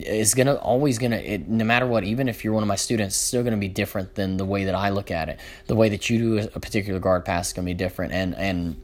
is 0.00 0.34
gonna 0.34 0.54
always 0.54 0.98
gonna 0.98 1.16
it, 1.16 1.48
no 1.48 1.64
matter 1.64 1.86
what 1.86 2.04
even 2.04 2.28
if 2.28 2.44
you're 2.44 2.52
one 2.52 2.62
of 2.62 2.68
my 2.68 2.76
students 2.76 3.14
it's 3.14 3.24
still 3.24 3.42
gonna 3.42 3.56
be 3.56 3.68
different 3.68 4.14
than 4.14 4.36
the 4.36 4.44
way 4.44 4.64
that 4.64 4.74
i 4.74 4.90
look 4.90 5.10
at 5.10 5.28
it. 5.28 5.38
The 5.66 5.74
way 5.74 5.88
that 5.88 6.10
you 6.10 6.18
do 6.18 6.48
a 6.54 6.60
particular 6.60 7.00
guard 7.00 7.24
pass 7.24 7.48
is 7.48 7.52
gonna 7.52 7.66
be 7.66 7.74
different 7.74 8.12
and 8.12 8.34
and 8.34 8.82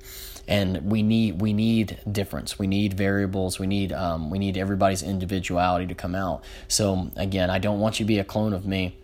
and 0.49 0.91
we 0.91 1.03
need 1.03 1.41
we 1.41 1.53
need 1.53 1.99
difference. 2.11 2.59
We 2.59 2.67
need 2.67 2.95
variables. 2.95 3.59
We 3.59 3.67
need 3.67 3.93
um, 3.93 4.31
we 4.31 4.39
need 4.39 4.57
everybody's 4.57 5.03
individuality 5.03 5.87
to 5.87 5.95
come 5.95 6.15
out. 6.15 6.45
So 6.69 7.11
again 7.17 7.51
i 7.51 7.59
don't 7.59 7.81
want 7.81 8.01
you 8.01 8.05
to 8.05 8.09
be 8.09 8.19
a 8.19 8.25
clone 8.25 8.53
of 8.53 8.67
me. 8.67 8.97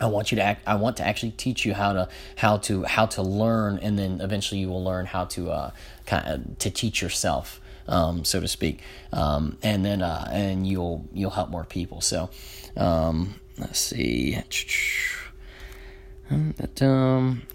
I 0.00 0.06
want 0.06 0.32
you 0.32 0.36
to 0.36 0.42
act, 0.42 0.62
I 0.66 0.76
want 0.76 0.96
to 0.96 1.06
actually 1.06 1.32
teach 1.32 1.64
you 1.66 1.74
how 1.74 1.92
to 1.92 2.08
how 2.36 2.56
to 2.58 2.84
how 2.84 3.06
to 3.06 3.22
learn 3.22 3.78
and 3.82 3.98
then 3.98 4.20
eventually 4.20 4.60
you 4.60 4.68
will 4.68 4.82
learn 4.82 5.06
how 5.06 5.26
to 5.26 5.50
uh, 5.50 5.70
kind 6.06 6.26
of 6.26 6.58
to 6.58 6.70
teach 6.70 7.02
yourself 7.02 7.60
um, 7.92 8.24
so 8.24 8.40
to 8.40 8.48
speak, 8.48 8.80
um, 9.12 9.58
and 9.62 9.84
then 9.84 10.02
uh, 10.02 10.28
and 10.32 10.66
you'll 10.66 11.06
you'll 11.12 11.30
help 11.30 11.50
more 11.50 11.64
people. 11.64 12.00
So 12.00 12.30
um, 12.76 13.34
let's 13.58 13.78
see. 13.78 14.34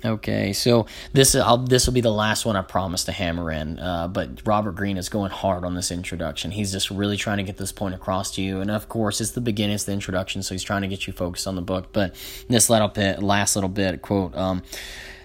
Okay, 0.06 0.54
so 0.54 0.86
this 1.12 1.34
I'll, 1.36 1.58
this 1.58 1.88
will 1.88 1.94
be 1.94 2.02
the 2.02 2.12
last 2.12 2.46
one 2.46 2.56
I 2.56 2.62
promise 2.62 3.06
to 3.06 3.12
hammer 3.12 3.52
in. 3.52 3.80
Uh, 3.80 4.08
but 4.08 4.42
Robert 4.46 4.74
Greene 4.74 4.98
is 4.98 5.10
going 5.10 5.32
hard 5.32 5.64
on 5.64 5.74
this 5.74 5.90
introduction. 5.92 6.52
He's 6.52 6.72
just 6.72 6.92
really 6.92 7.18
trying 7.18 7.38
to 7.38 7.44
get 7.44 7.58
this 7.58 7.72
point 7.72 7.96
across 7.96 8.36
to 8.36 8.42
you. 8.42 8.62
And 8.62 8.70
of 8.70 8.88
course, 8.88 9.20
it's 9.20 9.32
the 9.32 9.42
beginning, 9.42 9.76
it's 9.76 9.86
the 9.86 9.94
introduction, 9.94 10.44
so 10.44 10.54
he's 10.54 10.64
trying 10.64 10.84
to 10.84 10.88
get 10.88 11.08
you 11.08 11.14
focused 11.14 11.48
on 11.48 11.56
the 11.56 11.62
book. 11.62 11.88
But 11.92 12.14
this 12.48 12.70
little 12.70 12.90
bit, 12.90 13.24
last 13.24 13.56
little 13.56 13.70
bit, 13.70 14.02
quote. 14.02 14.36
Um, 14.36 14.62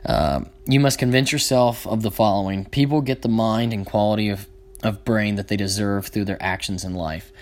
uh, 0.05 0.41
you 0.67 0.81
must 0.81 0.99
convince 0.99 1.31
yourself 1.31 1.87
of 1.87 2.03
the 2.03 2.11
following: 2.11 2.65
people 2.65 3.03
get 3.03 3.23
the 3.23 3.29
mind 3.29 3.73
and 3.73 3.85
quality 3.85 4.31
of 4.31 4.49
of 4.83 5.05
brain 5.05 5.37
that 5.37 5.49
they 5.49 5.57
deserve 5.57 6.07
through 6.07 6.25
their 6.25 6.43
actions 6.43 6.85
in 6.85 6.95
life. 6.95 7.33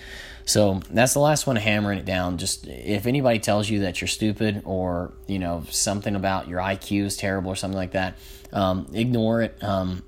So 0.44 0.80
that's 0.90 1.12
the 1.12 1.20
last 1.20 1.46
one 1.46 1.56
hammering 1.56 1.98
it 1.98 2.04
down. 2.04 2.38
Just 2.38 2.66
if 2.66 3.06
anybody 3.06 3.38
tells 3.38 3.68
you 3.68 3.80
that 3.80 4.00
you're 4.00 4.08
stupid 4.08 4.62
or 4.64 5.12
you 5.26 5.38
know 5.38 5.64
something 5.70 6.16
about 6.16 6.48
your 6.48 6.60
IQ 6.60 7.04
is 7.04 7.16
terrible 7.16 7.50
or 7.50 7.56
something 7.56 7.76
like 7.76 7.92
that, 7.92 8.16
um, 8.52 8.88
ignore 8.92 9.42
it. 9.42 9.62
Um, 9.62 10.02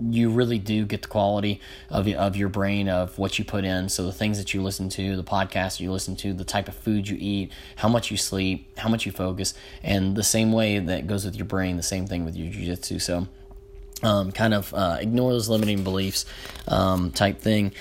you 0.00 0.30
really 0.30 0.58
do 0.58 0.84
get 0.86 1.02
the 1.02 1.08
quality 1.08 1.60
of 1.90 2.08
of 2.08 2.34
your 2.34 2.48
brain 2.48 2.88
of 2.88 3.18
what 3.18 3.38
you 3.38 3.44
put 3.44 3.64
in. 3.64 3.88
So 3.88 4.06
the 4.06 4.12
things 4.12 4.38
that 4.38 4.54
you 4.54 4.62
listen 4.62 4.88
to, 4.90 5.16
the 5.16 5.24
podcasts 5.24 5.80
you 5.80 5.92
listen 5.92 6.16
to, 6.16 6.32
the 6.32 6.44
type 6.44 6.68
of 6.68 6.74
food 6.74 7.08
you 7.08 7.16
eat, 7.20 7.52
how 7.76 7.88
much 7.88 8.10
you 8.10 8.16
sleep, 8.16 8.78
how 8.78 8.88
much 8.88 9.06
you 9.06 9.12
focus, 9.12 9.54
and 9.82 10.16
the 10.16 10.24
same 10.24 10.50
way 10.52 10.78
that 10.78 11.06
goes 11.06 11.24
with 11.24 11.36
your 11.36 11.46
brain, 11.46 11.76
the 11.76 11.82
same 11.82 12.06
thing 12.06 12.24
with 12.24 12.36
your 12.36 12.50
jujitsu. 12.50 13.00
So 13.00 13.28
um, 14.02 14.32
kind 14.32 14.54
of 14.54 14.72
uh, 14.74 14.98
ignore 15.00 15.32
those 15.32 15.48
limiting 15.48 15.84
beliefs 15.84 16.26
um, 16.68 17.10
type 17.10 17.40
thing. 17.40 17.72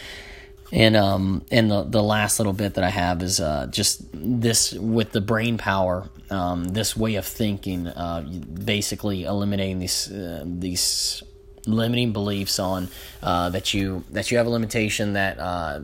And 0.71 0.95
um 0.95 1.45
and 1.51 1.69
the 1.69 1.83
the 1.83 2.01
last 2.01 2.39
little 2.39 2.53
bit 2.53 2.73
that 2.73 2.83
I 2.83 2.89
have 2.89 3.21
is 3.21 3.39
uh, 3.39 3.67
just 3.69 4.01
this 4.11 4.73
with 4.73 5.11
the 5.11 5.21
brain 5.21 5.59
power, 5.59 6.09
um, 6.31 6.63
this 6.69 6.97
way 6.97 7.13
of 7.13 7.27
thinking, 7.27 7.85
uh, 7.87 8.21
basically 8.65 9.23
eliminating 9.23 9.77
these 9.77 10.11
uh, 10.11 10.43
these 10.47 11.21
limiting 11.67 12.11
beliefs 12.11 12.57
on 12.57 12.89
uh, 13.21 13.49
that 13.51 13.75
you 13.75 14.03
that 14.09 14.31
you 14.31 14.37
have 14.37 14.47
a 14.47 14.49
limitation 14.49 15.13
that 15.13 15.37
uh, 15.37 15.79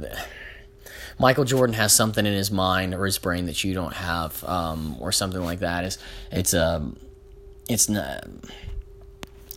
Michael 1.19 1.43
Jordan 1.43 1.75
has 1.75 1.93
something 1.93 2.25
in 2.25 2.34
his 2.34 2.49
mind 2.49 2.95
or 2.95 3.05
his 3.05 3.19
brain 3.19 3.45
that 3.45 3.63
you 3.63 3.73
don't 3.73 3.93
have, 3.93 4.43
um, 4.45 4.95
or 4.99 5.11
something 5.11 5.43
like 5.43 5.59
that. 5.59 5.84
Is 5.84 5.97
it's 6.32 6.55
um 6.55 6.97
it's 7.67 7.89
not 7.89 8.23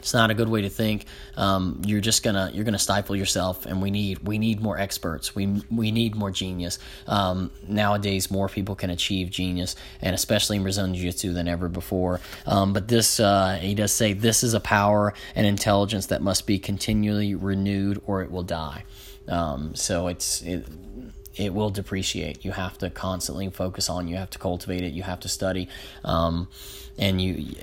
it's 0.03 0.15
not 0.15 0.33
a 0.33 0.35
good 0.35 0.49
way 0.49 0.63
to 0.63 0.69
think. 0.69 1.07
Um, 1.37 1.81
you're 1.87 2.01
just 2.01 2.25
gonna 2.25 2.51
you're 2.53 2.65
gonna 2.65 2.79
stifle 2.79 3.15
yourself, 3.15 3.67
and 3.67 3.81
we 3.81 3.93
need 3.93 4.19
we 4.27 4.37
need 4.37 4.61
more 4.61 4.77
experts. 4.77 5.35
We 5.37 5.63
we 5.71 5.93
need 5.93 6.17
more 6.17 6.33
genius. 6.33 6.81
Um, 7.07 7.53
nowadays, 7.69 8.29
more 8.29 8.49
people 8.49 8.75
can 8.75 8.91
achieve 8.91 9.31
genius, 9.31 9.77
and 10.01 10.13
especially 10.13 10.57
in 10.57 10.65
Brazilian 10.65 10.95
Jiu-Jitsu 10.97 11.33
than 11.33 11.47
ever 11.47 11.69
before. 11.69 12.21
Um, 12.47 12.73
but 12.73 12.89
this 12.89 13.21
uh, 13.21 13.59
he 13.61 13.77
does 13.77 13.93
say 13.93 14.13
this 14.13 14.43
is 14.43 14.55
a 14.55 14.61
power 14.61 15.15
and 15.37 15.47
intelligence 15.47 16.07
that 16.07 16.21
must 16.21 16.49
be 16.49 16.59
continually 16.59 17.37
renewed, 17.37 18.03
or 18.05 18.23
it 18.23 18.31
will 18.33 18.43
die. 18.43 18.85
Um, 19.29 19.77
so 19.77 20.09
it's 20.09 20.43
it, 20.43 20.67
it 21.37 21.55
will 21.55 21.71
depreciate. 21.71 22.45
You 22.45 22.53
have 22.53 22.79
to 22.79 22.91
constantly 22.91 23.49
focus 23.51 23.89
on. 23.89 24.09
You 24.09 24.17
have 24.17 24.31
to 24.31 24.39
cultivate 24.39 24.83
it. 24.83 24.93
You 24.93 25.03
have 25.03 25.21
to 25.21 25.29
study. 25.29 25.69
Um, 26.05 26.49
and 26.99 27.21
you 27.21 27.55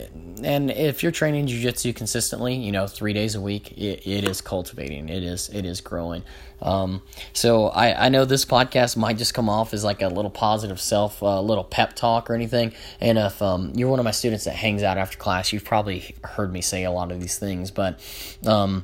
and 0.44 0.72
if 0.72 1.04
you're 1.04 1.12
training 1.12 1.46
jiu-jitsu 1.46 1.94
consistently 1.94 2.56
you 2.56 2.72
know 2.72 2.88
three 2.88 3.14
days 3.14 3.36
a 3.36 3.42
week 3.42 3.72
it, 3.74 4.06
it 4.08 4.28
is 4.28 4.42
cultivating 4.42 5.08
it 5.08 5.24
is 5.24 5.50
it 5.50 5.66
is 5.66 5.82
growing 5.82 6.24
um, 6.62 7.02
so 7.32 7.68
I, 7.68 8.08
I 8.08 8.10
know 8.10 8.26
this 8.26 8.44
podcast 8.44 8.98
might 8.98 9.18
just 9.18 9.34
come 9.34 9.48
off 9.48 9.74
as 9.74 9.86
like 9.86 10.02
a 10.02 10.10
little 10.10 10.32
positive 10.32 10.82
self 10.82 11.22
a 11.22 11.26
uh, 11.26 11.42
little 11.42 11.64
pep 11.64 11.96
talk 11.96 12.30
or 12.30 12.34
anything 12.34 12.74
and 13.00 13.18
if 13.18 13.42
um, 13.42 13.72
you're 13.76 13.90
one 13.90 14.00
of 14.00 14.06
my 14.06 14.12
students 14.12 14.46
that 14.46 14.56
hangs 14.56 14.82
out 14.82 14.98
after 14.98 15.18
class 15.18 15.54
you've 15.54 15.66
probably 15.66 16.16
heard 16.24 16.52
me 16.52 16.62
say 16.62 16.84
a 16.84 16.92
lot 16.92 17.12
of 17.12 17.20
these 17.22 17.38
things 17.38 17.70
but 17.70 18.00
um, 18.48 18.84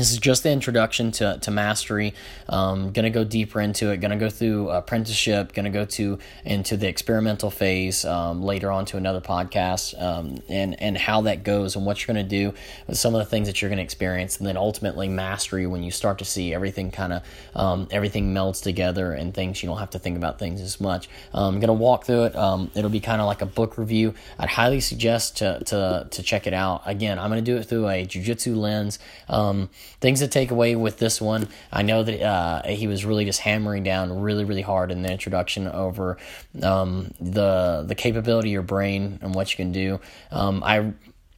this 0.00 0.12
is 0.12 0.18
just 0.18 0.42
the 0.42 0.50
introduction 0.50 1.10
to, 1.10 1.38
to 1.42 1.50
mastery. 1.50 2.14
Um, 2.48 2.90
gonna 2.90 3.10
go 3.10 3.22
deeper 3.22 3.60
into 3.60 3.90
it. 3.90 3.98
Gonna 3.98 4.16
go 4.16 4.30
through 4.30 4.70
apprenticeship. 4.70 5.52
Gonna 5.52 5.68
go 5.68 5.84
to 5.84 6.18
into 6.44 6.78
the 6.78 6.88
experimental 6.88 7.50
phase 7.50 8.06
um, 8.06 8.42
later 8.42 8.70
on 8.70 8.86
to 8.86 8.96
another 8.96 9.20
podcast 9.20 10.00
um, 10.00 10.42
and 10.48 10.80
and 10.80 10.96
how 10.96 11.20
that 11.22 11.44
goes 11.44 11.76
and 11.76 11.84
what 11.84 12.00
you're 12.00 12.14
gonna 12.14 12.26
do 12.26 12.54
with 12.86 12.96
some 12.96 13.14
of 13.14 13.18
the 13.18 13.26
things 13.26 13.46
that 13.46 13.60
you're 13.60 13.68
gonna 13.68 13.82
experience 13.82 14.38
and 14.38 14.46
then 14.46 14.56
ultimately 14.56 15.06
mastery 15.06 15.66
when 15.66 15.82
you 15.82 15.90
start 15.90 16.18
to 16.18 16.24
see 16.24 16.54
everything 16.54 16.90
kind 16.90 17.12
of 17.12 17.22
um, 17.54 17.86
everything 17.90 18.32
melds 18.32 18.62
together 18.62 19.12
and 19.12 19.34
things 19.34 19.62
you 19.62 19.68
don't 19.68 19.78
have 19.78 19.90
to 19.90 19.98
think 19.98 20.16
about 20.16 20.38
things 20.38 20.62
as 20.62 20.80
much. 20.80 21.10
I'm 21.34 21.56
um, 21.56 21.60
gonna 21.60 21.74
walk 21.74 22.06
through 22.06 22.24
it. 22.24 22.36
Um, 22.36 22.70
it'll 22.74 22.88
be 22.88 23.00
kind 23.00 23.20
of 23.20 23.26
like 23.26 23.42
a 23.42 23.46
book 23.46 23.76
review. 23.76 24.14
I'd 24.38 24.48
highly 24.48 24.80
suggest 24.80 25.36
to 25.38 25.62
to 25.66 26.08
to 26.10 26.22
check 26.22 26.46
it 26.46 26.54
out. 26.54 26.80
Again, 26.86 27.18
I'm 27.18 27.28
gonna 27.28 27.42
do 27.42 27.58
it 27.58 27.64
through 27.64 27.86
a 27.88 28.06
jujitsu 28.06 28.56
lens. 28.56 28.98
Things 30.00 30.20
to 30.20 30.28
take 30.28 30.50
away 30.50 30.76
with 30.76 30.98
this 30.98 31.20
one. 31.20 31.48
I 31.72 31.82
know 31.82 32.02
that 32.02 32.22
uh, 32.22 32.62
he 32.66 32.86
was 32.86 33.04
really 33.04 33.24
just 33.24 33.40
hammering 33.40 33.82
down 33.82 34.20
really, 34.20 34.44
really 34.44 34.62
hard 34.62 34.90
in 34.90 35.02
the 35.02 35.10
introduction 35.10 35.66
over 35.68 36.16
um, 36.62 37.12
the 37.20 37.84
the 37.86 37.94
capability 37.94 38.50
of 38.50 38.52
your 38.52 38.62
brain 38.62 39.18
and 39.22 39.34
what 39.34 39.50
you 39.52 39.56
can 39.56 39.72
do. 39.72 40.00
Um, 40.30 40.62
I 40.64 40.92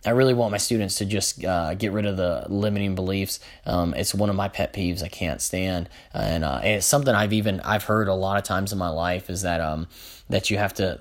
I 0.05 0.11
really 0.11 0.35
want 0.35 0.51
my 0.51 0.59
students 0.59 0.97
to 0.97 1.05
just 1.05 1.45
uh, 1.45 1.75
get 1.75 1.93
rid 1.93 2.07
of 2.07 2.17
the 2.17 2.45
limiting 2.49 2.95
beliefs. 2.95 3.39
Um, 3.65 3.95
it's 3.95 4.15
one 4.15 4.31
of 4.31 4.37
my 4.37 4.49
pet 4.49 4.73
peeves 4.73 5.03
I 5.03 5.09
can't 5.09 5.41
stand, 5.41 5.89
and, 6.13 6.45
uh, 6.45 6.61
and, 6.63 6.75
it's 6.75 6.87
something 6.87 7.15
I've 7.15 7.33
even 7.33 7.61
I've 7.61 7.85
heard 7.85 8.09
a 8.09 8.15
lot 8.15 8.37
of 8.37 8.43
times 8.43 8.73
in 8.73 8.79
my 8.79 8.89
life 8.89 9.31
is 9.31 9.43
that 9.43 9.61
um, 9.61 9.87
that 10.29 10.51
you 10.51 10.59
have 10.59 10.75
to. 10.75 11.01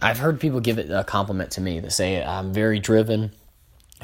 I've 0.00 0.18
heard 0.18 0.38
people 0.38 0.60
give 0.60 0.78
it 0.78 0.90
a 0.90 1.02
compliment 1.04 1.52
to 1.52 1.60
me 1.60 1.80
that 1.80 1.90
say 1.90 2.22
I'm 2.22 2.52
very 2.52 2.78
driven 2.78 3.32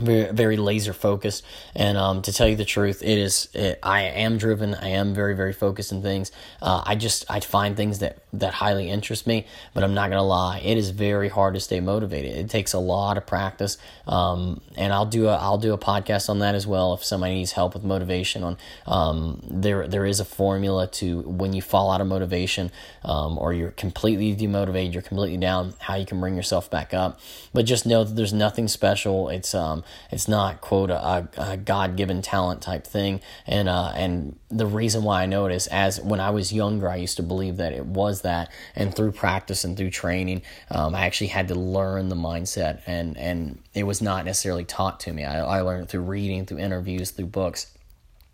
very 0.00 0.56
laser 0.56 0.92
focused. 0.92 1.44
And 1.74 1.98
um, 1.98 2.22
to 2.22 2.32
tell 2.32 2.48
you 2.48 2.56
the 2.56 2.64
truth 2.64 3.02
it 3.02 3.18
is 3.18 3.48
it, 3.54 3.78
i 3.82 4.02
am 4.02 4.38
driven. 4.38 4.74
I 4.74 4.88
am 4.88 5.14
very 5.14 5.34
very 5.34 5.52
focused 5.52 5.92
in 5.92 6.02
things. 6.02 6.32
Uh, 6.60 6.82
i 6.84 6.94
just 6.94 7.24
i 7.30 7.40
find 7.40 7.76
things 7.76 7.98
that 7.98 8.21
that 8.32 8.54
highly 8.54 8.88
interest 8.88 9.26
me 9.26 9.46
but 9.74 9.84
i'm 9.84 9.94
not 9.94 10.10
gonna 10.10 10.22
lie 10.22 10.58
it 10.60 10.78
is 10.78 10.90
very 10.90 11.28
hard 11.28 11.54
to 11.54 11.60
stay 11.60 11.80
motivated. 11.80 12.36
It 12.36 12.50
takes 12.50 12.72
a 12.72 12.78
lot 12.78 13.16
of 13.16 13.26
practice 13.26 13.78
um, 14.06 14.60
and 14.76 14.92
i'll 14.92 15.06
do 15.06 15.28
a 15.28 15.36
i'll 15.36 15.58
do 15.58 15.72
a 15.72 15.78
podcast 15.78 16.28
on 16.30 16.38
that 16.40 16.54
as 16.54 16.66
well 16.66 16.94
if 16.94 17.04
somebody 17.04 17.34
needs 17.34 17.52
help 17.52 17.74
with 17.74 17.84
motivation 17.84 18.42
on 18.42 18.56
um, 18.86 19.42
there 19.48 19.86
there 19.86 20.06
is 20.06 20.20
a 20.20 20.24
formula 20.24 20.86
to 20.86 21.20
when 21.22 21.52
you 21.52 21.62
fall 21.62 21.90
out 21.90 22.00
of 22.00 22.06
motivation 22.06 22.70
um, 23.04 23.38
or 23.38 23.52
you're 23.52 23.70
completely 23.70 24.34
demotivated 24.34 24.92
you're 24.92 25.02
completely 25.02 25.36
down 25.36 25.74
how 25.80 25.94
you 25.94 26.06
can 26.06 26.20
bring 26.20 26.36
yourself 26.36 26.70
back 26.70 26.94
up. 26.94 27.20
But 27.52 27.66
just 27.66 27.84
know 27.84 28.04
that 28.04 28.14
there's 28.14 28.32
nothing 28.32 28.68
special. 28.68 29.28
It's 29.28 29.54
um 29.54 29.84
it's 30.10 30.28
not 30.28 30.60
quote 30.60 30.90
a, 30.90 31.28
a 31.36 31.56
God 31.56 31.96
given 31.96 32.22
talent 32.22 32.62
type 32.62 32.86
thing. 32.86 33.20
And 33.46 33.68
uh, 33.68 33.92
and 33.94 34.38
the 34.50 34.66
reason 34.66 35.02
why 35.02 35.22
I 35.22 35.26
know 35.26 35.46
it 35.46 35.52
is 35.52 35.66
as 35.68 36.00
when 36.00 36.20
I 36.20 36.30
was 36.30 36.52
younger, 36.52 36.88
I 36.88 36.96
used 36.96 37.16
to 37.16 37.22
believe 37.22 37.56
that 37.58 37.72
it 37.72 37.86
was 37.86 38.21
that, 38.22 38.50
and 38.74 38.94
through 38.94 39.12
practice 39.12 39.64
and 39.64 39.76
through 39.76 39.90
training, 39.90 40.42
um, 40.70 40.94
I 40.94 41.06
actually 41.06 41.28
had 41.28 41.48
to 41.48 41.54
learn 41.54 42.08
the 42.08 42.16
mindset, 42.16 42.82
and 42.86 43.16
and 43.16 43.58
it 43.74 43.84
was 43.84 44.02
not 44.02 44.24
necessarily 44.24 44.64
taught 44.64 45.00
to 45.00 45.12
me. 45.12 45.24
I, 45.24 45.58
I 45.58 45.60
learned 45.60 45.84
it 45.84 45.88
through 45.88 46.02
reading, 46.02 46.46
through 46.46 46.58
interviews, 46.58 47.10
through 47.10 47.26
books. 47.26 47.66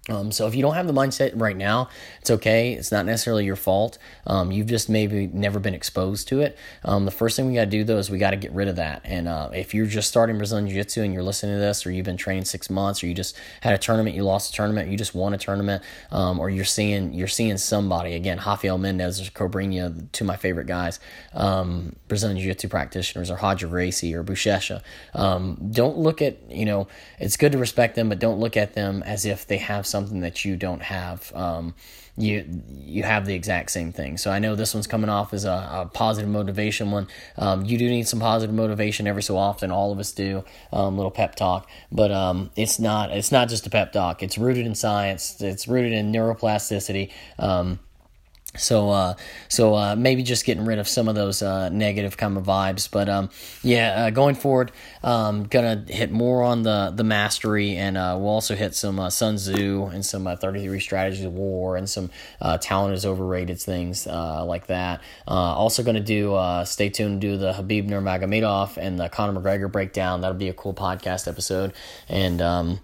Um, 0.09 0.32
so 0.32 0.46
if 0.46 0.54
you 0.54 0.62
don't 0.62 0.74
have 0.74 0.86
the 0.86 0.92
mindset 0.92 1.32
right 1.34 1.56
now, 1.56 1.88
it's 2.20 2.30
okay. 2.30 2.72
It's 2.72 2.90
not 2.90 3.04
necessarily 3.04 3.44
your 3.44 3.56
fault. 3.56 3.98
Um, 4.26 4.50
you've 4.50 4.66
just 4.66 4.88
maybe 4.88 5.26
never 5.26 5.61
been 5.61 5.74
exposed 5.74 6.28
to 6.28 6.40
it. 6.40 6.56
Um, 6.84 7.04
the 7.04 7.11
first 7.11 7.36
thing 7.36 7.46
we 7.46 7.54
got 7.54 7.64
to 7.64 7.70
do 7.70 7.84
though 7.84 7.98
is 7.98 8.11
we 8.11 8.18
got 8.18 8.30
to 8.30 8.36
get 8.36 8.52
rid 8.52 8.68
of 8.68 8.76
that. 8.76 9.02
And 9.04 9.28
uh, 9.28 9.50
if 9.52 9.74
you're 9.74 9.86
just 9.86 10.09
starting 10.09 10.38
Brazilian 10.38 10.66
Jiu 10.68 10.76
Jitsu 10.76 11.02
and 11.02 11.12
you're 11.12 11.22
listening 11.22 11.56
to 11.56 11.61
this, 11.61 11.84
or 11.84 11.90
you've 11.90 12.06
been 12.06 12.16
training 12.16 12.44
six 12.46 12.70
months, 12.70 13.02
or 13.02 13.06
you 13.06 13.14
just 13.14 13.36
had 13.61 13.74
a 13.74 13.78
tournament, 13.78 14.16
you 14.16 14.22
lost 14.22 14.50
a 14.50 14.54
tournament, 14.54 14.90
you 14.90 14.96
just 14.96 15.14
won 15.14 15.34
a 15.34 15.38
tournament, 15.38 15.82
um, 16.11 16.40
or 16.40 16.48
you're 16.48 16.64
seeing 16.64 17.12
you're 17.12 17.28
seeing 17.28 17.59
somebody 17.59 18.14
again, 18.14 18.38
Rafael 18.44 18.78
Mendes 18.78 19.20
or 19.20 19.30
Cobrinha, 19.30 20.11
two 20.12 20.24
of 20.24 20.28
my 20.28 20.36
favorite 20.36 20.66
guys, 20.66 21.00
um, 21.34 21.94
Brazilian 22.09 22.38
Jiu 22.38 22.50
Jitsu 22.50 22.68
practitioners, 22.68 23.30
or 23.30 23.36
Roger 23.36 23.68
Gracie 23.68 24.14
or 24.14 24.24
Buchecha. 24.24 24.82
Um, 25.14 25.70
don't 25.70 25.98
look 25.98 26.22
at 26.22 26.50
you 26.50 26.64
know 26.64 26.88
it's 27.18 27.36
good 27.36 27.52
to 27.52 27.59
respect 27.59 27.94
them, 27.94 28.09
but 28.09 28.18
don't 28.18 28.40
look 28.40 28.56
at 28.56 28.74
them 28.74 29.02
as 29.04 29.26
if 29.26 29.46
they 29.46 29.59
have 29.59 29.86
some 29.86 29.97
something 29.99 30.20
that 30.20 30.44
you 30.44 30.57
don't 30.57 30.82
have. 30.82 31.32
Um, 31.34 31.74
you 32.16 32.62
you 32.84 33.03
have 33.03 33.26
the 33.26 33.34
exact 33.34 33.70
same 33.70 33.92
thing. 33.92 34.16
So 34.16 34.30
I 34.30 34.38
know 34.38 34.55
this 34.55 34.74
one's 34.74 34.86
coming 34.86 35.11
off 35.11 35.32
as 35.32 35.44
a, 35.44 35.51
a 35.72 35.90
positive 35.92 36.30
motivation 36.30 36.90
one. 36.90 37.07
Um, 37.36 37.64
you 37.64 37.78
do 37.78 37.88
need 37.88 38.07
some 38.09 38.20
positive 38.20 38.55
motivation 38.55 39.07
every 39.07 39.22
so 39.22 39.36
often. 39.36 39.70
All 39.70 39.92
of 39.92 39.99
us 39.99 40.12
do. 40.12 40.44
Um, 40.72 40.96
little 40.96 41.11
pep 41.11 41.34
talk, 41.34 41.68
but 41.90 42.11
um, 42.11 42.51
it's 42.57 42.78
not 42.78 43.11
it's 43.11 43.32
not 43.32 43.49
just 43.49 43.66
a 43.66 43.70
pep 43.70 43.92
talk. 43.92 44.22
It's 44.22 44.38
rooted 44.38 44.66
in 44.66 44.74
science. 44.74 45.40
It's 45.40 45.68
rooted 45.68 45.92
in 45.92 46.12
neuroplasticity. 46.12 47.12
Um, 47.38 47.78
so, 48.57 48.90
uh, 48.90 49.14
so 49.49 49.74
uh, 49.74 49.94
maybe 49.96 50.22
just 50.22 50.44
getting 50.44 50.64
rid 50.64 50.78
of 50.78 50.88
some 50.88 51.09
of 51.09 51.14
those 51.14 51.42
uh, 51.42 51.68
negative 51.68 52.16
kind 52.16 52.36
of 52.36 52.44
vibes. 52.44 52.90
But 52.90 53.09
um, 53.09 53.30
yeah, 53.62 54.07
uh, 54.07 54.11
going 54.11 54.34
forward, 54.34 54.72
um, 55.03 55.44
gonna 55.44 55.84
hit 55.88 56.11
more 56.11 56.42
on 56.42 56.62
the 56.62 56.92
the 56.94 57.05
mastery, 57.05 57.76
and 57.76 57.96
uh, 57.96 58.16
we'll 58.18 58.30
also 58.30 58.55
hit 58.55 58.74
some 58.74 58.99
uh, 58.99 59.11
Sun 59.11 59.36
Tzu 59.36 59.90
and 59.92 60.05
some 60.05 60.26
uh, 60.26 60.36
thirty 60.36 60.64
three 60.64 60.80
strategies 60.80 61.24
of 61.24 61.34
war 61.34 61.76
and 61.76 61.88
some 61.88 62.11
uh, 62.40 62.59
talent 62.59 62.94
is 62.94 63.05
overrated 63.05 63.61
things 63.61 64.07
uh, 64.07 64.44
like 64.44 64.66
that. 64.68 65.01
Uh, 65.26 65.32
also 65.32 65.82
gonna 65.82 66.01
do 66.01 66.34
uh, 66.34 66.64
stay 66.64 66.88
tuned 66.88 67.20
do 67.20 67.36
the 67.36 67.53
Khabib 67.53 67.88
Nurmagomedov 67.88 68.76
and 68.76 68.99
the 68.99 69.09
Conor 69.09 69.40
McGregor 69.40 69.70
breakdown. 69.70 70.20
That'll 70.20 70.36
be 70.36 70.49
a 70.49 70.55
cool 70.55 70.74
podcast 70.74 71.28
episode, 71.28 71.72
and 72.09 72.40
um, 72.40 72.80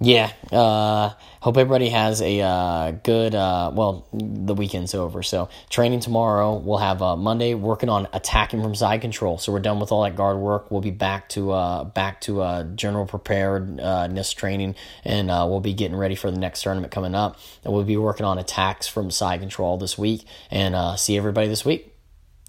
yeah, 0.00 0.32
uh, 0.50 1.10
hope 1.40 1.56
everybody 1.56 1.88
has 1.88 2.20
a 2.20 2.40
uh, 2.40 2.90
good. 2.90 3.34
Uh, 3.34 3.70
well, 3.72 4.06
the 4.12 4.54
weekend's 4.54 4.94
over, 4.94 5.22
so 5.22 5.48
training 5.70 6.00
tomorrow. 6.00 6.56
We'll 6.56 6.78
have 6.78 7.00
uh, 7.00 7.16
Monday 7.16 7.54
working 7.54 7.88
on 7.88 8.08
attacking 8.12 8.62
from 8.62 8.74
side 8.74 9.00
control. 9.00 9.38
So 9.38 9.52
we're 9.52 9.60
done 9.60 9.80
with 9.80 9.92
all 9.92 10.02
that 10.02 10.16
guard 10.16 10.38
work. 10.38 10.70
We'll 10.70 10.80
be 10.80 10.90
back 10.90 11.28
to 11.30 11.52
uh, 11.52 11.84
back 11.84 12.20
to 12.22 12.42
uh, 12.42 12.64
general 12.74 13.06
preparedness 13.06 14.32
training, 14.32 14.74
and 15.04 15.28
we'll 15.28 15.60
be 15.60 15.74
getting 15.74 15.96
ready 15.96 16.14
for 16.16 16.30
the 16.30 16.38
next 16.38 16.62
tournament 16.62 16.92
coming 16.92 17.14
up. 17.14 17.38
And 17.64 17.72
we'll 17.72 17.84
be 17.84 17.96
working 17.96 18.26
on 18.26 18.38
attacks 18.38 18.86
from 18.86 19.10
side 19.10 19.40
control 19.40 19.78
this 19.78 19.96
week. 19.96 20.26
And 20.50 20.98
see 20.98 21.16
everybody 21.16 21.48
this 21.48 21.64
week. 21.64 21.94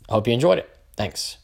Hope 0.10 0.28
you 0.28 0.34
enjoyed 0.34 0.60
it. 0.60 0.70
Thanks. 0.96 1.38